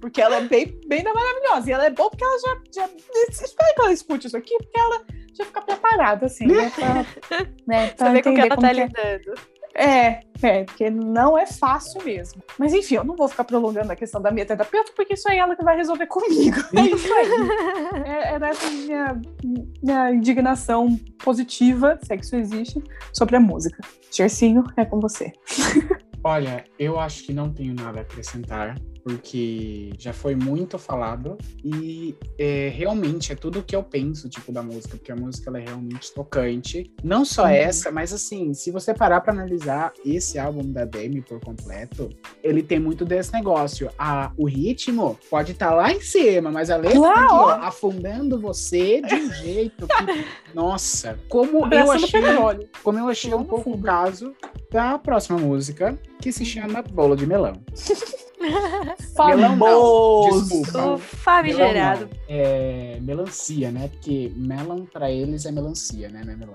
Porque 0.00 0.20
ela 0.20 0.36
é 0.36 0.40
bem, 0.40 0.78
bem 0.86 1.02
maravilhosa. 1.02 1.70
E 1.70 1.72
ela 1.72 1.86
é 1.86 1.90
boa 1.90 2.10
porque 2.10 2.24
ela 2.24 2.38
já, 2.38 2.58
já. 2.74 2.90
Espero 3.32 3.74
que 3.74 3.80
ela 3.80 3.92
escute 3.92 4.26
isso 4.26 4.36
aqui, 4.36 4.56
porque 4.58 4.78
ela 4.78 5.04
já 5.34 5.44
fica 5.44 5.62
preparada, 5.62 6.26
assim, 6.26 6.46
né? 6.46 6.70
Pra, 6.76 6.94
né, 7.66 7.88
pra 7.88 8.06
Saber 8.06 8.22
com 8.22 8.34
que 8.34 8.40
ela 8.40 8.56
tá 8.56 8.70
é. 8.70 8.72
lidando. 8.72 9.34
É, 9.74 10.20
é, 10.42 10.64
porque 10.64 10.90
não 10.90 11.38
é 11.38 11.46
fácil 11.46 12.02
mesmo. 12.04 12.42
Mas 12.58 12.74
enfim, 12.74 12.96
eu 12.96 13.04
não 13.04 13.16
vou 13.16 13.28
ficar 13.28 13.44
prolongando 13.44 13.90
a 13.90 13.96
questão 13.96 14.20
da 14.20 14.30
minha 14.30 14.44
terapeuta, 14.44 14.92
porque 14.94 15.14
isso 15.14 15.28
aí 15.28 15.38
é 15.38 15.40
ela 15.40 15.56
que 15.56 15.64
vai 15.64 15.76
resolver 15.76 16.06
comigo. 16.06 16.56
É 16.76 16.82
isso 16.82 17.12
aí. 17.14 17.28
é, 18.04 18.34
é 18.34 18.38
dessa 18.38 18.70
minha, 18.70 19.20
minha 19.82 20.10
indignação 20.10 20.98
positiva, 21.22 21.98
se 22.02 22.12
é 22.12 22.16
que 22.16 22.24
isso 22.24 22.36
existe, 22.36 22.82
sobre 23.12 23.36
a 23.36 23.40
música. 23.40 23.82
Gercinho, 24.10 24.64
é 24.76 24.84
com 24.84 25.00
você. 25.00 25.32
Olha, 26.24 26.64
eu 26.78 27.00
acho 27.00 27.24
que 27.24 27.32
não 27.32 27.52
tenho 27.52 27.74
nada 27.74 28.00
a 28.00 28.02
acrescentar 28.02 28.76
porque 29.02 29.90
já 29.98 30.12
foi 30.12 30.34
muito 30.34 30.78
falado 30.78 31.36
e 31.64 32.14
é, 32.38 32.72
realmente 32.74 33.32
é 33.32 33.34
tudo 33.34 33.60
o 33.60 33.62
que 33.62 33.74
eu 33.74 33.82
penso, 33.82 34.28
tipo, 34.28 34.52
da 34.52 34.62
música, 34.62 34.96
porque 34.96 35.12
a 35.12 35.16
música 35.16 35.50
ela 35.50 35.58
é 35.58 35.64
realmente 35.64 36.12
tocante. 36.12 36.92
Não 37.02 37.24
só 37.24 37.44
uhum. 37.44 37.48
essa, 37.48 37.90
mas 37.90 38.12
assim, 38.12 38.54
se 38.54 38.70
você 38.70 38.94
parar 38.94 39.20
para 39.20 39.32
analisar 39.32 39.92
esse 40.04 40.38
álbum 40.38 40.70
da 40.70 40.84
Demi 40.84 41.20
por 41.20 41.40
completo, 41.40 42.10
ele 42.42 42.62
tem 42.62 42.78
muito 42.78 43.04
desse 43.04 43.32
negócio. 43.32 43.90
A, 43.98 44.32
o 44.36 44.46
ritmo 44.46 45.18
pode 45.28 45.52
estar 45.52 45.70
tá 45.70 45.74
lá 45.74 45.92
em 45.92 46.00
cima, 46.00 46.50
mas 46.50 46.70
a 46.70 46.76
letra 46.76 47.00
tá 47.00 47.12
aqui, 47.12 47.32
ó, 47.32 47.50
afundando 47.50 48.38
você 48.38 49.00
de 49.02 49.14
um 49.14 49.32
jeito 49.32 49.86
que, 49.86 50.26
nossa, 50.54 51.18
como 51.28 51.72
eu 51.72 51.90
achei, 51.90 52.22
como 52.82 52.98
eu 52.98 53.08
achei 53.08 53.34
um 53.34 53.44
pouco 53.44 53.70
o 53.72 53.80
caso 53.80 54.34
da 54.70 54.98
próxima 54.98 55.38
música, 55.38 55.98
que 56.20 56.32
se 56.32 56.44
chama 56.44 56.82
Bolo 56.82 57.16
de 57.16 57.26
Melão. 57.26 57.62
Famoso! 59.16 60.62
O 60.94 60.98
famigerado. 60.98 62.08
É 62.28 62.98
melancia, 63.00 63.70
né? 63.70 63.88
Porque 63.88 64.32
melon 64.36 64.84
pra 64.86 65.10
eles 65.10 65.46
é 65.46 65.52
melancia, 65.52 66.08
né? 66.08 66.22
Não 66.24 66.32
é 66.32 66.36
melão. 66.36 66.54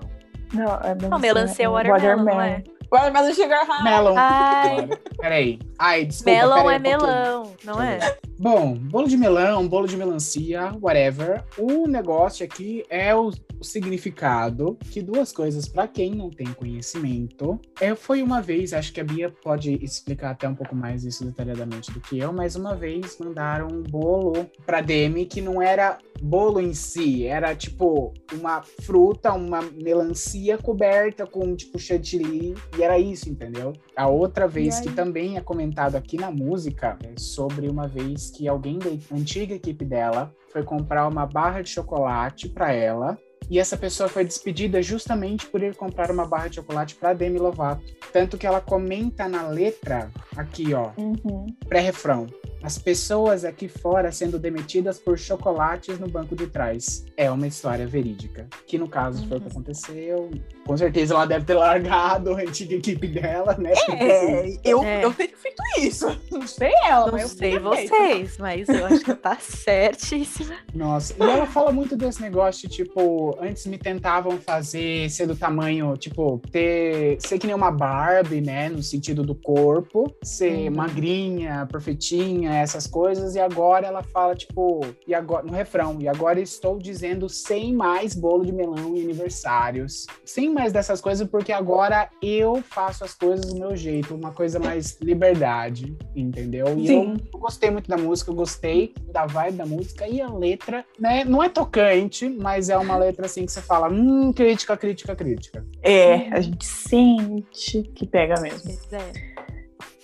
Não, 0.52 0.74
é 0.76 0.94
melancia. 0.94 1.08
Não, 1.08 1.18
melancia 1.18 1.64
é 1.64 1.68
watermelon, 1.68 2.24
watermelon. 2.24 2.34
não 2.34 2.40
é? 2.40 2.64
Watermelon 2.90 3.34
sugar 3.34 3.66
high. 3.66 3.84
Melon. 3.84 4.14
Ai. 4.16 4.88
Peraí. 5.18 5.58
Ai, 5.78 6.04
desculpa. 6.06 6.30
Melon 6.30 6.70
é 6.70 6.78
melão, 6.78 7.52
não 7.64 7.82
é? 7.82 7.98
Bom, 8.38 8.78
bolo 8.78 9.08
de 9.08 9.16
melão, 9.16 9.66
bolo 9.66 9.88
de 9.88 9.96
melancia, 9.96 10.72
whatever. 10.80 11.44
O 11.58 11.88
negócio 11.88 12.46
aqui 12.46 12.84
é 12.88 13.12
o, 13.12 13.32
significado 13.60 14.78
que 14.90 15.02
duas 15.02 15.32
coisas, 15.32 15.68
para 15.68 15.88
quem 15.88 16.14
não 16.14 16.30
tem 16.30 16.46
conhecimento, 16.52 17.60
é, 17.80 17.94
foi 17.94 18.22
uma 18.22 18.40
vez, 18.40 18.72
acho 18.72 18.92
que 18.92 19.00
a 19.00 19.04
Bia 19.04 19.30
pode 19.30 19.74
explicar 19.82 20.30
até 20.30 20.48
um 20.48 20.54
pouco 20.54 20.74
mais 20.74 21.04
isso 21.04 21.24
detalhadamente 21.24 21.90
do 21.92 22.00
que 22.00 22.18
eu, 22.18 22.32
mas 22.32 22.56
uma 22.56 22.74
vez 22.74 23.16
mandaram 23.18 23.68
um 23.68 23.82
bolo 23.82 24.48
pra 24.64 24.80
Demi 24.80 25.26
que 25.26 25.40
não 25.40 25.60
era 25.60 25.98
bolo 26.20 26.60
em 26.60 26.74
si, 26.74 27.26
era 27.26 27.54
tipo 27.54 28.12
uma 28.32 28.62
fruta, 28.82 29.32
uma 29.32 29.62
melancia 29.62 30.58
coberta 30.58 31.26
com 31.26 31.54
tipo 31.54 31.78
chantilly, 31.78 32.54
e 32.76 32.82
era 32.82 32.98
isso, 32.98 33.28
entendeu? 33.28 33.72
A 33.98 34.06
outra 34.06 34.46
vez 34.46 34.78
que 34.78 34.92
também 34.92 35.36
é 35.36 35.40
comentado 35.40 35.96
aqui 35.96 36.16
na 36.16 36.30
música 36.30 36.96
é 37.02 37.18
sobre 37.18 37.68
uma 37.68 37.88
vez 37.88 38.30
que 38.30 38.46
alguém 38.46 38.78
da 38.78 38.90
antiga 39.12 39.56
equipe 39.56 39.84
dela 39.84 40.32
foi 40.52 40.62
comprar 40.62 41.08
uma 41.08 41.26
barra 41.26 41.62
de 41.62 41.70
chocolate 41.70 42.48
para 42.48 42.72
ela 42.72 43.18
e 43.50 43.58
essa 43.58 43.76
pessoa 43.76 44.08
foi 44.08 44.24
despedida 44.24 44.80
justamente 44.80 45.46
por 45.46 45.64
ir 45.64 45.74
comprar 45.74 46.12
uma 46.12 46.24
barra 46.24 46.46
de 46.46 46.54
chocolate 46.54 46.94
para 46.94 47.12
Demi 47.12 47.40
Lovato. 47.40 47.82
Tanto 48.12 48.38
que 48.38 48.46
ela 48.46 48.60
comenta 48.60 49.28
na 49.28 49.48
letra, 49.48 50.12
aqui 50.36 50.72
ó, 50.74 50.92
uhum. 50.96 51.46
pré-refrão. 51.68 52.28
As 52.62 52.76
pessoas 52.78 53.44
aqui 53.44 53.68
fora 53.68 54.10
sendo 54.10 54.38
demitidas 54.38 54.98
por 54.98 55.18
chocolates 55.18 55.98
no 55.98 56.08
banco 56.08 56.34
de 56.34 56.46
trás. 56.46 57.04
É 57.16 57.30
uma 57.30 57.46
história 57.46 57.86
verídica. 57.86 58.48
Que 58.66 58.76
no 58.76 58.88
caso 58.88 59.22
uhum. 59.22 59.28
foi 59.28 59.36
o 59.38 59.40
que 59.40 59.46
uhum. 59.46 59.52
aconteceu. 59.52 60.30
Com 60.66 60.76
certeza 60.76 61.14
ela 61.14 61.24
deve 61.24 61.44
ter 61.44 61.54
largado 61.54 62.34
a 62.34 62.40
antiga 62.40 62.74
equipe 62.74 63.06
dela, 63.06 63.56
né? 63.56 63.72
É, 63.90 64.58
eu, 64.64 64.82
é. 64.82 65.04
eu 65.04 65.12
teria 65.12 65.36
feito 65.36 65.62
isso. 65.80 66.06
Não 66.30 66.46
sei 66.46 66.72
ela, 66.84 67.10
Não 67.10 67.28
sei 67.28 67.58
vocês, 67.58 68.36
mas 68.38 68.68
eu 68.68 68.86
acho 68.86 69.04
que 69.04 69.14
tá 69.14 69.36
certíssima. 69.40 70.54
Nossa, 70.74 71.14
e 71.18 71.22
ela 71.22 71.46
fala 71.46 71.72
muito 71.72 71.96
desse 71.96 72.20
negócio, 72.20 72.68
tipo, 72.68 73.36
antes 73.40 73.66
me 73.66 73.78
tentavam 73.78 74.38
fazer 74.38 75.08
ser 75.10 75.26
do 75.26 75.36
tamanho, 75.36 75.96
tipo, 75.96 76.40
ter 76.50 77.18
ser 77.20 77.38
que 77.38 77.46
nem 77.46 77.54
uma 77.54 77.70
Barbie, 77.70 78.40
né? 78.40 78.68
No 78.68 78.82
sentido 78.82 79.22
do 79.22 79.34
corpo, 79.34 80.12
ser 80.22 80.68
uhum. 80.68 80.76
magrinha, 80.76 81.66
perfeitinha 81.70 82.47
essas 82.56 82.86
coisas, 82.86 83.34
e 83.34 83.40
agora 83.40 83.86
ela 83.86 84.02
fala, 84.02 84.34
tipo, 84.34 84.80
e 85.06 85.14
agora, 85.14 85.44
no 85.44 85.52
refrão, 85.52 85.98
e 86.00 86.08
agora 86.08 86.40
estou 86.40 86.78
dizendo 86.78 87.28
sem 87.28 87.74
mais 87.74 88.14
bolo 88.14 88.44
de 88.44 88.52
melão 88.52 88.96
em 88.96 89.02
aniversários, 89.02 90.06
sem 90.24 90.52
mais 90.52 90.72
dessas 90.72 91.00
coisas, 91.00 91.26
porque 91.28 91.52
agora 91.52 92.08
eu 92.22 92.62
faço 92.62 93.04
as 93.04 93.14
coisas 93.14 93.46
do 93.46 93.58
meu 93.58 93.76
jeito, 93.76 94.14
uma 94.14 94.32
coisa 94.32 94.58
mais 94.58 94.98
liberdade, 95.00 95.96
entendeu? 96.14 96.78
E 96.78 96.92
eu, 96.92 97.16
eu, 97.32 97.38
gostei 97.38 97.70
muito 97.70 97.88
da 97.88 97.96
música, 97.96 98.30
eu 98.30 98.34
gostei 98.34 98.94
da 99.12 99.26
vibe 99.26 99.56
da 99.56 99.66
música 99.66 100.06
e 100.06 100.20
a 100.20 100.28
letra, 100.28 100.84
né, 100.98 101.24
não 101.24 101.42
é 101.42 101.48
tocante, 101.48 102.28
mas 102.28 102.68
é 102.68 102.76
uma 102.76 102.96
letra 102.96 103.26
assim 103.26 103.44
que 103.44 103.52
você 103.52 103.60
fala, 103.60 103.88
hum, 103.88 104.32
crítica, 104.32 104.76
crítica, 104.76 105.14
crítica. 105.14 105.66
É, 105.82 106.28
a 106.28 106.40
gente 106.40 106.64
sente 106.64 107.82
que 107.94 108.06
pega 108.06 108.40
mesmo. 108.40 108.70
É. 108.92 109.38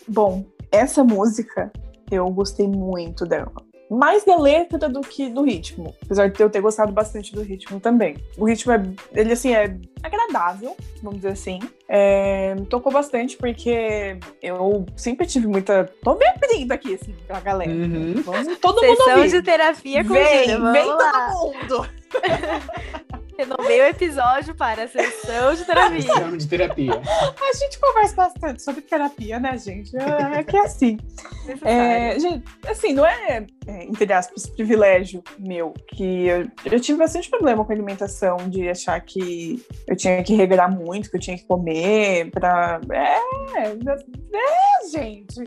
Bom, 0.06 0.44
essa 0.70 1.04
música 1.04 1.72
eu 2.14 2.28
gostei 2.30 2.66
muito 2.66 3.24
dela. 3.24 3.52
Mais 3.90 4.24
da 4.24 4.36
letra 4.36 4.88
do 4.88 5.02
que 5.02 5.28
do 5.28 5.42
ritmo. 5.42 5.94
Apesar 6.02 6.28
de 6.30 6.42
eu 6.42 6.48
ter 6.48 6.60
gostado 6.60 6.90
bastante 6.90 7.34
do 7.34 7.42
ritmo 7.42 7.78
também. 7.78 8.16
O 8.38 8.46
ritmo 8.46 8.72
é, 8.72 8.82
ele 9.12 9.32
assim, 9.32 9.54
é 9.54 9.76
agradável, 10.02 10.74
vamos 11.02 11.20
dizer 11.20 11.32
assim. 11.32 11.60
É, 11.88 12.54
me 12.54 12.64
tocou 12.64 12.90
bastante 12.90 13.36
porque 13.36 14.18
eu 14.42 14.86
sempre 14.96 15.26
tive 15.26 15.46
muita. 15.46 15.84
Tô 16.02 16.14
me 16.14 16.26
abrindo 16.26 16.72
aqui, 16.72 16.94
assim, 16.94 17.14
pra 17.26 17.40
galera. 17.40 17.70
Uhum. 17.70 18.22
Vamos 18.24 18.58
todo 18.58 18.80
Sessão 18.80 19.06
mundo 19.06 19.18
ouvir. 19.18 19.30
de 19.30 19.42
terapia 19.42 20.02
com 20.02 20.14
Vem, 20.14 20.72
vem 20.72 20.86
todo 20.86 21.52
mundo! 21.52 21.88
Renovei 23.36 23.80
o 23.80 23.84
episódio 23.86 24.54
para 24.54 24.84
a 24.84 24.88
sessão 24.88 25.54
de 25.54 25.64
terapia. 25.64 26.02
Sessão 26.02 26.36
de 26.36 26.46
terapia. 26.46 26.92
A 26.92 27.52
gente 27.56 27.78
conversa 27.80 28.16
bastante 28.16 28.62
sobre 28.62 28.80
terapia, 28.82 29.40
né, 29.40 29.58
gente? 29.58 29.96
É, 29.96 30.38
é 30.38 30.44
que 30.44 30.56
é 30.56 30.60
assim. 30.60 30.96
É, 31.62 32.18
gente, 32.18 32.44
assim, 32.66 32.92
não 32.92 33.04
é, 33.04 33.44
é, 33.66 33.84
entre 33.84 34.12
aspas, 34.12 34.46
privilégio 34.46 35.22
meu, 35.38 35.74
que 35.88 36.26
eu, 36.26 36.46
eu 36.64 36.80
tive 36.80 36.98
bastante 36.98 37.28
problema 37.28 37.64
com 37.64 37.72
a 37.72 37.74
alimentação, 37.74 38.36
de 38.48 38.68
achar 38.68 39.00
que 39.00 39.62
eu 39.88 39.96
tinha 39.96 40.22
que 40.22 40.34
regrar 40.34 40.70
muito, 40.70 41.10
que 41.10 41.16
eu 41.16 41.20
tinha 41.20 41.36
que 41.36 41.46
comer 41.46 42.30
pra. 42.30 42.80
É, 42.92 43.66
é, 43.66 44.88
gente. 44.90 45.42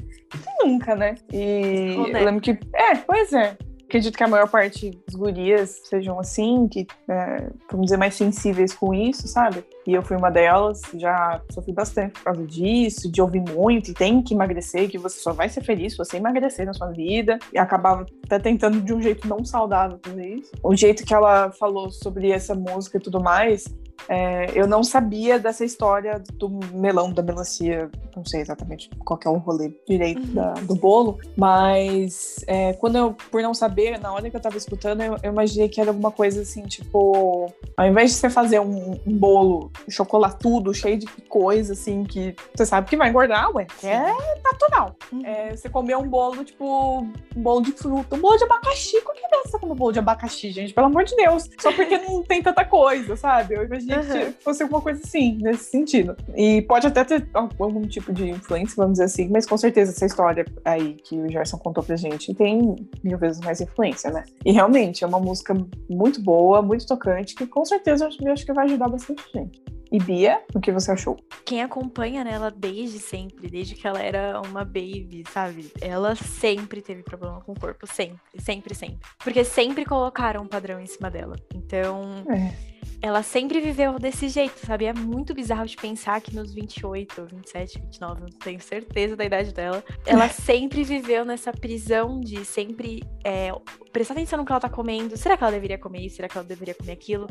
Nunca, 0.64 0.96
né? 0.96 1.16
E 1.32 1.96
eu 1.96 2.24
lembro 2.24 2.42
que. 2.42 2.52
É, 2.74 2.96
pois 2.96 3.32
é 3.32 3.58
acredito 3.88 4.18
que 4.18 4.24
a 4.24 4.28
maior 4.28 4.50
parte 4.50 4.92
dos 5.08 5.16
gurias 5.16 5.82
sejam 5.86 6.20
assim, 6.20 6.68
que, 6.68 6.86
é, 7.08 7.50
vamos 7.72 7.86
dizer, 7.86 7.98
mais 7.98 8.16
sensíveis 8.16 8.74
com 8.74 8.94
isso, 8.94 9.28
sabe? 9.28 9.64
E 9.86 9.94
eu 9.94 10.04
fui 10.04 10.18
uma 10.18 10.30
delas, 10.30 10.82
já 10.96 11.42
sofri 11.50 11.72
bastante 11.72 12.12
por 12.12 12.24
causa 12.24 12.46
disso, 12.46 13.10
de 13.10 13.22
ouvir 13.22 13.40
muito, 13.40 13.92
e 13.92 13.94
tem 13.94 14.22
que 14.22 14.34
emagrecer, 14.34 14.90
que 14.90 14.98
você 14.98 15.20
só 15.20 15.32
vai 15.32 15.48
ser 15.48 15.64
feliz 15.64 15.94
se 15.94 15.98
você 15.98 16.18
emagrecer 16.18 16.66
na 16.66 16.74
sua 16.74 16.88
vida. 16.88 17.40
E 17.54 17.58
acabava 17.58 18.06
até 18.26 18.38
tentando 18.38 18.82
de 18.82 18.94
um 18.94 19.02
jeito 19.02 19.26
não 19.28 19.46
saudável 19.46 19.98
fazer 20.04 20.28
isso. 20.28 20.52
O 20.62 20.76
jeito 20.76 21.06
que 21.06 21.14
ela 21.14 21.52
falou 21.52 21.90
sobre 21.90 22.30
essa 22.30 22.54
música 22.54 22.98
e 22.98 23.02
tudo 23.02 23.22
mais, 23.22 23.66
É, 24.10 24.52
eu 24.54 24.68
não 24.68 24.84
sabia 24.84 25.38
dessa 25.40 25.66
história 25.66 26.22
do 26.34 26.50
melão, 26.74 27.12
da 27.12 27.22
melancia, 27.22 27.90
não 28.16 28.26
sei 28.26 28.42
exatamente 28.42 28.90
qual 29.04 29.20
é 29.26 29.30
o 29.30 29.38
rolê 29.38 29.74
direito 29.88 30.22
uhum. 30.22 30.34
da, 30.34 30.54
do 30.54 30.76
bolo, 30.76 31.20
mas 31.36 32.44
é, 32.48 32.74
quando 32.74 32.98
eu, 32.98 33.16
por 33.32 33.42
não 33.42 33.54
saber, 33.54 34.00
na 34.00 34.14
hora 34.14 34.30
que 34.30 34.36
eu 34.36 34.42
tava 34.42 34.58
escutando, 34.58 35.02
eu, 35.02 35.18
eu, 35.22 35.32
imaginei 35.32 35.68
que 35.68 35.82
era 35.82 35.90
alguma 35.90 36.12
coisa 36.12 36.42
assim, 36.42 36.64
tipo, 36.64 37.52
ao 37.76 37.86
invés 37.86 38.12
de 38.12 38.18
você 38.18 38.30
fazer 38.30 38.60
um, 38.60 39.00
um 39.06 39.18
bolo 39.18 39.72
chocolatudo, 39.90 40.74
cheio 40.74 40.98
de 40.98 41.08
coisa, 41.28 41.74
assim, 41.74 42.04
que 42.04 42.36
você 42.56 42.66
sabe 42.66 42.90
que 42.90 42.98
vai 42.98 43.10
engordar, 43.10 43.54
ué, 43.56 43.68
é 43.84 44.14
natural. 44.44 44.96
Uhum. 45.12 45.26
É, 45.26 45.56
você 45.56 45.70
comer 45.70 45.98
um 45.98 46.08
bolo, 46.08 46.44
tipo, 46.44 47.02
um 47.02 47.42
bolo 47.42 47.62
de 47.62 47.72
fruta, 47.72 48.16
um 48.16 48.20
bolo 48.20 48.38
de 48.38 48.44
abacaxi, 48.44 49.02
qual 49.02 49.16
que 49.16 49.26
é 49.26 49.30
dessa 49.30 49.60
com 49.60 49.68
um 49.68 49.76
bolo 49.76 49.92
de 49.92 50.00
abacaxi, 50.00 50.52
gente? 50.52 50.74
Pelo 50.74 50.88
amor 50.88 51.04
de 51.04 51.16
Deus. 51.16 51.50
Só 51.60 51.72
porque 51.72 51.98
não 51.98 52.24
tem 52.24 52.42
tanta 52.42 52.66
coisa, 52.66 53.16
sabe? 53.16 53.56
Eu 53.56 53.64
imaginei 53.64 53.87
uhum. 53.94 54.34
que 54.34 54.44
fosse 54.44 54.64
alguma 54.64 54.82
coisa 54.82 55.02
assim, 55.04 55.38
nesse 55.42 55.66
sentido. 55.66 56.16
E 56.36 56.62
pode 56.64 56.88
até 56.88 57.04
ter 57.04 57.28
algum 57.34 57.82
tipo 57.88 58.14
de 58.14 58.30
influência, 58.30 58.76
vamos 58.76 58.94
dizer 58.94 59.06
assim, 59.06 59.30
mas 59.30 59.46
com 59.46 59.58
certeza 59.58 59.92
essa 59.92 60.06
história 60.06 60.46
aí 60.66 60.94
que 60.96 61.18
o 61.18 61.30
Gerson 61.30 61.58
contou 61.58 61.84
pra 61.84 61.96
gente 61.96 62.34
tem 62.34 62.76
mil 63.04 63.18
vezes 63.18 63.42
mais 63.42 63.62
influência, 63.62 64.12
né? 64.12 64.24
E 64.46 64.52
realmente 64.52 65.04
é 65.04 65.08
uma 65.08 65.20
música 65.20 65.56
muito 65.90 66.22
boa, 66.22 66.62
muito 66.62 66.86
tocante, 66.86 67.36
que 67.36 67.48
com 67.48 67.66
certeza 67.66 68.06
eu 68.22 68.32
acho 68.32 68.46
que 68.46 68.54
vai 68.54 68.66
ajudar 68.66 68.88
bastante 68.88 69.24
gente. 69.34 69.62
E 69.92 70.00
Bia, 70.00 70.42
o 70.54 70.60
que 70.60 70.72
você 70.72 70.92
achou? 70.92 71.18
Quem 71.46 71.62
acompanha 71.62 72.24
né, 72.24 72.34
ela 72.34 72.52
desde 72.52 73.00
sempre, 73.00 73.50
desde 73.50 73.74
que 73.74 73.88
ela 73.88 74.02
era 74.02 74.42
uma 74.42 74.66
baby, 74.66 75.24
sabe? 75.32 75.72
Ela 75.82 76.14
sempre 76.16 76.82
teve 76.82 77.04
problema 77.04 77.40
com 77.42 77.54
o 77.54 77.60
corpo, 77.60 77.88
sempre, 77.88 78.20
sempre, 78.38 78.76
sempre. 78.76 79.00
Porque 79.24 79.44
sempre 79.46 79.86
colocaram 79.86 80.44
um 80.44 80.48
padrão 80.48 80.80
em 80.80 80.88
cima 80.88 81.10
dela. 81.10 81.38
Então. 81.54 82.26
É 82.30 82.77
ela 83.02 83.22
sempre 83.22 83.60
viveu 83.60 84.00
desse 84.00 84.28
jeito, 84.30 84.66
sabe? 84.66 84.86
É 84.86 84.94
muito 84.94 85.34
bizarro 85.34 85.66
de 85.66 85.76
pensar 85.76 86.20
que 86.22 86.36
nos 86.36 86.54
28, 86.54 87.26
27, 87.26 87.80
29, 87.80 88.22
não 88.22 88.28
tenho 88.28 88.60
certeza 88.60 89.16
da 89.16 89.24
idade 89.24 89.54
dela, 89.54 89.84
ela 90.06 90.28
sempre 90.30 90.84
viveu 90.84 91.24
nessa 91.24 91.52
prisão 91.52 92.20
de 92.20 92.44
sempre 92.44 93.04
é, 93.24 93.52
prestar 93.92 94.14
atenção 94.14 94.40
no 94.40 94.46
que 94.46 94.52
ela 94.52 94.60
tá 94.60 94.70
comendo. 94.70 95.16
Será 95.16 95.38
que 95.38 95.44
ela 95.44 95.52
deveria 95.52 95.78
comer 95.78 96.02
isso? 96.02 96.16
Será 96.16 96.28
que 96.28 96.38
ela 96.38 96.48
deveria 96.48 96.74
comer 96.74 96.94
aquilo? 96.94 97.28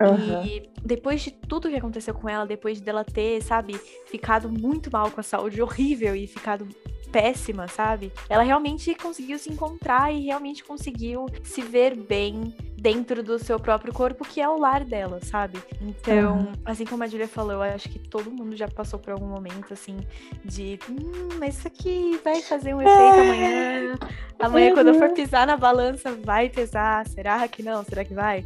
Uhum. 0.00 0.44
E 0.44 0.70
depois 0.82 1.22
de 1.22 1.30
tudo 1.30 1.68
que 1.68 1.76
aconteceu 1.76 2.14
com 2.14 2.28
ela, 2.28 2.44
depois 2.44 2.80
dela 2.80 3.04
ter, 3.04 3.42
sabe, 3.42 3.74
ficado 4.06 4.50
muito 4.50 4.90
mal 4.90 5.10
com 5.10 5.20
a 5.20 5.24
saúde 5.24 5.62
horrível 5.62 6.14
e 6.16 6.26
ficado 6.26 6.68
péssima, 7.14 7.68
sabe? 7.68 8.12
Ela 8.28 8.42
realmente 8.42 8.92
conseguiu 8.96 9.38
se 9.38 9.48
encontrar 9.48 10.12
e 10.12 10.24
realmente 10.24 10.64
conseguiu 10.64 11.26
se 11.44 11.62
ver 11.62 11.94
bem 11.94 12.52
dentro 12.76 13.22
do 13.22 13.38
seu 13.38 13.58
próprio 13.60 13.94
corpo, 13.94 14.24
que 14.24 14.40
é 14.40 14.48
o 14.48 14.58
lar 14.58 14.84
dela, 14.84 15.20
sabe? 15.22 15.62
Então, 15.80 16.38
uhum. 16.38 16.52
assim 16.64 16.84
como 16.84 17.04
a 17.04 17.06
Julia 17.06 17.28
falou, 17.28 17.52
eu 17.52 17.62
acho 17.62 17.88
que 17.88 18.00
todo 18.00 18.32
mundo 18.32 18.56
já 18.56 18.66
passou 18.66 18.98
por 18.98 19.12
algum 19.12 19.28
momento 19.28 19.72
assim 19.72 19.96
de, 20.44 20.76
hum, 20.90 21.28
mas 21.38 21.56
isso 21.56 21.68
aqui 21.68 22.20
vai 22.24 22.42
fazer 22.42 22.74
um 22.74 22.82
efeito 22.82 22.98
é. 22.98 23.20
amanhã. 23.20 23.98
Amanhã, 24.40 24.68
uhum. 24.70 24.74
quando 24.74 24.88
eu 24.88 24.94
for 24.94 25.08
uhum. 25.08 25.14
pisar 25.14 25.46
na 25.46 25.56
balança, 25.56 26.18
vai 26.24 26.50
pesar. 26.50 27.06
Será 27.06 27.46
que 27.46 27.62
não? 27.62 27.84
Será 27.84 28.04
que 28.04 28.12
vai? 28.12 28.44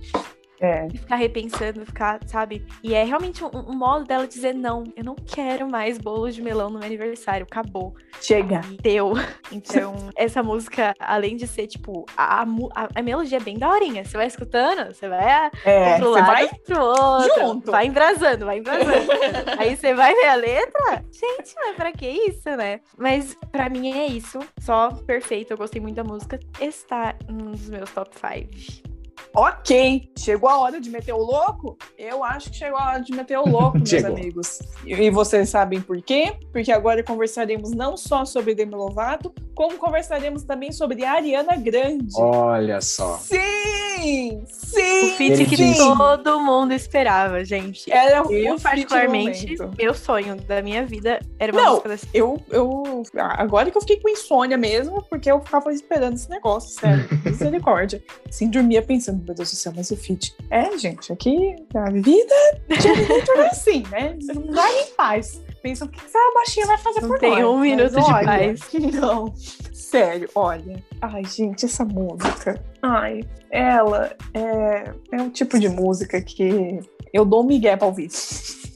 É. 0.61 0.88
E 0.92 0.98
ficar 0.98 1.16
repensando, 1.16 1.84
ficar, 1.86 2.20
sabe? 2.26 2.64
E 2.82 2.94
é 2.94 3.04
realmente 3.04 3.44
um, 3.44 3.48
um, 3.48 3.76
modo 3.76 4.04
dela 4.04 4.26
dizer: 4.26 4.54
não, 4.54 4.84
eu 4.96 5.04
não 5.04 5.14
quero 5.14 5.68
mais 5.68 5.98
bolo 5.98 6.30
de 6.30 6.42
melão 6.42 6.68
no 6.68 6.78
meu 6.78 6.86
aniversário, 6.86 7.46
acabou. 7.48 7.94
Chega. 8.20 8.61
E 8.70 8.76
deu. 8.76 9.12
Então, 9.50 10.11
essa 10.14 10.42
música, 10.42 10.94
além 11.00 11.34
de 11.34 11.46
ser, 11.46 11.66
tipo, 11.66 12.04
a, 12.14 12.42
a, 12.42 12.88
a 12.94 13.02
melodia 13.02 13.38
é 13.38 13.40
bem 13.40 13.59
daorinha. 13.59 14.04
Você 14.04 14.16
vai 14.16 14.26
escutando, 14.26 14.94
você 14.94 15.09
vai 15.09 15.50
é, 15.64 15.96
pro 15.96 16.11
lado, 16.11 16.26
vai 16.26 16.48
pro 16.66 16.84
outro. 16.84 17.40
Junto. 17.40 17.70
Vai 17.70 17.86
embrasando, 17.86 18.44
vai 18.44 18.59
embrasando. 18.59 19.11
Aí 19.59 19.74
você 19.74 19.94
vai 19.94 20.14
ver 20.14 20.28
a 20.28 20.34
letra. 20.34 21.04
Gente, 21.11 21.54
mas 21.56 21.76
pra 21.76 21.92
que 21.92 22.06
isso, 22.06 22.48
né? 22.56 22.80
Mas 22.96 23.36
pra 23.50 23.70
mim 23.70 23.90
é 23.90 24.06
isso. 24.06 24.38
Só 24.61 24.90
perfeito. 24.90 25.52
Eu 25.52 25.56
gostei 25.56 25.80
muito 25.80 25.96
da 25.96 26.04
música. 26.04 26.38
Está 26.61 27.14
dos 27.26 27.70
meus 27.70 27.90
top 27.90 28.11
5 28.14 28.97
ok, 29.35 30.11
chegou 30.18 30.49
a 30.49 30.59
hora 30.59 30.81
de 30.81 30.91
meter 30.91 31.12
o 31.12 31.18
louco? 31.18 31.76
Eu 31.97 32.24
acho 32.24 32.51
que 32.51 32.57
chegou 32.57 32.79
a 32.79 32.89
hora 32.89 33.01
de 33.01 33.12
meter 33.12 33.39
o 33.39 33.45
louco, 33.49 33.79
meus 33.79 34.05
amigos. 34.05 34.59
E 34.85 35.11
vocês 35.11 35.49
sabem 35.49 35.81
por 35.81 36.01
quê? 36.03 36.35
Porque 36.53 36.72
agora 36.72 37.03
conversaremos 37.03 37.72
não 37.72 37.97
só 37.97 38.24
sobre 38.24 38.55
Demi 38.55 38.74
Lovato, 38.74 39.33
como 39.55 39.76
conversaremos 39.76 40.45
também 40.45 40.70
sobre 40.70 41.05
Ariana 41.05 41.57
Grande. 41.57 42.14
Olha 42.16 42.81
só. 42.81 43.18
Sim! 43.18 44.45
Sim! 44.47 45.07
O 45.07 45.16
feat 45.16 45.45
que 45.47 45.57
sim. 45.57 45.74
todo 45.74 46.39
mundo 46.41 46.72
esperava, 46.72 47.45
gente. 47.45 47.91
Era 47.93 48.22
eu, 48.31 48.57
particularmente, 48.61 49.57
meu 49.76 49.95
sonho 49.95 50.37
da 50.37 50.62
minha 50.62 50.87
vida 50.87 51.18
era 51.39 51.53
uma 51.53 51.62
não, 51.62 51.70
música 51.70 51.89
dessa. 51.89 52.07
Eu, 52.14 52.41
eu, 52.51 53.03
agora 53.16 53.70
que 53.70 53.76
eu 53.76 53.81
fiquei 53.81 54.01
com 54.01 54.09
insônia 54.09 54.57
mesmo, 54.57 55.03
porque 55.03 55.31
eu 55.31 55.41
ficava 55.41 55.72
esperando 55.72 56.14
esse 56.14 56.31
negócio, 56.31 56.70
sério. 56.81 57.09
Misericórdia. 57.24 58.03
Assim, 58.29 58.49
dormia 58.49 58.83
pensando, 58.83 59.17
meu 59.24 59.34
Deus 59.34 59.50
do 59.50 59.56
céu, 59.56 59.72
mas 59.74 59.90
o 59.90 59.96
feat. 59.96 60.34
É, 60.50 60.76
gente, 60.78 61.12
aqui 61.12 61.56
a 61.74 61.90
vida 61.90 62.34
é 62.68 63.46
assim, 63.50 63.82
né? 63.90 64.16
Você 64.20 64.32
não 64.32 64.52
vai 64.52 64.82
em 64.82 64.86
paz 64.94 65.40
pensam, 65.62 65.86
o 65.86 65.90
que 65.90 66.00
essa 66.04 66.18
baixinha 66.34 66.66
vai 66.66 66.78
fazer 66.78 67.00
não 67.00 67.08
por 67.08 67.18
tem 67.18 67.42
nós? 67.42 67.44
um 67.44 67.60
minuto 67.60 67.90
de 67.90 67.96
olha, 67.96 68.24
paz. 68.24 68.60
Não, 68.94 69.34
sério, 69.72 70.28
olha. 70.34 70.82
Ai, 71.00 71.24
gente, 71.24 71.66
essa 71.66 71.84
música. 71.84 72.62
Ai, 72.82 73.20
ela 73.50 74.16
é, 74.34 74.92
é 75.12 75.22
um 75.22 75.30
tipo 75.30 75.58
de 75.58 75.68
música 75.68 76.20
que 76.20 76.80
eu 77.12 77.24
dou 77.24 77.42
um 77.42 77.46
migué 77.46 77.76
pra 77.76 77.86
ouvir. 77.86 78.09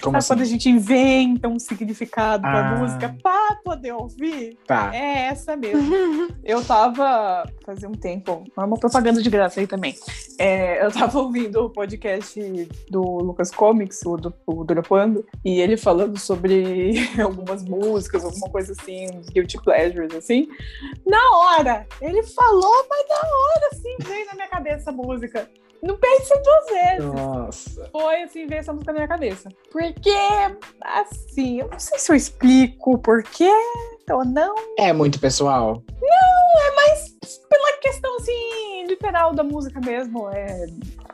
Como 0.03 0.17
assim? 0.17 0.29
quando 0.29 0.41
a 0.41 0.45
gente 0.45 0.69
inventa 0.69 1.47
um 1.47 1.59
significado 1.59 2.43
pra 2.43 2.71
ah. 2.71 2.77
música 2.77 3.17
pra 3.23 3.57
poder 3.65 3.93
ouvir? 3.93 4.59
Tá. 4.67 4.91
É 4.93 5.29
essa 5.29 5.57
mesmo. 5.57 6.29
eu 6.43 6.63
tava, 6.65 7.49
fazia 7.65 7.89
um 7.89 7.93
tempo, 7.93 8.45
uma 8.57 8.77
propaganda 8.77 9.23
de 9.23 9.31
graça 9.31 9.61
aí 9.61 9.67
também. 9.67 9.95
É, 10.39 10.85
eu 10.85 10.91
tava 10.91 11.21
ouvindo 11.21 11.65
o 11.65 11.71
podcast 11.71 12.41
do 12.91 13.01
Lucas 13.01 13.51
Comics, 13.53 14.05
o 14.05 14.17
do, 14.17 14.35
o 14.45 14.65
Durapando, 14.65 15.25
e 15.45 15.61
ele 15.61 15.77
falando 15.77 16.19
sobre 16.19 16.95
algumas 17.23 17.65
músicas, 17.65 18.25
alguma 18.25 18.51
coisa 18.51 18.73
assim, 18.73 19.07
guilty 19.33 19.63
pleasures, 19.63 20.15
assim. 20.15 20.49
Na 21.07 21.39
hora! 21.39 21.87
Ele 22.01 22.23
falou, 22.25 22.87
mas 22.91 23.09
na 23.09 23.29
hora, 23.29 23.69
assim, 23.73 23.97
veio 24.01 24.27
na 24.27 24.35
minha 24.35 24.49
cabeça 24.49 24.83
essa 24.83 24.93
música. 24.93 25.49
Não 25.83 25.99
pensei 25.99 26.41
duas 26.43 26.67
vezes. 26.67 27.13
Nossa. 27.13 27.91
Foi 27.91 28.23
assim, 28.23 28.47
ver 28.47 28.57
essa 28.57 28.73
música 28.73 28.93
na 28.93 28.99
minha 28.99 29.09
cabeça. 29.09 29.49
Porque, 29.73 30.15
assim, 30.81 31.59
eu 31.61 31.69
não 31.69 31.79
sei 31.79 31.99
se 31.99 32.13
eu 32.13 32.17
explico 32.17 32.99
por 32.99 33.25
quê 33.25 33.51
ou 34.11 34.25
não. 34.25 34.55
É 34.79 34.93
muito 34.93 35.19
pessoal? 35.19 35.83
Não, 36.01 36.63
é 36.67 36.75
mais 36.77 37.12
pela 37.49 37.79
questão, 37.81 38.17
assim, 38.17 38.87
literal 38.87 39.35
da 39.35 39.43
música 39.43 39.81
mesmo. 39.81 40.29
É 40.31 40.67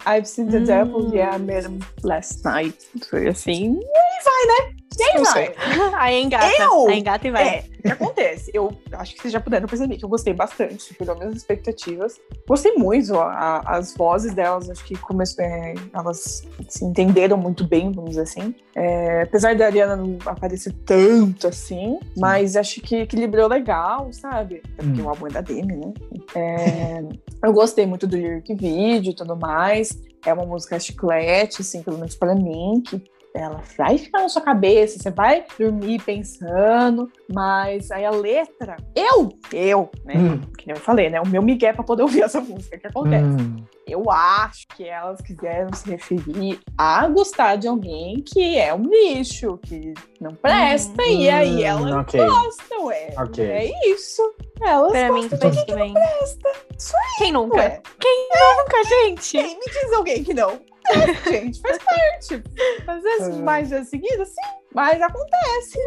I've 0.06 0.26
seen 0.26 0.48
the 0.48 0.58
hum. 0.58 0.64
devil, 0.64 1.14
yeah, 1.14 1.34
I 1.34 1.38
met 1.38 1.66
him 1.66 1.80
last 2.02 2.44
night. 2.44 2.76
Foi 3.10 3.28
assim, 3.28 3.80
e 3.80 3.96
aí 3.96 4.24
vai, 4.24 4.46
né? 4.46 4.78
E 4.98 5.02
aí 5.02 5.22
vai. 5.22 5.54
Aí 5.94 6.22
engata. 6.22 6.62
Eu, 6.62 6.88
aí 6.88 6.98
engata 6.98 7.28
e 7.28 7.30
vai. 7.30 7.48
É, 7.48 7.64
o 7.78 7.82
que 7.82 7.88
acontece? 7.88 8.50
Eu 8.52 8.76
acho 8.92 9.14
que 9.14 9.22
vocês 9.22 9.32
já 9.32 9.40
puderam 9.40 9.68
perceber 9.68 9.96
que 9.96 10.04
eu 10.04 10.08
gostei 10.08 10.34
bastante, 10.34 10.82
superou 10.82 11.16
minhas 11.16 11.36
expectativas. 11.36 12.20
Gostei 12.48 12.72
muito, 12.74 13.16
a, 13.16 13.60
as 13.60 13.94
vozes 13.94 14.34
delas, 14.34 14.68
acho 14.68 14.84
que 14.84 14.96
começou, 14.96 15.44
é, 15.44 15.74
elas 15.92 16.46
se 16.68 16.84
entenderam 16.84 17.36
muito 17.36 17.64
bem, 17.64 17.92
vamos 17.92 18.10
dizer 18.10 18.22
assim. 18.22 18.54
É, 18.74 19.22
apesar 19.22 19.54
da 19.54 19.66
Ariana 19.66 19.94
não 19.94 20.18
aparecer 20.26 20.72
tanto 20.84 21.46
assim, 21.46 22.00
mas 22.16 22.56
acho 22.56 22.80
que 22.80 22.96
equilibrou 22.96 23.46
legal, 23.46 24.12
sabe? 24.12 24.62
Porque 24.76 25.00
hum. 25.00 25.04
o 25.04 25.08
álbum 25.08 25.26
é 25.28 25.30
da 25.30 25.40
Demi, 25.40 25.76
né? 25.76 25.92
É, 26.34 27.02
eu 27.42 27.52
gostei 27.52 27.86
muito 27.86 28.06
do 28.06 28.16
lyric 28.16 28.54
vídeo 28.54 29.10
e 29.10 29.14
tudo 29.14 29.36
mais. 29.36 29.98
É 30.24 30.32
uma 30.32 30.44
música 30.44 30.78
chiclete, 30.78 31.62
assim, 31.62 31.82
pelo 31.82 31.98
menos 31.98 32.14
para 32.14 32.34
mim, 32.34 32.82
que 32.84 33.02
ela 33.34 33.62
vai 33.76 33.98
ficar 33.98 34.22
na 34.22 34.28
sua 34.28 34.42
cabeça, 34.42 34.98
você 34.98 35.10
vai 35.10 35.44
dormir 35.58 36.02
pensando, 36.02 37.10
mas 37.32 37.90
aí 37.90 38.04
a 38.04 38.10
letra, 38.10 38.76
eu, 38.94 39.28
eu, 39.52 39.90
né, 40.04 40.14
hum. 40.16 40.40
que 40.56 40.70
eu 40.70 40.76
falei, 40.76 41.10
né, 41.10 41.20
o 41.20 41.26
meu 41.26 41.42
migué 41.42 41.72
para 41.72 41.84
poder 41.84 42.02
ouvir 42.02 42.22
essa 42.22 42.40
música, 42.40 42.76
o 42.76 42.80
que 42.80 42.86
acontece? 42.86 43.42
Hum. 43.42 43.56
Eu 43.86 44.10
acho 44.10 44.66
que 44.76 44.84
elas 44.84 45.20
quiseram 45.22 45.72
se 45.72 45.88
referir 45.88 46.60
a 46.76 47.08
gostar 47.08 47.56
de 47.56 47.66
alguém 47.66 48.22
que 48.22 48.58
é 48.58 48.74
um 48.74 48.82
lixo, 48.82 49.58
que 49.62 49.94
não 50.20 50.34
presta, 50.34 51.02
hum. 51.02 51.06
e 51.06 51.28
aí 51.28 51.62
elas 51.62 51.94
okay. 51.96 52.26
gostam, 52.26 52.90
é, 52.90 53.14
okay. 53.18 53.46
é 53.46 53.90
isso. 53.90 54.22
Elas 54.60 54.92
pra 54.92 55.08
gostam 55.08 55.50
mim, 55.50 55.56
de 55.56 55.64
quem 55.64 55.76
não 55.76 55.92
presta. 55.94 56.50
Isso 56.76 56.96
aí, 56.96 57.18
Quem 57.18 57.32
nunca? 57.32 57.56
Ué. 57.56 57.82
Quem 57.98 58.28
nunca, 58.28 58.84
gente? 58.84 59.30
Quem 59.32 59.58
me 59.58 59.64
diz 59.66 59.92
alguém 59.92 60.24
que 60.24 60.34
não? 60.34 60.60
É, 60.90 61.30
gente, 61.30 61.60
faz 61.60 61.78
parte. 61.78 62.42
Às 62.86 63.02
vezes 63.02 63.28
é. 63.28 63.42
mais 63.42 63.70
vezes 63.70 63.88
seguidas, 63.88 64.28
sim, 64.28 64.58
mas 64.74 65.00
acontece. 65.00 65.78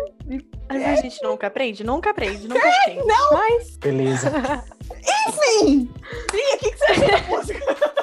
Às 0.69 0.77
vezes 0.77 0.87
é. 0.87 0.93
a 0.93 1.01
gente 1.01 1.23
nunca 1.23 1.47
aprende, 1.47 1.83
nunca 1.83 2.09
aprende, 2.11 2.47
nunca 2.47 2.67
é, 2.67 2.81
aprende. 2.81 3.07
Não. 3.07 3.33
Mas... 3.33 3.77
Beleza. 3.77 4.31
Enfim! 5.27 5.91
E 6.33 6.55
o 6.55 6.57
que, 6.59 6.71
que 6.71 6.77
você 6.77 6.85
acha 6.85 7.07
da 7.07 7.21
música? 7.27 7.59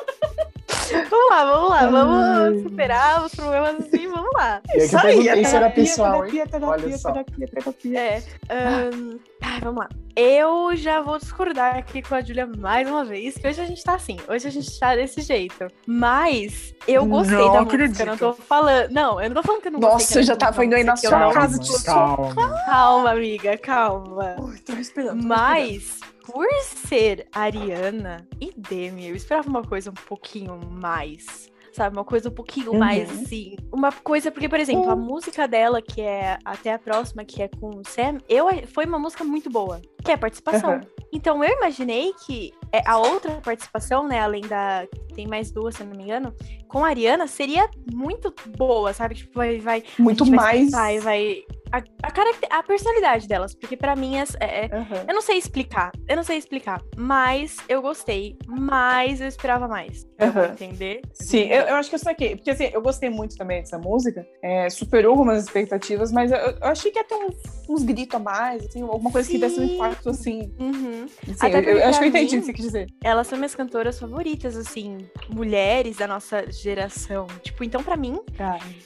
vamos 0.93 1.31
lá, 1.31 1.45
vamos 1.45 1.71
lá, 1.71 1.87
vamos 1.91 2.63
superar 2.63 3.25
os 3.25 3.35
problemas 3.35 3.75
assim, 3.87 4.09
vamos 4.09 4.31
lá. 4.35 4.61
Isso 4.75 4.99
aí, 4.99 5.41
isso 5.43 5.57
era 5.57 5.71
pessoal, 5.71 6.13
terapia, 6.23 6.43
hein? 6.43 6.49
terapia, 6.49 6.69
Olha 6.87 6.99
só. 6.99 7.13
terapia, 7.13 7.47
terapia. 7.49 7.99
É. 8.01 8.23
ahn, 8.51 9.19
ai, 9.43 9.61
vamos 9.61 9.81
lá. 9.81 9.89
Eu 10.17 10.75
já 10.75 11.01
vou 11.01 11.17
discordar 11.17 11.77
aqui 11.77 12.03
com 12.03 12.15
a 12.15 12.21
Julia 12.21 12.45
mais 12.45 12.89
uma 12.89 13.05
vez, 13.05 13.37
que 13.39 13.47
hoje 13.47 13.61
a 13.61 13.65
gente 13.65 13.85
tá 13.85 13.95
assim. 13.95 14.17
Hoje 14.29 14.49
a 14.49 14.51
gente 14.51 14.79
tá 14.81 14.97
desse 14.97 15.21
jeito. 15.21 15.69
Mas 15.87 16.75
eu 16.89 17.07
gostei 17.07 17.37
Não 17.37 17.53
da 17.53 17.61
música, 17.63 17.75
acredito. 17.77 18.01
eu 18.01 18.07
não 18.07 18.17
tô 18.17 18.33
falando. 18.33 18.91
Não, 18.91 19.21
eu 19.23 19.29
não 19.31 19.37
tô 19.37 19.43
falando 19.45 19.63
que 19.63 19.69
eu 19.69 19.73
não 19.73 19.79
Nossa, 19.81 19.95
gostei. 19.99 20.19
eu 20.23 20.27
já 20.27 20.35
tava 20.35 20.65
indo 20.65 20.75
aí 20.75 20.83
na 20.83 20.97
sua 20.97 21.33
casa 21.33 21.59
de 21.61 21.85
calma. 21.85 22.35
Calma, 22.67 23.11
amiga, 23.13 23.57
calma. 23.59 24.35
Ui, 24.41 24.59
tô 24.59 24.73
respirando. 24.73 25.23
tô 25.23 25.29
Mas, 25.29 26.01
por 26.33 26.47
ser 26.65 27.27
Ariana 27.33 28.27
e 28.41 28.53
Demi, 28.57 29.09
eu 29.09 29.17
esperava 29.17 29.49
uma 29.49 29.63
coisa 29.63 29.91
um 29.91 29.95
pouquinho 29.95 30.59
mais. 30.71 31.51
Sabe, 31.73 31.95
uma 31.97 32.05
coisa 32.05 32.29
um 32.29 32.33
pouquinho 32.33 32.73
Uhum. 32.73 32.79
mais 32.79 33.09
assim. 33.11 33.55
Uma 33.73 33.93
coisa, 33.93 34.33
porque, 34.33 34.49
por 34.49 34.59
exemplo, 34.59 34.91
a 34.91 34.97
música 34.97 35.47
dela, 35.47 35.81
que 35.81 36.01
é 36.01 36.37
até 36.45 36.73
a 36.73 36.79
próxima, 36.79 37.25
que 37.25 37.41
é 37.41 37.47
com 37.47 37.69
o 37.69 37.83
Sam, 37.87 38.19
eu, 38.29 38.47
foi 38.67 38.85
uma 38.85 38.99
música 38.99 39.23
muito 39.23 39.49
boa. 39.49 39.81
Que 40.03 40.11
é 40.11 40.17
participação. 40.17 40.71
Aham. 40.73 40.81
Então 41.13 41.45
eu 41.45 41.57
imaginei 41.57 42.13
que 42.27 42.53
é, 42.73 42.83
a 42.85 42.99
outra 42.99 43.33
participação, 43.41 44.07
né, 44.07 44.21
além 44.21 44.43
da. 44.43 44.87
Tem 45.15 45.27
mais 45.27 45.51
duas, 45.51 45.75
se 45.75 45.83
eu 45.83 45.87
não 45.87 45.97
me 45.97 46.05
engano, 46.05 46.33
com 46.69 46.85
a 46.85 46.89
Ariana, 46.89 47.27
seria 47.27 47.69
muito 47.93 48.33
boa, 48.57 48.93
sabe? 48.93 49.17
Tipo, 49.17 49.35
vai. 49.35 49.59
vai 49.59 49.83
Muito 49.99 50.25
mais. 50.27 50.71
Vai, 50.71 51.01
vai. 51.01 51.43
A, 51.73 51.83
a, 52.05 52.11
caracter- 52.11 52.49
a 52.51 52.63
personalidade 52.63 53.29
delas, 53.29 53.55
porque 53.55 53.77
pra 53.77 53.95
mim 53.95 54.17
é, 54.17 54.25
é- 54.41 54.71
Aham. 54.75 55.05
eu 55.07 55.15
não 55.15 55.21
sei 55.21 55.37
explicar, 55.37 55.93
eu 56.09 56.17
não 56.17 56.23
sei 56.23 56.39
explicar, 56.39 56.81
mas 56.97 57.57
eu 57.69 57.83
gostei, 57.83 58.39
mas 58.47 59.21
eu 59.21 59.29
esperava 59.29 59.69
mais. 59.69 60.07
Aham. 60.19 60.47
entender? 60.53 61.03
Sim, 61.13 61.41
eu, 61.51 61.63
eu 61.67 61.75
acho 61.77 61.91
que 61.91 61.97
eu 61.97 61.99
saquei. 61.99 62.37
Porque 62.37 62.51
assim, 62.53 62.71
eu 62.73 62.81
gostei 62.81 63.11
muito 63.11 63.37
também 63.37 63.61
dessa 63.61 63.77
música. 63.79 64.27
é, 64.41 64.71
superou 64.71 65.11
algumas 65.13 65.45
expectativas, 65.45 66.11
mas 66.11 66.31
eu, 66.33 66.39
eu 66.39 66.57
achei 66.69 66.91
que 66.91 66.99
ia 66.99 67.05
ter 67.05 67.17
uns, 67.17 67.37
uns 67.69 67.83
gritos 67.83 68.15
a 68.15 68.19
mais, 68.19 68.65
assim, 68.65 68.81
alguma 68.83 69.11
coisa 69.11 69.29
que 69.29 69.37
desse 69.37 69.61
um 69.61 69.67
Sim. 69.69 69.75
impacto 69.75 70.09
assim. 70.09 70.51
Uhum. 70.59 71.07
Sim, 71.09 71.35
Até 71.41 71.59
eu, 71.59 71.79
eu 71.81 71.89
acho 71.89 71.99
que 71.99 72.05
eu 72.07 72.09
entendi 72.09 72.37
o 72.39 72.41
que 72.41 72.47
você 72.47 72.53
quis 72.59 72.67
dizer. 72.67 72.89
Elas 73.03 73.27
são 73.29 73.39
minhas 73.39 73.55
cantoras 73.55 73.99
favoritas, 74.01 74.57
assim, 74.57 74.99
mulheres 75.31 75.97
da 75.97 76.07
nossa 76.09 76.51
geração. 76.51 77.27
Tipo, 77.43 77.63
então 77.65 77.83
pra 77.83 77.97
mim 77.97 78.19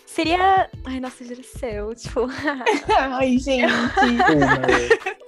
seria. 0.07 0.69
Ai, 0.85 1.01
nossa 1.01 1.25
geração, 1.25 1.95
tipo. 1.95 2.29
Ai, 2.97 3.39
gente. 3.39 3.73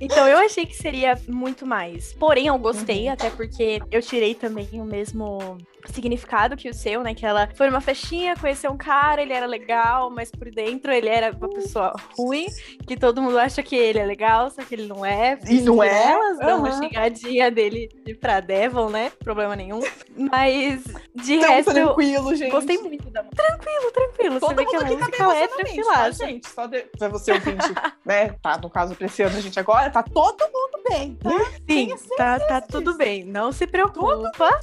Então 0.00 0.28
eu 0.28 0.38
achei 0.38 0.66
que 0.66 0.74
seria 0.76 1.18
muito 1.28 1.64
mais. 1.64 2.12
Porém, 2.14 2.48
eu 2.48 2.58
gostei, 2.58 3.06
Uhum. 3.06 3.12
até 3.12 3.30
porque 3.30 3.80
eu 3.90 4.02
tirei 4.02 4.34
também 4.34 4.68
o 4.74 4.84
mesmo 4.84 5.56
significado 5.92 6.56
que 6.56 6.68
o 6.68 6.74
seu, 6.74 7.02
né? 7.02 7.14
Que 7.14 7.26
ela 7.26 7.48
foi 7.54 7.68
numa 7.68 7.80
festinha, 7.80 8.36
conheceu 8.36 8.70
um 8.70 8.76
cara, 8.76 9.22
ele 9.22 9.32
era 9.32 9.46
legal, 9.46 10.10
mas 10.10 10.30
por 10.30 10.50
dentro 10.50 10.92
ele 10.92 11.08
era 11.08 11.34
uma 11.36 11.48
pessoa 11.48 11.92
ruim, 12.18 12.46
que 12.86 12.96
todo 12.96 13.20
mundo 13.22 13.38
acha 13.38 13.62
que 13.62 13.76
ele 13.76 13.98
é 13.98 14.04
legal, 14.04 14.50
só 14.50 14.62
que 14.62 14.74
ele 14.74 14.86
não 14.86 15.04
é. 15.04 15.38
E 15.48 15.60
não 15.60 15.82
é? 15.82 16.12
Elas 16.12 16.38
dão 16.38 16.58
uma 16.58 16.72
xingadinha 16.72 17.50
dele 17.50 17.88
de 18.04 18.14
pra 18.14 18.40
Devil, 18.40 18.90
né? 18.90 19.10
Problema 19.22 19.54
nenhum. 19.56 19.80
Mas 20.16 20.82
de 21.14 21.34
Então, 21.34 21.48
resto, 21.50 21.72
tranquilo, 21.72 22.34
gente. 22.34 22.50
gostei 22.50 22.78
muito 22.78 23.10
da. 23.10 23.22
Tranquilo, 23.24 23.90
tranquilo. 23.92 24.40
Todo 24.40 24.50
Você 24.50 24.54
vê 24.54 24.62
mundo 24.64 24.70
que 24.70 24.76
a 24.76 24.80
aqui 24.80 24.88
tá 24.88 24.96
música 24.96 25.22
é 25.22 25.44
emocionalmente, 25.44 25.84
tá, 25.84 26.10
gente? 26.10 26.48
Só 26.48 26.66
de... 26.66 26.80
pra 26.98 27.08
você 27.08 27.32
ouvinte, 27.32 27.66
né? 28.04 28.28
Tá, 28.42 28.58
no 28.58 28.70
caso, 28.70 28.92
apreciando 28.92 29.36
a 29.36 29.40
gente 29.40 29.58
agora, 29.58 29.90
tá 29.90 30.02
todo 30.02 30.40
mundo 30.44 30.82
bem, 30.88 31.14
tá? 31.16 31.30
Sim, 31.68 31.94
tá, 32.16 32.38
tá 32.40 32.60
disso. 32.60 32.72
tudo 32.72 32.96
bem. 32.96 33.24
Não 33.24 33.52
se 33.52 33.66
preocupa. 33.66 34.30
Pra 34.36 34.60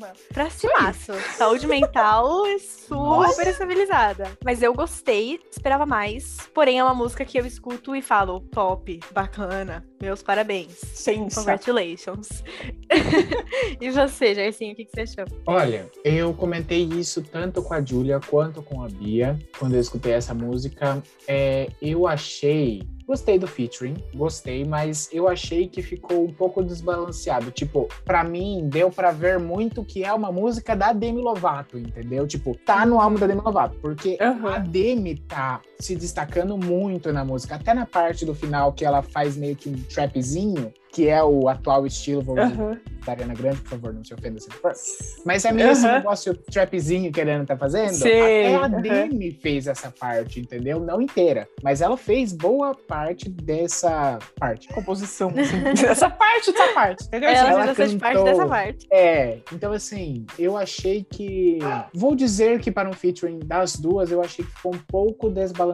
cima. 0.00 0.12
Pra 0.32 0.50
cimaço. 0.50 1.12
Saúde 1.36 1.66
mental 1.66 2.46
é 2.46 2.58
super 2.58 3.46
estabilizada. 3.46 4.30
Mas 4.44 4.62
eu 4.62 4.72
gostei, 4.72 5.38
esperava 5.50 5.84
mais. 5.84 6.38
Porém, 6.54 6.78
é 6.78 6.84
uma 6.84 6.94
música 6.94 7.24
que 7.24 7.38
eu 7.38 7.44
escuto 7.44 7.94
e 7.94 8.00
falo, 8.00 8.40
top, 8.40 9.00
bacana, 9.12 9.84
meus 10.00 10.22
parabéns. 10.22 10.78
Sensa. 10.94 11.40
Congratulations. 11.40 12.42
e 13.80 13.90
você, 13.90 14.34
Jairzinho, 14.34 14.72
o 14.72 14.76
que, 14.76 14.84
que 14.86 14.92
você 14.92 15.20
achou? 15.20 15.26
Olha, 15.46 15.90
eu 16.02 16.32
comentei 16.32 16.82
isso 16.84 17.22
tanto 17.22 17.62
com 17.62 17.74
a 17.74 17.84
Julia 17.84 18.20
quanto 18.20 18.62
com 18.62 18.82
a 18.82 18.88
Bia 18.88 19.38
quando 19.58 19.74
eu 19.74 19.80
escutei 19.80 20.12
essa 20.12 20.32
música. 20.32 21.02
É, 21.28 21.68
eu 21.80 22.06
achei. 22.06 22.82
Gostei 23.10 23.40
do 23.40 23.46
featuring, 23.48 23.96
gostei, 24.14 24.64
mas 24.64 25.08
eu 25.12 25.26
achei 25.26 25.66
que 25.66 25.82
ficou 25.82 26.24
um 26.24 26.32
pouco 26.32 26.62
desbalanceado. 26.62 27.50
Tipo, 27.50 27.88
pra 28.04 28.22
mim, 28.22 28.68
deu 28.68 28.88
pra 28.88 29.10
ver 29.10 29.36
muito 29.36 29.84
que 29.84 30.04
é 30.04 30.12
uma 30.12 30.30
música 30.30 30.76
da 30.76 30.92
Demi 30.92 31.20
Lovato, 31.20 31.76
entendeu? 31.76 32.24
Tipo, 32.24 32.56
tá 32.64 32.86
no 32.86 33.00
álbum 33.00 33.18
da 33.18 33.26
Demi 33.26 33.40
Lovato, 33.40 33.76
porque 33.82 34.16
Aham. 34.20 34.54
a 34.54 34.58
Demi 34.58 35.16
tá 35.16 35.60
se 35.84 35.96
destacando 35.96 36.56
muito 36.56 37.12
na 37.12 37.24
música, 37.24 37.56
até 37.56 37.74
na 37.74 37.86
parte 37.86 38.24
do 38.24 38.34
final 38.34 38.72
que 38.72 38.84
ela 38.84 39.02
faz 39.02 39.36
meio 39.36 39.56
que 39.56 39.68
um 39.68 39.74
trapzinho, 39.92 40.72
que 40.92 41.08
é 41.08 41.22
o 41.22 41.48
atual 41.48 41.86
estilo, 41.86 42.20
vou 42.20 42.38
Aham. 42.38 42.78
da 43.06 43.12
Ariana 43.12 43.32
Grande, 43.34 43.60
por 43.60 43.70
favor, 43.70 43.92
não 43.94 44.04
se 44.04 44.12
ofenda 44.12 44.40
se 44.40 44.50
for. 44.50 44.72
Mas 45.24 45.44
é 45.44 45.52
meio 45.52 45.70
esse 45.70 45.86
Aham. 45.86 45.98
negócio 45.98 46.34
trapzinho 46.34 47.12
que 47.12 47.20
a 47.20 47.22
Ariana 47.22 47.46
tá 47.46 47.56
fazendo. 47.56 47.92
Sei, 47.92 48.46
Até 48.46 48.56
a 48.56 48.60
aham. 48.66 48.80
Demi 48.82 49.30
fez 49.30 49.66
essa 49.68 49.90
parte, 49.90 50.40
entendeu? 50.40 50.80
Não 50.80 51.00
inteira. 51.00 51.48
Mas 51.62 51.80
ela 51.80 51.96
fez 51.96 52.32
boa 52.32 52.74
parte 52.74 53.28
dessa 53.28 54.18
parte. 54.38 54.68
Composição, 54.68 55.28
assim. 55.30 55.60
Essa 55.90 56.10
parte, 56.10 56.50
essa 56.50 56.72
parte, 56.72 57.04
entendeu? 57.04 57.28
Ela, 57.30 57.62
ela 57.62 57.74
fez 57.74 57.94
parte 57.94 58.22
dessa 58.24 58.46
parte. 58.46 58.86
É, 58.92 59.38
então 59.52 59.72
assim, 59.72 60.24
eu 60.38 60.56
achei 60.56 61.04
que. 61.08 61.58
Vou 61.94 62.14
dizer 62.14 62.60
que 62.60 62.70
para 62.70 62.88
um 62.88 62.92
featuring 62.92 63.38
das 63.40 63.76
duas, 63.76 64.10
eu 64.10 64.20
achei 64.20 64.44
que 64.44 64.50
ficou 64.50 64.74
um 64.74 64.78
pouco 64.88 65.30
desbalanceado. 65.30 65.69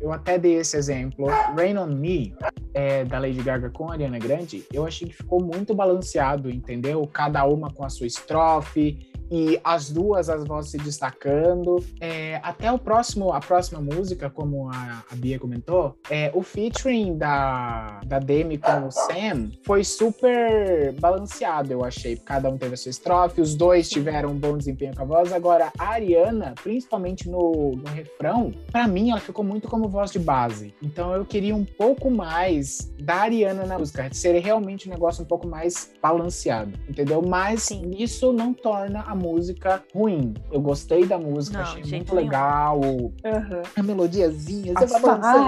Eu 0.00 0.12
até 0.12 0.38
dei 0.38 0.56
esse 0.56 0.76
exemplo. 0.76 1.26
Rain 1.26 1.76
on 1.76 1.86
Me, 1.86 2.34
é, 2.72 3.04
da 3.04 3.18
Lady 3.18 3.42
Gaga 3.42 3.70
com 3.70 3.90
a 3.90 3.94
Ariana 3.94 4.18
Grande, 4.18 4.64
eu 4.72 4.86
achei 4.86 5.08
que 5.08 5.14
ficou 5.14 5.42
muito 5.42 5.74
balanceado, 5.74 6.50
entendeu? 6.50 7.06
Cada 7.12 7.44
uma 7.44 7.70
com 7.70 7.84
a 7.84 7.88
sua 7.88 8.06
estrofe. 8.06 9.09
E 9.30 9.60
as 9.62 9.90
duas, 9.90 10.28
as 10.28 10.44
vozes 10.44 10.72
se 10.72 10.78
destacando. 10.78 11.84
É, 12.00 12.40
até 12.42 12.70
o 12.72 12.78
próximo, 12.78 13.32
a 13.32 13.40
próxima 13.40 13.80
música, 13.80 14.28
como 14.28 14.68
a, 14.68 15.04
a 15.10 15.14
Bia 15.14 15.38
comentou, 15.38 15.96
é, 16.10 16.30
o 16.34 16.42
featuring 16.42 17.16
da, 17.16 18.00
da 18.06 18.18
Demi 18.18 18.58
com 18.58 18.86
o 18.86 18.90
Sam 18.90 19.50
foi 19.64 19.84
super 19.84 20.92
balanceado, 21.00 21.72
eu 21.72 21.84
achei. 21.84 22.16
Cada 22.16 22.50
um 22.50 22.58
teve 22.58 22.74
a 22.74 22.76
sua 22.76 22.90
estrofe, 22.90 23.40
os 23.40 23.54
dois 23.54 23.88
tiveram 23.88 24.30
um 24.30 24.38
bom 24.38 24.56
desempenho 24.56 24.94
com 24.94 25.02
a 25.02 25.04
voz. 25.04 25.32
Agora, 25.32 25.72
a 25.78 25.90
Ariana, 25.90 26.54
principalmente 26.62 27.28
no, 27.28 27.76
no 27.76 27.88
refrão, 27.90 28.52
pra 28.70 28.88
mim 28.88 29.10
ela 29.10 29.20
ficou 29.20 29.44
muito 29.44 29.68
como 29.68 29.88
voz 29.88 30.10
de 30.10 30.18
base. 30.18 30.74
Então 30.82 31.14
eu 31.14 31.24
queria 31.24 31.54
um 31.54 31.64
pouco 31.64 32.10
mais 32.10 32.92
da 33.00 33.16
Ariana 33.16 33.64
na 33.64 33.78
música, 33.78 34.08
ser 34.12 34.38
realmente 34.40 34.88
um 34.88 34.92
negócio 34.92 35.22
um 35.22 35.26
pouco 35.26 35.46
mais 35.46 35.92
balanceado, 36.02 36.72
entendeu? 36.88 37.22
Mas 37.22 37.64
Sim. 37.64 37.90
isso 37.96 38.32
não 38.32 38.52
torna 38.52 39.02
a 39.02 39.14
música 39.20 39.82
ruim. 39.94 40.34
Eu 40.50 40.60
gostei 40.60 41.06
da 41.06 41.18
música, 41.18 41.58
Não, 41.58 41.64
achei 41.64 41.82
muito 41.82 42.14
nenhum. 42.14 42.14
legal. 42.14 42.80
Aham. 43.24 43.62
A 43.76 43.82
melodiazinha, 43.82 44.72
você 44.74 44.86
vai 44.86 45.00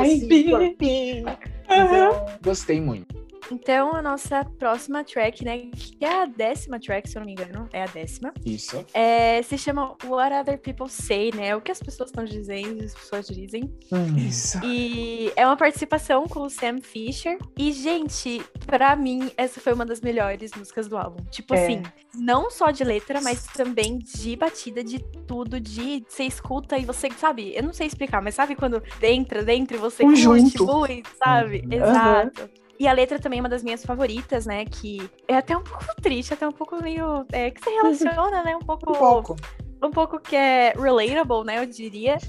assim, 0.03 0.51
corpinho. 0.51 1.27
Então, 1.65 2.27
gostei 2.43 2.81
muito. 2.81 3.22
Então, 3.53 3.95
a 3.95 4.01
nossa 4.03 4.45
próxima 4.59 5.05
track, 5.05 5.45
né? 5.45 5.59
Que 5.75 6.05
é 6.05 6.23
a 6.23 6.27
décima 6.27 6.81
track, 6.81 7.09
se 7.09 7.17
eu 7.17 7.21
não 7.21 7.27
me 7.27 7.33
engano. 7.33 7.69
É 7.73 7.83
a 7.83 7.87
décima. 7.87 8.33
Isso. 8.45 8.85
É, 8.95 9.43
se 9.43 9.59
chama 9.59 9.95
What 10.05 10.35
Other 10.35 10.59
People 10.59 10.89
Say, 10.89 11.31
né? 11.35 11.55
O 11.55 11.61
que 11.61 11.71
as 11.71 11.81
pessoas 11.81 12.11
estão 12.11 12.25
dizendo, 12.25 12.83
as 12.85 12.95
pessoas 12.95 13.27
dizem. 13.27 13.73
Isso. 14.17 14.59
E 14.65 15.33
é 15.37 15.47
uma 15.47 15.57
participação 15.57 16.27
com 16.27 16.41
o 16.41 16.51
Sam 16.51 16.81
Fisher. 16.81 17.39
E, 17.59 17.71
gente, 17.73 18.43
pra 18.67 18.97
mim, 18.97 19.31
essa 19.37 19.61
foi 19.61 19.73
uma 19.73 19.85
das 19.85 20.01
melhores 20.01 20.51
músicas 20.57 20.89
do 20.89 20.97
álbum. 20.97 21.23
Tipo 21.31 21.55
É. 21.55 21.63
assim, 21.65 21.83
não 22.15 22.51
só 22.51 22.71
de 22.71 22.85
letra, 22.85 23.21
mas 23.21 23.47
também 23.47 23.99
de 23.99 24.35
batida, 24.37 24.83
de 24.83 24.99
tudo, 25.27 25.61
de 25.61 26.05
você 26.09 26.25
escuta 26.25 26.79
e 26.79 26.85
você, 26.85 27.11
sabe? 27.13 27.53
Eu 27.55 27.63
não 27.63 27.73
sei 27.73 27.87
explicar, 27.87 28.23
mas 28.23 28.35
sabe 28.35 28.55
quando 28.57 28.83
entra 29.03 29.43
dentro 29.45 29.77
e 29.77 29.81
você 29.81 30.03
curte 30.05 30.25
Conjunto. 30.27 30.67
muito, 30.67 31.11
sabe? 31.17 31.63
Uhum. 31.67 31.73
Exato. 31.73 32.51
E 32.79 32.89
a 32.89 32.93
letra 32.93 33.19
também 33.19 33.39
é 33.39 33.43
uma 33.43 33.49
das 33.49 33.63
minhas 33.63 33.85
favoritas, 33.85 34.47
né? 34.47 34.65
Que 34.65 35.09
é 35.29 35.37
até 35.37 35.57
um 35.57 35.63
pouco 35.63 35.85
triste, 36.03 36.35
até 36.35 36.47
um 36.49 36.53
pouco 36.53 36.83
meio. 36.83 37.25
É, 37.33 37.51
que 37.51 37.63
se 37.63 37.71
relaciona, 37.71 38.43
né? 38.43 38.57
Um 38.57 38.61
pouco. 38.61 38.91
Um 38.93 38.99
pouco. 38.99 39.37
Um 39.83 39.91
pouco 39.91 40.19
que 40.21 40.37
é 40.37 40.73
relatable, 40.77 41.45
né? 41.45 41.59
Eu 41.59 41.67
diria. 41.67 42.19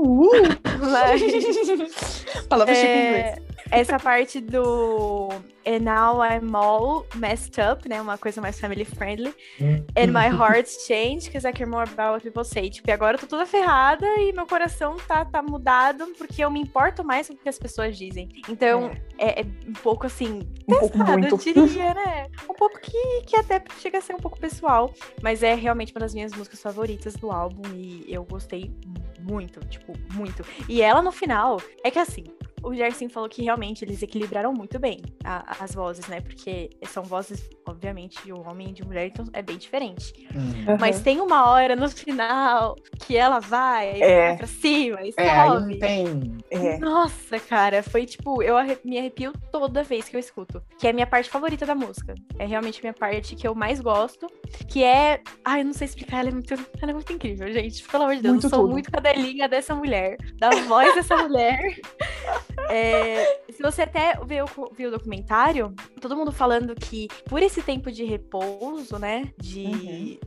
Uh! 0.00 0.30
Mas. 0.92 1.20
Palavra 2.48 2.72
chique 2.72 2.86
em 2.86 2.90
É, 2.90 3.08
inglês. 3.08 3.47
Essa 3.70 3.98
parte 3.98 4.40
do 4.40 5.28
And 5.68 5.80
now 5.80 6.22
I'm 6.22 6.56
all 6.56 7.06
messed 7.16 7.60
up, 7.60 7.86
né? 7.86 8.00
Uma 8.00 8.16
coisa 8.16 8.40
mais 8.40 8.58
family 8.58 8.86
friendly. 8.86 9.34
And 9.60 10.12
my 10.12 10.28
heart's 10.28 10.86
changed, 10.86 11.26
because 11.26 11.46
I 11.46 11.52
care 11.52 11.66
more 11.66 11.82
about 11.82 12.12
what 12.12 12.22
people 12.22 12.42
say. 12.42 12.70
Tipo, 12.70 12.88
e 12.88 12.92
agora 12.92 13.16
eu 13.16 13.20
tô 13.20 13.26
toda 13.26 13.44
ferrada 13.44 14.06
e 14.18 14.32
meu 14.32 14.46
coração 14.46 14.96
tá, 15.06 15.26
tá 15.26 15.42
mudado 15.42 16.06
porque 16.16 16.42
eu 16.42 16.50
me 16.50 16.58
importo 16.58 17.04
mais 17.04 17.28
com 17.28 17.34
o 17.34 17.36
que 17.36 17.48
as 17.50 17.58
pessoas 17.58 17.98
dizem. 17.98 18.30
Então, 18.48 18.90
é, 19.18 19.42
é 19.42 19.44
um 19.66 19.74
pouco 19.74 20.06
assim, 20.06 20.40
Um 20.66 20.78
pouco 20.78 20.98
pesado, 20.98 21.18
muito. 21.18 21.34
eu 21.34 21.66
diria, 21.66 21.92
né? 21.92 22.28
Um 22.48 22.54
pouco 22.54 22.80
que, 22.80 23.22
que 23.26 23.36
até 23.36 23.62
chega 23.78 23.98
a 23.98 24.00
ser 24.00 24.14
um 24.14 24.20
pouco 24.20 24.40
pessoal. 24.40 24.90
Mas 25.22 25.42
é 25.42 25.54
realmente 25.54 25.92
uma 25.92 26.00
das 26.00 26.14
minhas 26.14 26.32
músicas 26.32 26.62
favoritas 26.62 27.14
do 27.14 27.30
álbum 27.30 27.62
e 27.74 28.06
eu 28.08 28.24
gostei 28.24 28.72
muito, 29.20 29.60
tipo, 29.66 29.92
muito. 30.14 30.42
E 30.66 30.80
ela 30.80 31.02
no 31.02 31.12
final, 31.12 31.60
é 31.84 31.90
que 31.90 31.98
assim, 31.98 32.24
o 32.62 32.74
Gerson 32.74 33.08
falou 33.08 33.28
que 33.28 33.42
realmente 33.42 33.84
eles 33.84 34.02
equilibraram 34.02 34.52
muito 34.52 34.78
bem 34.78 35.00
a- 35.24 35.56
as 35.62 35.74
vozes, 35.74 36.06
né? 36.08 36.20
Porque 36.20 36.70
são 36.86 37.02
vozes, 37.02 37.48
obviamente, 37.70 38.22
de 38.24 38.32
um 38.32 38.48
homem 38.48 38.68
e 38.70 38.72
de 38.72 38.84
mulher, 38.84 39.06
então 39.06 39.24
é 39.32 39.42
bem 39.42 39.56
diferente. 39.56 40.12
Hum. 40.34 40.76
Mas 40.80 41.00
tem 41.00 41.20
uma 41.20 41.50
hora 41.50 41.74
no 41.76 41.88
final 41.88 42.76
que 43.06 43.16
ela 43.16 43.38
vai, 43.40 44.00
É. 44.00 44.28
vai 44.28 44.36
pra 44.38 44.46
cima 44.46 45.02
e 45.02 45.14
É, 45.16 45.30
aí 45.30 45.48
sobe. 45.48 45.72
não 45.72 45.78
tem. 45.78 46.36
É. 46.50 46.78
Nossa, 46.78 47.38
cara, 47.40 47.82
foi 47.82 48.06
tipo, 48.06 48.42
eu 48.42 48.56
arre- 48.56 48.78
me 48.84 48.98
arrepio 48.98 49.32
toda 49.52 49.82
vez 49.82 50.08
que 50.08 50.16
eu 50.16 50.20
escuto. 50.20 50.62
Que 50.78 50.86
é 50.86 50.90
a 50.90 50.92
minha 50.92 51.06
parte 51.06 51.28
favorita 51.30 51.64
da 51.66 51.74
música. 51.74 52.14
É 52.38 52.46
realmente 52.46 52.78
a 52.80 52.82
minha 52.82 52.94
parte 52.94 53.36
que 53.36 53.46
eu 53.46 53.54
mais 53.54 53.80
gosto. 53.80 54.26
Que 54.68 54.82
é. 54.82 55.20
Ai, 55.44 55.60
eu 55.60 55.64
não 55.66 55.72
sei 55.72 55.86
explicar, 55.86 56.20
ela 56.20 56.28
é 56.28 56.32
muito, 56.32 56.54
ela 56.54 56.90
é 56.90 56.94
muito 56.94 57.12
incrível, 57.12 57.50
gente. 57.52 57.82
Pelo 57.86 58.04
amor 58.04 58.16
de 58.16 58.22
Deus, 58.22 58.32
Muito 58.34 58.46
eu 58.46 58.50
sou 58.50 58.60
tudo. 58.60 58.72
muito 58.72 58.90
cadelinha 58.90 59.48
dessa 59.48 59.74
mulher, 59.74 60.16
da 60.38 60.50
voz 60.50 60.94
dessa 60.94 61.16
mulher. 61.28 61.76
É, 62.70 63.40
se 63.50 63.62
você 63.62 63.82
até 63.82 64.14
viu, 64.26 64.44
viu 64.76 64.88
o 64.88 64.92
documentário, 64.92 65.74
todo 66.00 66.16
mundo 66.16 66.30
falando 66.32 66.74
que 66.74 67.08
por 67.26 67.42
esse 67.42 67.57
tempo 67.62 67.90
de 67.90 68.04
repouso, 68.04 68.98
né? 68.98 69.30
De. 69.38 69.64
Uhum. 69.66 70.18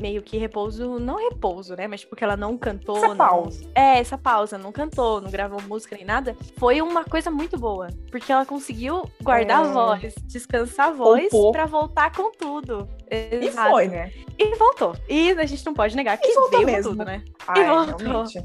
Meio 0.00 0.22
que 0.22 0.38
repouso, 0.38 0.98
não 0.98 1.16
repouso, 1.28 1.76
né? 1.76 1.86
Mas 1.86 2.00
tipo, 2.00 2.16
que 2.16 2.24
ela 2.24 2.36
não 2.36 2.56
cantou. 2.56 2.96
Essa 2.96 3.08
não- 3.08 3.16
pausa. 3.16 3.64
é, 3.74 3.98
essa 3.98 4.16
pausa, 4.16 4.56
não 4.56 4.72
cantou, 4.72 5.20
não 5.20 5.30
gravou 5.30 5.60
música 5.62 5.94
nem 5.94 6.04
nada, 6.04 6.34
foi 6.56 6.80
uma 6.80 7.04
coisa 7.04 7.30
muito 7.30 7.58
boa. 7.58 7.88
Porque 8.10 8.32
ela 8.32 8.46
conseguiu 8.46 9.02
guardar 9.22 9.64
É. 9.64 9.68
a 9.68 9.70
voz, 9.72 10.14
descansar 10.24 10.88
a 10.88 10.92
voz 10.92 11.28
Poupou. 11.28 11.52
pra 11.52 11.66
voltar 11.66 12.10
com 12.14 12.32
tudo. 12.32 12.88
E 13.10 13.44
Exato. 13.46 13.70
foi, 13.70 13.88
né? 13.88 14.10
E 14.38 14.54
voltou. 14.56 14.96
E 15.08 15.30
a 15.32 15.44
gente 15.44 15.64
não 15.66 15.74
pode 15.74 15.94
negar 15.94 16.16
que 16.16 16.32
voltou 16.32 16.50
veio 16.58 16.66
com 16.66 16.72
mesmo. 16.72 16.90
tudo, 16.92 17.04
né? 17.04 17.22
Ai, 17.46 17.64
voltou. 17.66 17.98
realmente. 17.98 18.38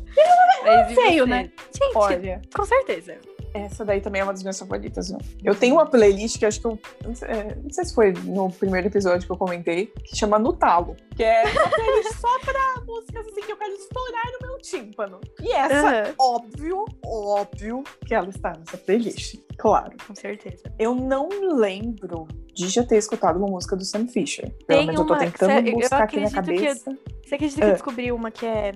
Mas 0.63 0.91
e 0.91 1.25
né? 1.25 1.51
Gente, 1.73 1.95
Olha, 1.97 2.41
com 2.53 2.65
certeza. 2.65 3.17
Essa 3.53 3.83
daí 3.85 4.01
também 4.01 4.21
é 4.21 4.23
uma 4.23 4.33
das 4.33 4.41
minhas 4.43 4.59
favoritas. 4.59 5.09
viu? 5.09 5.17
Eu 5.43 5.55
tenho 5.55 5.75
uma 5.75 5.85
playlist 5.85 6.39
que 6.39 6.45
acho 6.45 6.59
que 6.59 6.67
eu. 6.67 6.79
Não 7.05 7.15
sei, 7.15 7.27
é, 7.27 7.55
não 7.61 7.69
sei 7.69 7.85
se 7.85 7.93
foi 7.93 8.11
no 8.13 8.51
primeiro 8.51 8.87
episódio 8.87 9.25
que 9.25 9.31
eu 9.31 9.37
comentei, 9.37 9.87
que 9.87 10.15
chama 10.15 10.39
No 10.39 10.53
Talo. 10.53 10.95
Que 11.15 11.23
é 11.23 11.43
uma 11.43 11.69
playlist 11.69 12.13
só 12.19 12.39
pra 12.39 12.81
músicas 12.85 13.27
assim 13.27 13.41
que 13.41 13.51
eu 13.51 13.57
quero 13.57 13.73
estourar 13.73 14.25
no 14.39 14.47
meu 14.47 14.57
tímpano. 14.59 15.19
E 15.41 15.51
essa, 15.51 15.75
Aham, 15.75 16.13
óbvio, 16.19 16.85
óbvio 17.05 17.83
que 18.05 18.13
ela 18.13 18.29
está 18.29 18.53
nessa 18.57 18.77
playlist. 18.77 19.35
Claro. 19.61 19.91
com 20.07 20.15
certeza. 20.15 20.63
Eu 20.79 20.95
não 20.95 21.29
lembro 21.55 22.27
de 22.53 22.67
já 22.67 22.83
ter 22.83 22.97
escutado 22.97 23.37
uma 23.37 23.47
música 23.47 23.75
do 23.75 23.85
Sam 23.85 24.07
Fisher. 24.07 24.49
Pelo 24.65 24.79
Tem 24.79 24.87
menos 24.87 25.01
eu 25.01 25.05
tô 25.07 25.13
uma- 25.13 25.19
tentando 25.19 25.67
eu 25.67 25.73
buscar 25.75 26.03
aqui 26.03 26.19
na 26.19 26.27
acredito 26.27 26.45
que 26.45 26.65
eu- 26.65 26.67
cabeça. 26.67 26.97
Você 27.23 27.35
acredita 27.35 27.59
que 27.61 27.65
eu 27.65 27.69
Ah. 27.69 27.73
descobri 27.73 28.11
uma 28.11 28.31
que 28.31 28.45
é. 28.45 28.71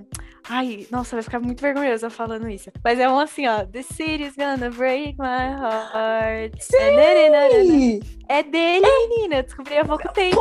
Ai, 0.48 0.86
nossa, 0.90 1.16
vai 1.16 1.22
ficar 1.24 1.40
muito 1.40 1.60
vergonhosa 1.60 2.08
falando 2.08 2.48
isso. 2.48 2.70
Mas 2.84 2.98
é 3.00 3.08
uma 3.08 3.24
assim, 3.24 3.46
ó. 3.48 3.64
The 3.66 3.82
city's 3.82 4.36
gonna 4.36 4.70
break 4.70 5.16
my 5.18 5.26
heart. 5.60 6.54
Ih! 7.64 8.00
É 8.28 8.42
dele, 8.44 8.86
menina. 9.08 9.36
Eu 9.38 9.42
descobri 9.42 9.76
há 9.76 9.84
pouco 9.84 10.10
tempo. 10.12 10.36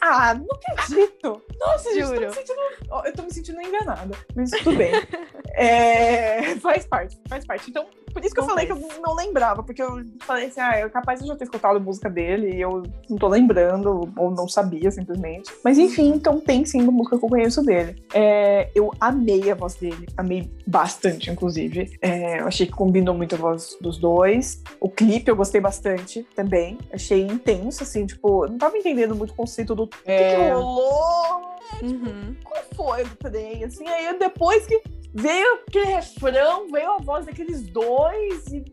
Ah, 0.00 0.34
não 0.34 0.46
acredito! 0.52 1.42
Nossa, 1.58 1.92
gente, 1.92 2.06
tô 2.06 2.14
Juro. 2.14 2.26
me 2.26 2.32
sentindo, 2.32 2.60
eu 3.04 3.12
tô 3.14 3.22
me 3.22 3.32
sentindo 3.32 3.60
enganada. 3.60 4.16
Mas 4.34 4.50
tudo 4.50 4.76
bem. 4.76 4.92
É, 5.60 6.54
faz 6.56 6.86
parte, 6.86 7.18
faz 7.28 7.44
parte. 7.44 7.68
Então, 7.68 7.84
por 8.12 8.24
isso 8.24 8.32
que 8.32 8.38
eu 8.38 8.44
falei 8.44 8.64
que 8.64 8.70
eu 8.70 8.80
não 9.04 9.12
lembrava, 9.16 9.60
porque 9.60 9.82
eu 9.82 10.04
falei 10.20 10.46
assim, 10.46 10.60
ah, 10.60 10.78
eu 10.78 10.88
capaz 10.88 11.20
de 11.20 11.26
já 11.26 11.34
ter 11.34 11.44
escutado 11.44 11.80
música 11.80 12.08
dele 12.08 12.54
e 12.54 12.60
eu 12.60 12.84
não 13.10 13.16
tô 13.16 13.26
lembrando, 13.26 14.08
ou 14.16 14.30
não 14.30 14.46
sabia 14.46 14.88
simplesmente. 14.92 15.52
Mas 15.64 15.76
enfim, 15.76 16.10
então 16.10 16.38
tem 16.38 16.64
sim 16.64 16.82
uma 16.82 16.92
música 16.92 17.18
que 17.18 17.24
eu 17.24 17.28
conheço 17.28 17.60
dele. 17.64 18.00
É, 18.14 18.70
eu 18.72 18.92
amei 19.00 19.50
a 19.50 19.54
voz 19.56 19.74
dele, 19.74 20.06
amei 20.16 20.48
bastante, 20.64 21.28
inclusive. 21.28 21.98
É, 22.00 22.38
eu 22.40 22.46
achei 22.46 22.66
que 22.66 22.72
combinou 22.72 23.16
muito 23.16 23.34
a 23.34 23.38
voz 23.38 23.76
dos 23.80 23.98
dois. 23.98 24.62
O 24.80 24.88
clipe 24.88 25.28
eu 25.28 25.34
gostei 25.34 25.60
bastante 25.60 26.24
também. 26.36 26.78
Achei 26.92 27.22
intenso, 27.22 27.82
assim, 27.82 28.06
tipo, 28.06 28.46
não 28.46 28.58
tava 28.58 28.78
entendendo 28.78 29.16
muito 29.16 29.32
o 29.32 29.36
conceito 29.36 29.74
do 29.74 29.87
que, 29.88 30.00
que 30.04 30.12
É, 30.12 30.52
rolou 30.52 31.58
Uhum. 31.82 32.34
qual 32.44 32.62
foi 32.74 33.02
o 33.04 33.16
trem, 33.16 33.62
assim, 33.64 33.86
aí 33.86 34.18
depois 34.18 34.66
que 34.66 34.82
veio 35.14 35.54
aquele 35.66 35.86
refrão, 35.86 36.66
veio 36.72 36.92
a 36.92 36.98
voz 36.98 37.26
daqueles 37.26 37.62
dois 37.68 38.46
e, 38.48 38.64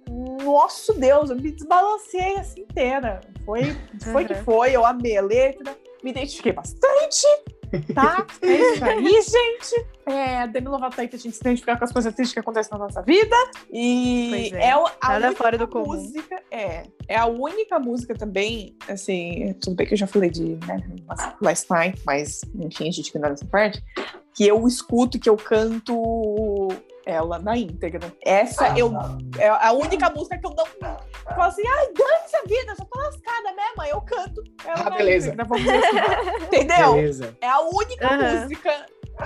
nosso 0.44 0.94
Deus, 1.00 1.30
eu 1.30 1.36
me 1.36 1.52
desbalancei 1.52 2.38
assim 2.38 2.62
inteira. 2.62 3.22
Foi, 3.46 3.76
foi 4.12 4.26
que 4.26 4.34
Uhum. 4.34 4.44
foi, 4.44 4.72
eu 4.76 4.86
amei 4.86 5.18
a 5.18 5.22
letra, 5.22 5.78
me 6.04 6.10
identifiquei 6.12 6.52
bastante, 6.52 7.28
tá? 7.94 8.26
É 8.42 8.48
isso 8.58 8.84
aí, 8.84 9.22
gente. 9.22 9.88
É, 10.08 10.38
a 10.38 10.46
Demi 10.46 10.68
Lovato 10.68 10.96
tá 10.96 11.02
aí 11.02 11.08
pra 11.08 11.18
gente 11.18 11.36
se 11.36 11.42
identificar 11.42 11.78
com 11.78 11.84
as 11.86 11.92
coisas 11.92 12.14
tristes 12.14 12.34
que 12.34 12.40
acontecem 12.40 12.72
na 12.72 12.78
nossa 12.86 13.02
vida. 13.02 13.36
E 13.72 14.52
é. 14.54 14.68
é, 14.68 14.72
a 14.72 14.84
Nada 15.10 15.28
única 15.28 15.44
fora 15.44 15.58
do 15.58 15.68
comum. 15.68 15.86
música, 15.96 16.42
é, 16.52 16.84
é 17.08 17.18
a 17.18 17.26
única 17.26 17.80
música 17.80 18.14
também, 18.14 18.76
assim, 18.88 19.54
tudo 19.62 19.76
bem 19.76 19.88
que 19.88 19.94
eu 19.94 19.98
já 19.98 20.06
falei 20.08 20.30
de 20.30 20.58
né, 20.68 20.84
Last 21.42 21.70
Night, 21.72 22.02
mas 22.06 22.42
enfim, 22.56 22.88
a 22.88 22.92
gente 22.92 23.08
ignora 23.10 23.34
essa 23.34 23.46
parte, 23.46 23.84
que 24.34 24.46
eu 24.48 24.68
escuto, 24.68 25.18
que 25.20 25.30
eu 25.30 25.38
canto 25.38 26.68
ela 27.06 27.38
na 27.40 27.56
íntegra. 27.58 28.12
Essa 28.24 28.78
eu 28.78 28.92
é 29.38 29.48
a 29.48 29.72
única 29.72 30.10
música 30.10 30.38
que 30.38 30.46
eu 30.46 30.56
não 30.56 30.66
falo 30.66 31.42
assim, 31.44 31.64
ai, 31.68 31.86
dane-se 31.94 32.36
a 32.36 32.42
vida, 32.44 32.76
já 32.78 32.86
tô 32.86 33.00
lascada 33.00 33.54
mesmo, 33.56 33.82
aí 33.82 33.90
eu 33.92 34.02
canto 34.02 34.44
ela 34.66 34.82
Ah, 34.82 34.90
na 34.90 34.98
beleza. 34.98 35.28
íntegra, 35.28 35.46
vamos 35.46 35.68
assim. 35.68 36.46
Entendeu? 36.46 36.94
beleza. 36.94 37.38
É 37.42 37.48
a 37.48 37.60
única 37.62 38.08
Aham. 38.08 38.42
música 38.42 38.86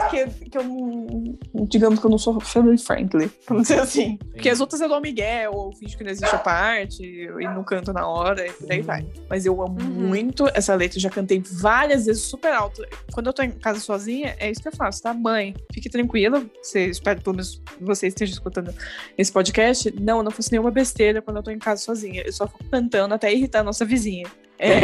que, 0.10 0.28
que 0.50 0.58
eu 0.58 0.64
não. 0.64 1.38
Digamos 1.68 2.00
que 2.00 2.06
eu 2.06 2.10
não 2.10 2.18
sou 2.18 2.40
family 2.40 2.78
friendly. 2.78 3.32
Vamos 3.48 3.64
dizer 3.64 3.80
assim. 3.80 4.18
Porque 4.32 4.50
as 4.50 4.60
outras 4.60 4.80
eu 4.82 4.88
dou 4.90 5.02
Miguel, 5.02 5.52
ou 5.54 5.72
finge 5.74 5.98
que 5.98 6.04
não 6.04 6.12
existe 6.12 6.34
a 6.34 6.38
parte, 6.40 7.04
e 7.04 7.28
não 7.46 7.64
canto 7.64 7.92
na 7.92 8.08
hora, 8.08 8.46
e 8.48 8.52
por 8.52 8.72
aí 8.72 8.82
vai. 8.82 9.06
Mas 9.30 9.46
eu 9.46 9.62
amo 9.62 9.78
Uhum. 9.82 10.08
muito 10.10 10.48
essa 10.54 10.76
letra, 10.76 10.98
eu 10.98 11.02
já 11.02 11.10
cantei 11.10 11.42
várias 11.54 12.06
vezes 12.06 12.24
super 12.24 12.54
alto. 12.54 12.84
Quando 13.12 13.28
eu 13.28 13.34
tô 13.34 13.42
em 13.42 13.52
casa 13.52 13.80
sozinha, 13.80 14.36
é 14.40 14.50
isso 14.52 14.62
que 14.62 14.68
eu 14.68 14.76
faço, 14.76 15.02
tá? 15.02 15.14
Mãe, 15.14 15.56
fique 15.74 15.90
tranquila. 15.90 16.46
Você, 16.62 16.86
espero 16.86 17.22
pelo 17.22 17.36
menos 17.36 17.62
você 17.82 18.08
esteja 18.08 18.34
escutando 18.34 18.74
esse 19.18 19.32
podcast. 19.32 19.94
Não, 20.00 20.18
eu 20.18 20.24
não 20.24 20.32
faço 20.32 20.50
nenhuma 20.52 20.72
besteira 20.72 21.22
quando 21.22 21.38
eu 21.38 21.44
tô 21.44 21.52
em 21.52 21.60
casa 21.60 21.82
sozinha. 21.82 22.22
Eu 22.26 22.34
só 22.34 22.48
fico 22.48 22.64
cantando 22.66 23.14
até 23.14 23.34
irritar 23.34 23.60
a 23.60 23.64
nossa 23.64 23.84
vizinha. 23.86 24.28
É. 24.60 24.80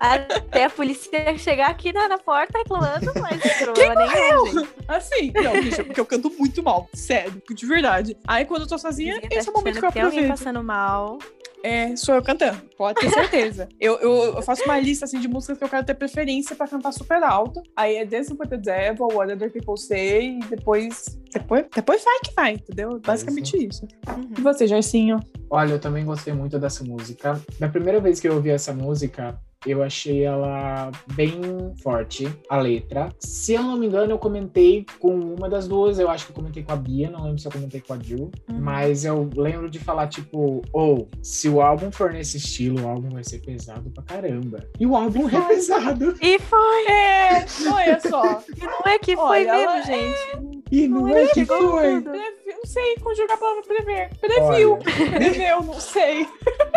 Até 0.00 0.64
a 0.64 0.70
polícia 0.70 1.36
chegar 1.36 1.68
aqui 1.68 1.92
na, 1.92 2.08
na 2.08 2.16
porta 2.16 2.58
reclamando, 2.58 3.12
mas 3.20 3.58
problema 3.58 3.94
nenhum. 3.94 4.66
Assim, 4.88 5.30
não, 5.34 5.52
bicha, 5.60 5.84
porque 5.84 6.00
eu 6.00 6.06
canto 6.06 6.30
muito 6.38 6.62
mal. 6.62 6.88
Sério, 6.94 7.42
de 7.50 7.66
verdade. 7.66 8.16
Aí 8.26 8.46
quando 8.46 8.62
eu 8.62 8.66
tô 8.66 8.78
sozinha, 8.78 9.16
Vizinha 9.16 9.30
tá 9.30 9.36
esse 9.36 9.48
é 9.48 9.52
o 9.52 9.54
momento 9.54 9.78
que 9.78 9.84
eu 9.84 9.88
achando 9.88 9.92
tem 9.92 10.02
alguém 10.02 10.18
aproveito. 10.20 10.38
passando 10.38 10.64
mal. 10.64 11.18
É, 11.62 11.94
sou 11.94 12.14
eu 12.14 12.22
cantando, 12.22 12.58
pode 12.76 12.98
ter 12.98 13.10
certeza. 13.10 13.68
eu, 13.78 13.98
eu, 13.98 14.36
eu 14.36 14.42
faço 14.42 14.64
uma 14.64 14.78
lista 14.78 15.04
assim, 15.04 15.20
de 15.20 15.28
músicas 15.28 15.58
que 15.58 15.64
eu 15.64 15.68
quero 15.68 15.84
ter 15.84 15.94
preferência 15.94 16.56
pra 16.56 16.66
cantar 16.66 16.92
super 16.92 17.22
alto. 17.22 17.62
Aí 17.76 17.96
é 17.96 18.04
Dancing 18.06 18.38
with 18.40 18.48
the 18.48 18.56
Devil, 18.56 19.08
What 19.12 19.30
Other 19.32 19.52
People 19.52 19.76
Say, 19.76 20.38
e 20.38 20.40
depois. 20.46 21.18
Depois, 21.30 21.66
depois 21.74 22.02
vai 22.02 22.18
que 22.24 22.32
vai, 22.34 22.52
entendeu? 22.54 22.98
Basicamente 23.04 23.56
isso. 23.56 23.86
Uhum. 24.08 24.30
E 24.38 24.40
você, 24.40 24.66
Jarcinho? 24.66 25.20
Olha, 25.50 25.72
eu 25.72 25.80
também 25.80 26.04
gostei 26.04 26.32
muito 26.32 26.58
dessa 26.58 26.84
música. 26.84 27.40
Da 27.58 27.68
primeira 27.68 28.00
vez 28.00 28.20
que 28.20 28.28
eu 28.28 28.34
ouvi 28.34 28.50
essa 28.50 28.72
música, 28.72 29.36
eu 29.66 29.82
achei 29.82 30.24
ela 30.24 30.90
bem 31.12 31.40
forte, 31.82 32.26
a 32.48 32.56
letra. 32.56 33.10
Se 33.18 33.52
eu 33.52 33.62
não 33.62 33.76
me 33.76 33.86
engano, 33.86 34.12
eu 34.12 34.18
comentei 34.18 34.86
com 34.98 35.14
uma 35.14 35.50
das 35.50 35.68
duas. 35.68 35.98
Eu 35.98 36.08
acho 36.08 36.24
que 36.24 36.32
eu 36.32 36.36
comentei 36.36 36.62
com 36.62 36.72
a 36.72 36.76
Bia, 36.76 37.10
não 37.10 37.24
lembro 37.24 37.38
se 37.38 37.46
eu 37.46 37.52
comentei 37.52 37.80
com 37.80 37.92
a 37.92 37.98
Ju. 37.98 38.30
Uhum. 38.48 38.60
Mas 38.60 39.04
eu 39.04 39.28
lembro 39.36 39.68
de 39.68 39.78
falar, 39.78 40.06
tipo, 40.06 40.62
ou 40.72 41.08
se 41.22 41.48
o 41.48 41.60
álbum 41.60 41.92
for 41.92 42.10
nesse 42.12 42.38
estilo, 42.38 42.82
o 42.82 42.88
álbum 42.88 43.10
vai 43.10 43.22
ser 43.22 43.40
pesado 43.40 43.90
pra 43.90 44.02
caramba. 44.02 44.66
E 44.78 44.86
o 44.86 44.96
álbum 44.96 45.28
é 45.28 45.40
pesado. 45.48 46.14
E 46.22 46.38
foi! 46.38 46.86
É, 46.86 47.44
olha 47.70 48.00
só. 48.00 48.42
E 48.56 48.64
não 48.64 48.80
é 48.86 48.98
que 48.98 49.14
foi 49.14 49.46
Olha, 49.46 49.50
ela 49.50 49.74
mesmo, 49.74 49.92
gente. 49.92 50.49
E 50.70 50.86
não, 50.86 51.00
Não 51.02 51.16
é 51.16 51.24
é 51.24 51.26
que 51.28 51.44
foi. 51.44 51.94
tudo. 52.02 52.10
Não 52.12 52.64
sei 52.64 52.94
conjugar 52.96 53.36
a 53.36 53.40
palavra 53.40 53.62
prever. 53.62 54.10
Previu. 54.20 54.72
Olha. 54.74 55.10
Preveu, 55.16 55.62
não 55.62 55.80
sei. 55.80 56.28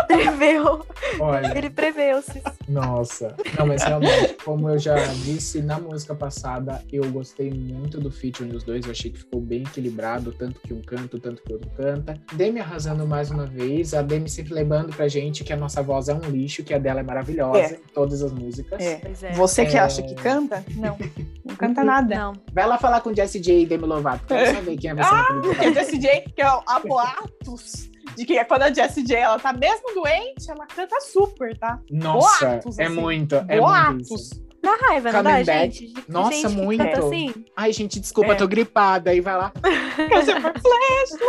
preveu. 0.07 0.85
Olha. 1.19 1.57
Ele 1.57 1.69
preveu-se. 1.69 2.41
Nossa. 2.67 3.35
Não, 3.57 3.65
mas 3.67 3.83
realmente, 3.83 4.35
como 4.43 4.69
eu 4.69 4.77
já 4.79 4.95
disse 5.23 5.61
na 5.61 5.79
música 5.79 6.15
passada, 6.15 6.83
eu 6.91 7.09
gostei 7.11 7.51
muito 7.51 7.99
do 7.99 8.09
featuring 8.11 8.49
dos 8.49 8.63
dois. 8.63 8.85
Eu 8.85 8.91
achei 8.91 9.11
que 9.11 9.19
ficou 9.19 9.39
bem 9.41 9.61
equilibrado, 9.63 10.31
tanto 10.31 10.59
que 10.61 10.73
um 10.73 10.81
canta, 10.81 11.19
tanto 11.19 11.41
que 11.43 11.51
o 11.51 11.55
outro 11.55 11.69
canta. 11.75 12.17
Demi 12.33 12.59
arrasando 12.59 13.05
mais 13.05 13.29
uma 13.31 13.45
vez. 13.45 13.93
A 13.93 14.01
Demi 14.01 14.29
sempre 14.29 14.53
lembrando 14.53 14.95
pra 14.95 15.07
gente 15.07 15.43
que 15.43 15.53
a 15.53 15.57
nossa 15.57 15.81
voz 15.81 16.09
é 16.09 16.13
um 16.13 16.19
lixo, 16.29 16.63
que 16.63 16.73
a 16.73 16.77
dela 16.79 17.01
é 17.01 17.03
maravilhosa 17.03 17.59
É. 17.59 17.73
em 17.73 17.93
todas 17.93 18.21
as 18.23 18.31
músicas. 18.31 18.81
É. 18.81 18.95
Pois 18.95 19.23
é. 19.23 19.31
Você 19.33 19.65
que 19.65 19.77
É. 19.77 19.79
acha 19.81 20.01
que 20.01 20.15
canta? 20.15 20.63
Não. 20.75 20.97
Não 21.45 21.55
canta 21.55 21.83
nada. 21.85 22.15
Não. 22.15 22.33
Vai 22.53 22.67
lá 22.67 22.77
falar 22.77 23.01
com 23.01 23.13
Jessie 23.13 23.41
J 23.41 23.61
e 23.61 23.65
Demi 23.65 23.85
Lovato. 23.85 24.25
Quero 24.25 24.55
saber 24.55 24.77
quem 24.77 24.91
é 24.91 24.95
você 24.95 25.11
naquele 25.13 25.41
Porque. 25.41 25.73
Jessie 25.73 25.99
J, 25.99 26.21
que 26.35 26.41
é 26.41 26.45
há 26.45 26.79
boatos 26.79 27.89
de 28.15 28.25
que 28.25 28.43
quando 28.45 28.63
a 28.63 28.73
Jessie 28.73 29.03
J 29.05 29.15
ela 29.19 29.39
tá 29.39 29.53
mesmo 29.53 29.93
doente, 29.93 30.49
ela 30.49 30.65
canta 30.67 30.99
super, 31.01 31.57
tá? 31.57 31.79
Nossa, 31.89 32.45
boatos, 32.45 32.79
é 32.79 32.85
assim. 32.85 32.95
muito, 32.95 33.35
é 33.35 33.41
muito 33.41 33.59
boatos. 33.59 34.11
isso. 34.11 34.43
Dá 34.61 34.77
raiva, 34.87 35.11
não 35.11 35.23
dá, 35.23 35.43
gente? 35.43 35.93
Nossa, 36.07 36.31
gente 36.31 36.47
muito. 36.55 36.81
assim. 36.81 37.33
Ai, 37.53 37.73
gente, 37.73 37.99
desculpa, 37.99 38.31
É. 38.31 38.35
tô 38.35 38.47
gripada. 38.47 39.11
Aí 39.11 39.19
vai 39.19 39.35
lá. 39.35 39.51
Você 40.09 40.31
foi 40.39 40.53
flash 40.53 41.19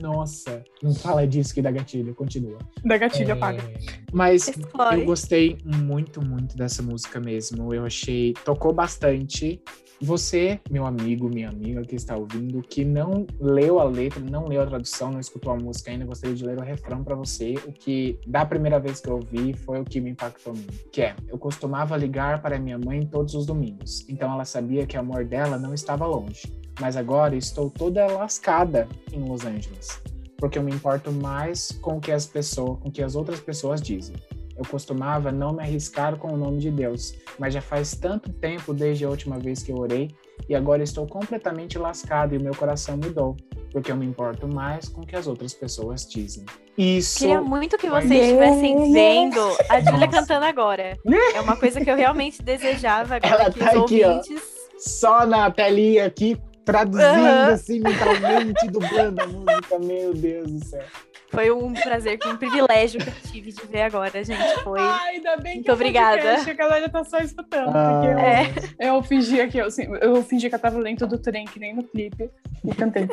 Nossa, 0.00 0.64
não 0.82 0.94
fala 0.94 1.26
disso 1.26 1.52
que 1.52 1.60
dá 1.60 1.70
gatilho, 1.70 2.14
continua. 2.14 2.56
da 2.82 2.96
gatilho 2.96 3.28
É, 3.28 3.32
apaga. 3.32 3.62
Mas 4.10 4.48
Explore. 4.48 4.98
eu 5.00 5.04
gostei 5.04 5.58
muito, 5.66 6.24
muito 6.24 6.56
dessa 6.56 6.82
música 6.82 7.20
mesmo. 7.20 7.74
Eu 7.74 7.84
achei, 7.84 8.32
tocou 8.42 8.72
bastante. 8.72 9.60
Você, 10.00 10.60
meu 10.70 10.84
amigo, 10.84 11.26
minha 11.28 11.48
amiga 11.48 11.80
que 11.82 11.96
está 11.96 12.14
ouvindo, 12.16 12.60
que 12.60 12.84
não 12.84 13.26
leu 13.40 13.80
a 13.80 13.84
letra, 13.84 14.20
não 14.20 14.46
leu 14.46 14.60
a 14.60 14.66
tradução, 14.66 15.10
não 15.10 15.20
escutou 15.20 15.52
a 15.52 15.56
música 15.56 15.90
ainda, 15.90 16.04
gostaria 16.04 16.36
de 16.36 16.44
ler 16.44 16.58
o 16.58 16.62
refrão 16.62 17.02
para 17.02 17.14
você. 17.14 17.54
O 17.66 17.72
que, 17.72 18.18
da 18.26 18.44
primeira 18.44 18.78
vez 18.78 19.00
que 19.00 19.08
eu 19.08 19.14
ouvi, 19.14 19.54
foi 19.54 19.80
o 19.80 19.84
que 19.84 19.98
me 20.00 20.10
impactou 20.10 20.52
muito. 20.54 20.90
Que 20.90 21.00
é, 21.00 21.16
eu 21.28 21.38
costumava 21.38 21.96
ligar 21.96 22.42
para 22.42 22.58
minha 22.58 22.78
mãe 22.78 23.06
todos 23.06 23.34
os 23.34 23.46
domingos, 23.46 24.06
então 24.06 24.30
ela 24.30 24.44
sabia 24.44 24.86
que 24.86 24.96
o 24.98 25.00
amor 25.00 25.24
dela 25.24 25.58
não 25.58 25.72
estava 25.72 26.06
longe. 26.06 26.42
Mas 26.78 26.94
agora 26.94 27.34
estou 27.34 27.70
toda 27.70 28.06
lascada 28.06 28.86
em 29.10 29.26
Los 29.26 29.46
Angeles, 29.46 30.02
porque 30.36 30.58
eu 30.58 30.62
me 30.62 30.74
importo 30.74 31.10
mais 31.10 31.72
com 31.80 31.96
o 31.96 32.00
que 32.00 32.12
as 32.12 32.26
pessoas, 32.26 32.78
com 32.80 32.90
o 32.90 32.92
que 32.92 33.02
as 33.02 33.16
outras 33.16 33.40
pessoas 33.40 33.80
dizem. 33.80 34.14
Eu 34.58 34.64
costumava 34.64 35.30
não 35.30 35.52
me 35.52 35.62
arriscar 35.62 36.16
com 36.16 36.32
o 36.32 36.36
nome 36.36 36.58
de 36.58 36.70
Deus, 36.70 37.14
mas 37.38 37.52
já 37.54 37.60
faz 37.60 37.94
tanto 37.94 38.32
tempo 38.32 38.72
desde 38.72 39.04
a 39.04 39.08
última 39.10 39.38
vez 39.38 39.62
que 39.62 39.70
eu 39.72 39.76
orei 39.76 40.10
e 40.48 40.54
agora 40.54 40.82
estou 40.82 41.06
completamente 41.06 41.78
lascado 41.78 42.34
e 42.34 42.38
o 42.38 42.40
meu 42.40 42.54
coração 42.54 42.96
mudou, 42.96 43.36
porque 43.72 43.90
eu 43.92 43.96
me 43.96 44.06
importo 44.06 44.46
mais 44.48 44.88
com 44.88 45.02
o 45.02 45.06
que 45.06 45.16
as 45.16 45.26
outras 45.26 45.52
pessoas 45.54 46.06
dizem. 46.08 46.44
Isso 46.76 47.20
Queria 47.20 47.40
muito 47.40 47.78
que 47.78 47.88
vocês 47.88 48.10
estivessem 48.10 48.92
vendo 48.92 49.40
a 49.68 49.80
Júlia 49.80 50.08
cantando 50.08 50.44
agora. 50.44 50.98
É 51.34 51.40
uma 51.40 51.56
coisa 51.56 51.80
que 51.82 51.90
eu 51.90 51.96
realmente 51.96 52.42
desejava 52.42 53.16
agora 53.22 53.34
Ela 53.44 53.50
que 53.50 53.58
tá 53.58 53.72
os 53.78 53.82
aqui, 53.84 54.04
ó. 54.04 54.08
ouvintes. 54.10 54.42
só 54.78 55.24
na 55.26 55.50
telinha 55.50 56.04
aqui, 56.06 56.36
traduzindo 56.66 57.02
Aham. 57.04 57.52
assim 57.52 57.80
mentalmente, 57.80 58.66
dublando 58.68 59.22
a 59.22 59.26
música, 59.26 59.78
meu 59.78 60.12
Deus 60.12 60.50
do 60.52 60.64
céu. 60.66 60.84
Foi 61.30 61.50
um 61.50 61.72
prazer, 61.74 62.18
foi 62.22 62.32
um 62.32 62.36
privilégio 62.36 63.00
que 63.00 63.08
eu 63.08 63.14
tive 63.32 63.52
de 63.52 63.66
ver 63.66 63.82
agora, 63.82 64.22
gente. 64.24 64.60
Foi. 64.62 64.78
Ai, 64.80 65.16
ainda 65.16 65.36
bem 65.36 65.54
Muito 65.54 65.64
que 65.66 65.72
obrigada. 65.72 66.16
podcast, 66.22 66.50
a 66.50 66.54
galera 66.54 66.88
tá 66.88 67.04
só 67.04 67.18
escutando. 67.18 67.72
Ah, 67.74 68.02
eu, 68.04 68.18
É. 68.18 68.90
eu 68.90 69.02
fingia 69.02 69.46
que 69.48 69.58
eu, 69.58 69.66
assim, 69.66 69.86
eu 70.00 70.22
fingi 70.22 70.48
que 70.48 70.54
eu 70.54 70.58
tava 70.58 70.82
dentro 70.82 71.06
do 71.06 71.18
trem, 71.18 71.44
que 71.44 71.58
nem 71.58 71.74
no 71.74 71.82
clipe, 71.82 72.30
e 72.64 72.74
cantei. 72.74 73.06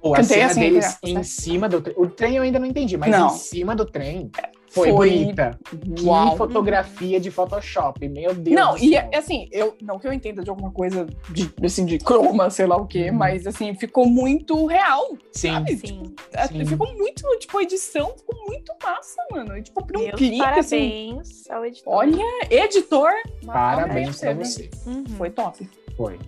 Pô, 0.00 0.12
a 0.12 0.18
Cantei 0.18 0.36
cena 0.36 0.46
assim, 0.50 0.60
deles 0.60 0.84
né? 1.02 1.10
em 1.10 1.22
cima 1.22 1.68
do 1.68 1.80
trem. 1.80 1.94
O 1.98 2.06
trem 2.08 2.36
eu 2.36 2.42
ainda 2.42 2.58
não 2.58 2.66
entendi, 2.66 2.96
mas 2.98 3.10
Não. 3.10 3.28
em 3.28 3.30
cima 3.30 3.74
do 3.74 3.84
trem 3.86 4.30
foi, 4.70 4.90
Foi 4.92 5.10
bonita. 5.10 5.58
Que 5.96 6.04
Uau. 6.04 6.36
fotografia 6.36 7.18
de 7.20 7.30
Photoshop, 7.30 8.08
meu 8.08 8.34
Deus 8.34 8.54
Não, 8.56 8.72
do 8.74 8.84
e 8.84 8.90
céu. 8.90 9.10
assim, 9.14 9.48
eu 9.52 9.74
não 9.80 9.98
que 9.98 10.06
eu 10.06 10.12
entenda 10.12 10.42
de 10.42 10.50
alguma 10.50 10.70
coisa 10.70 11.06
de, 11.30 11.50
assim, 11.64 11.84
de 11.86 11.98
croma, 11.98 12.50
sei 12.50 12.66
lá 12.66 12.76
o 12.76 12.86
quê, 12.86 13.10
Uhum. 13.10 13.16
mas 13.16 13.46
assim, 13.46 13.74
ficou 13.74 14.06
muito 14.06 14.66
real. 14.66 15.16
Sim, 15.32 15.52
sabe? 15.52 15.76
Sim. 15.76 16.02
A- 16.34 16.48
Sim. 16.48 16.64
Ficou 16.66 16.92
muito, 16.94 17.22
tipo, 17.38 17.58
a 17.58 17.62
edição 17.62 18.14
ficou 18.16 18.36
muito 18.46 18.72
massa, 18.82 19.22
mano. 19.30 19.56
E, 19.56 19.62
Tipo, 19.62 19.84
pra 19.84 19.98
um 19.98 20.10
clipe, 20.10 20.40
assim. 20.42 21.08
parabéns 21.14 21.50
ao 21.50 21.64
editor. 21.64 21.92
Olha, 21.94 22.24
editor. 22.50 23.10
parabéns 23.46 24.18
pra 24.20 24.34
você. 24.34 24.70
Uhum. 24.86 25.04
Foi 25.16 25.30
top. 25.30 25.68
Foi. 25.96 26.18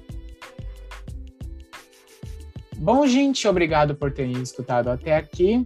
Bom, 2.77 3.07
gente, 3.07 3.47
obrigado 3.49 3.95
por 3.95 4.13
terem 4.13 4.41
escutado 4.41 4.89
até 4.89 5.17
aqui. 5.17 5.63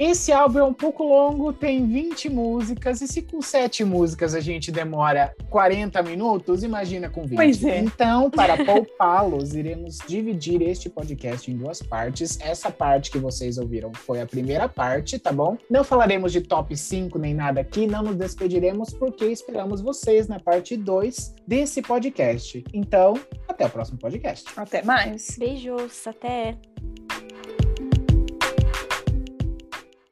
Esse 0.00 0.32
álbum 0.32 0.60
é 0.60 0.64
um 0.64 0.72
pouco 0.72 1.04
longo, 1.04 1.52
tem 1.52 1.86
20 1.86 2.30
músicas, 2.30 3.02
e 3.02 3.06
se 3.06 3.20
com 3.20 3.42
7 3.42 3.84
músicas 3.84 4.34
a 4.34 4.40
gente 4.40 4.72
demora 4.72 5.34
40 5.50 6.02
minutos, 6.02 6.62
imagina 6.62 7.10
com 7.10 7.26
20. 7.26 7.36
Pois 7.36 7.62
é. 7.62 7.80
Então, 7.80 8.30
para 8.30 8.64
poupá-los, 8.64 9.54
iremos 9.54 9.98
dividir 10.08 10.62
este 10.62 10.88
podcast 10.88 11.50
em 11.50 11.54
duas 11.54 11.82
partes. 11.82 12.40
Essa 12.40 12.70
parte 12.70 13.10
que 13.10 13.18
vocês 13.18 13.58
ouviram 13.58 13.92
foi 13.92 14.22
a 14.22 14.26
primeira 14.26 14.70
parte, 14.70 15.18
tá 15.18 15.30
bom? 15.30 15.58
Não 15.68 15.84
falaremos 15.84 16.32
de 16.32 16.40
top 16.40 16.74
5 16.74 17.18
nem 17.18 17.34
nada 17.34 17.60
aqui, 17.60 17.86
não 17.86 18.02
nos 18.02 18.16
despediremos 18.16 18.94
porque 18.94 19.26
esperamos 19.26 19.82
vocês 19.82 20.26
na 20.26 20.40
parte 20.40 20.78
2 20.78 21.34
desse 21.46 21.82
podcast. 21.82 22.64
Então, 22.72 23.20
até 23.46 23.66
o 23.66 23.68
próximo 23.68 23.98
podcast. 23.98 24.46
Até 24.56 24.82
mais. 24.82 25.36
Beijos, 25.38 26.06
até. 26.06 26.56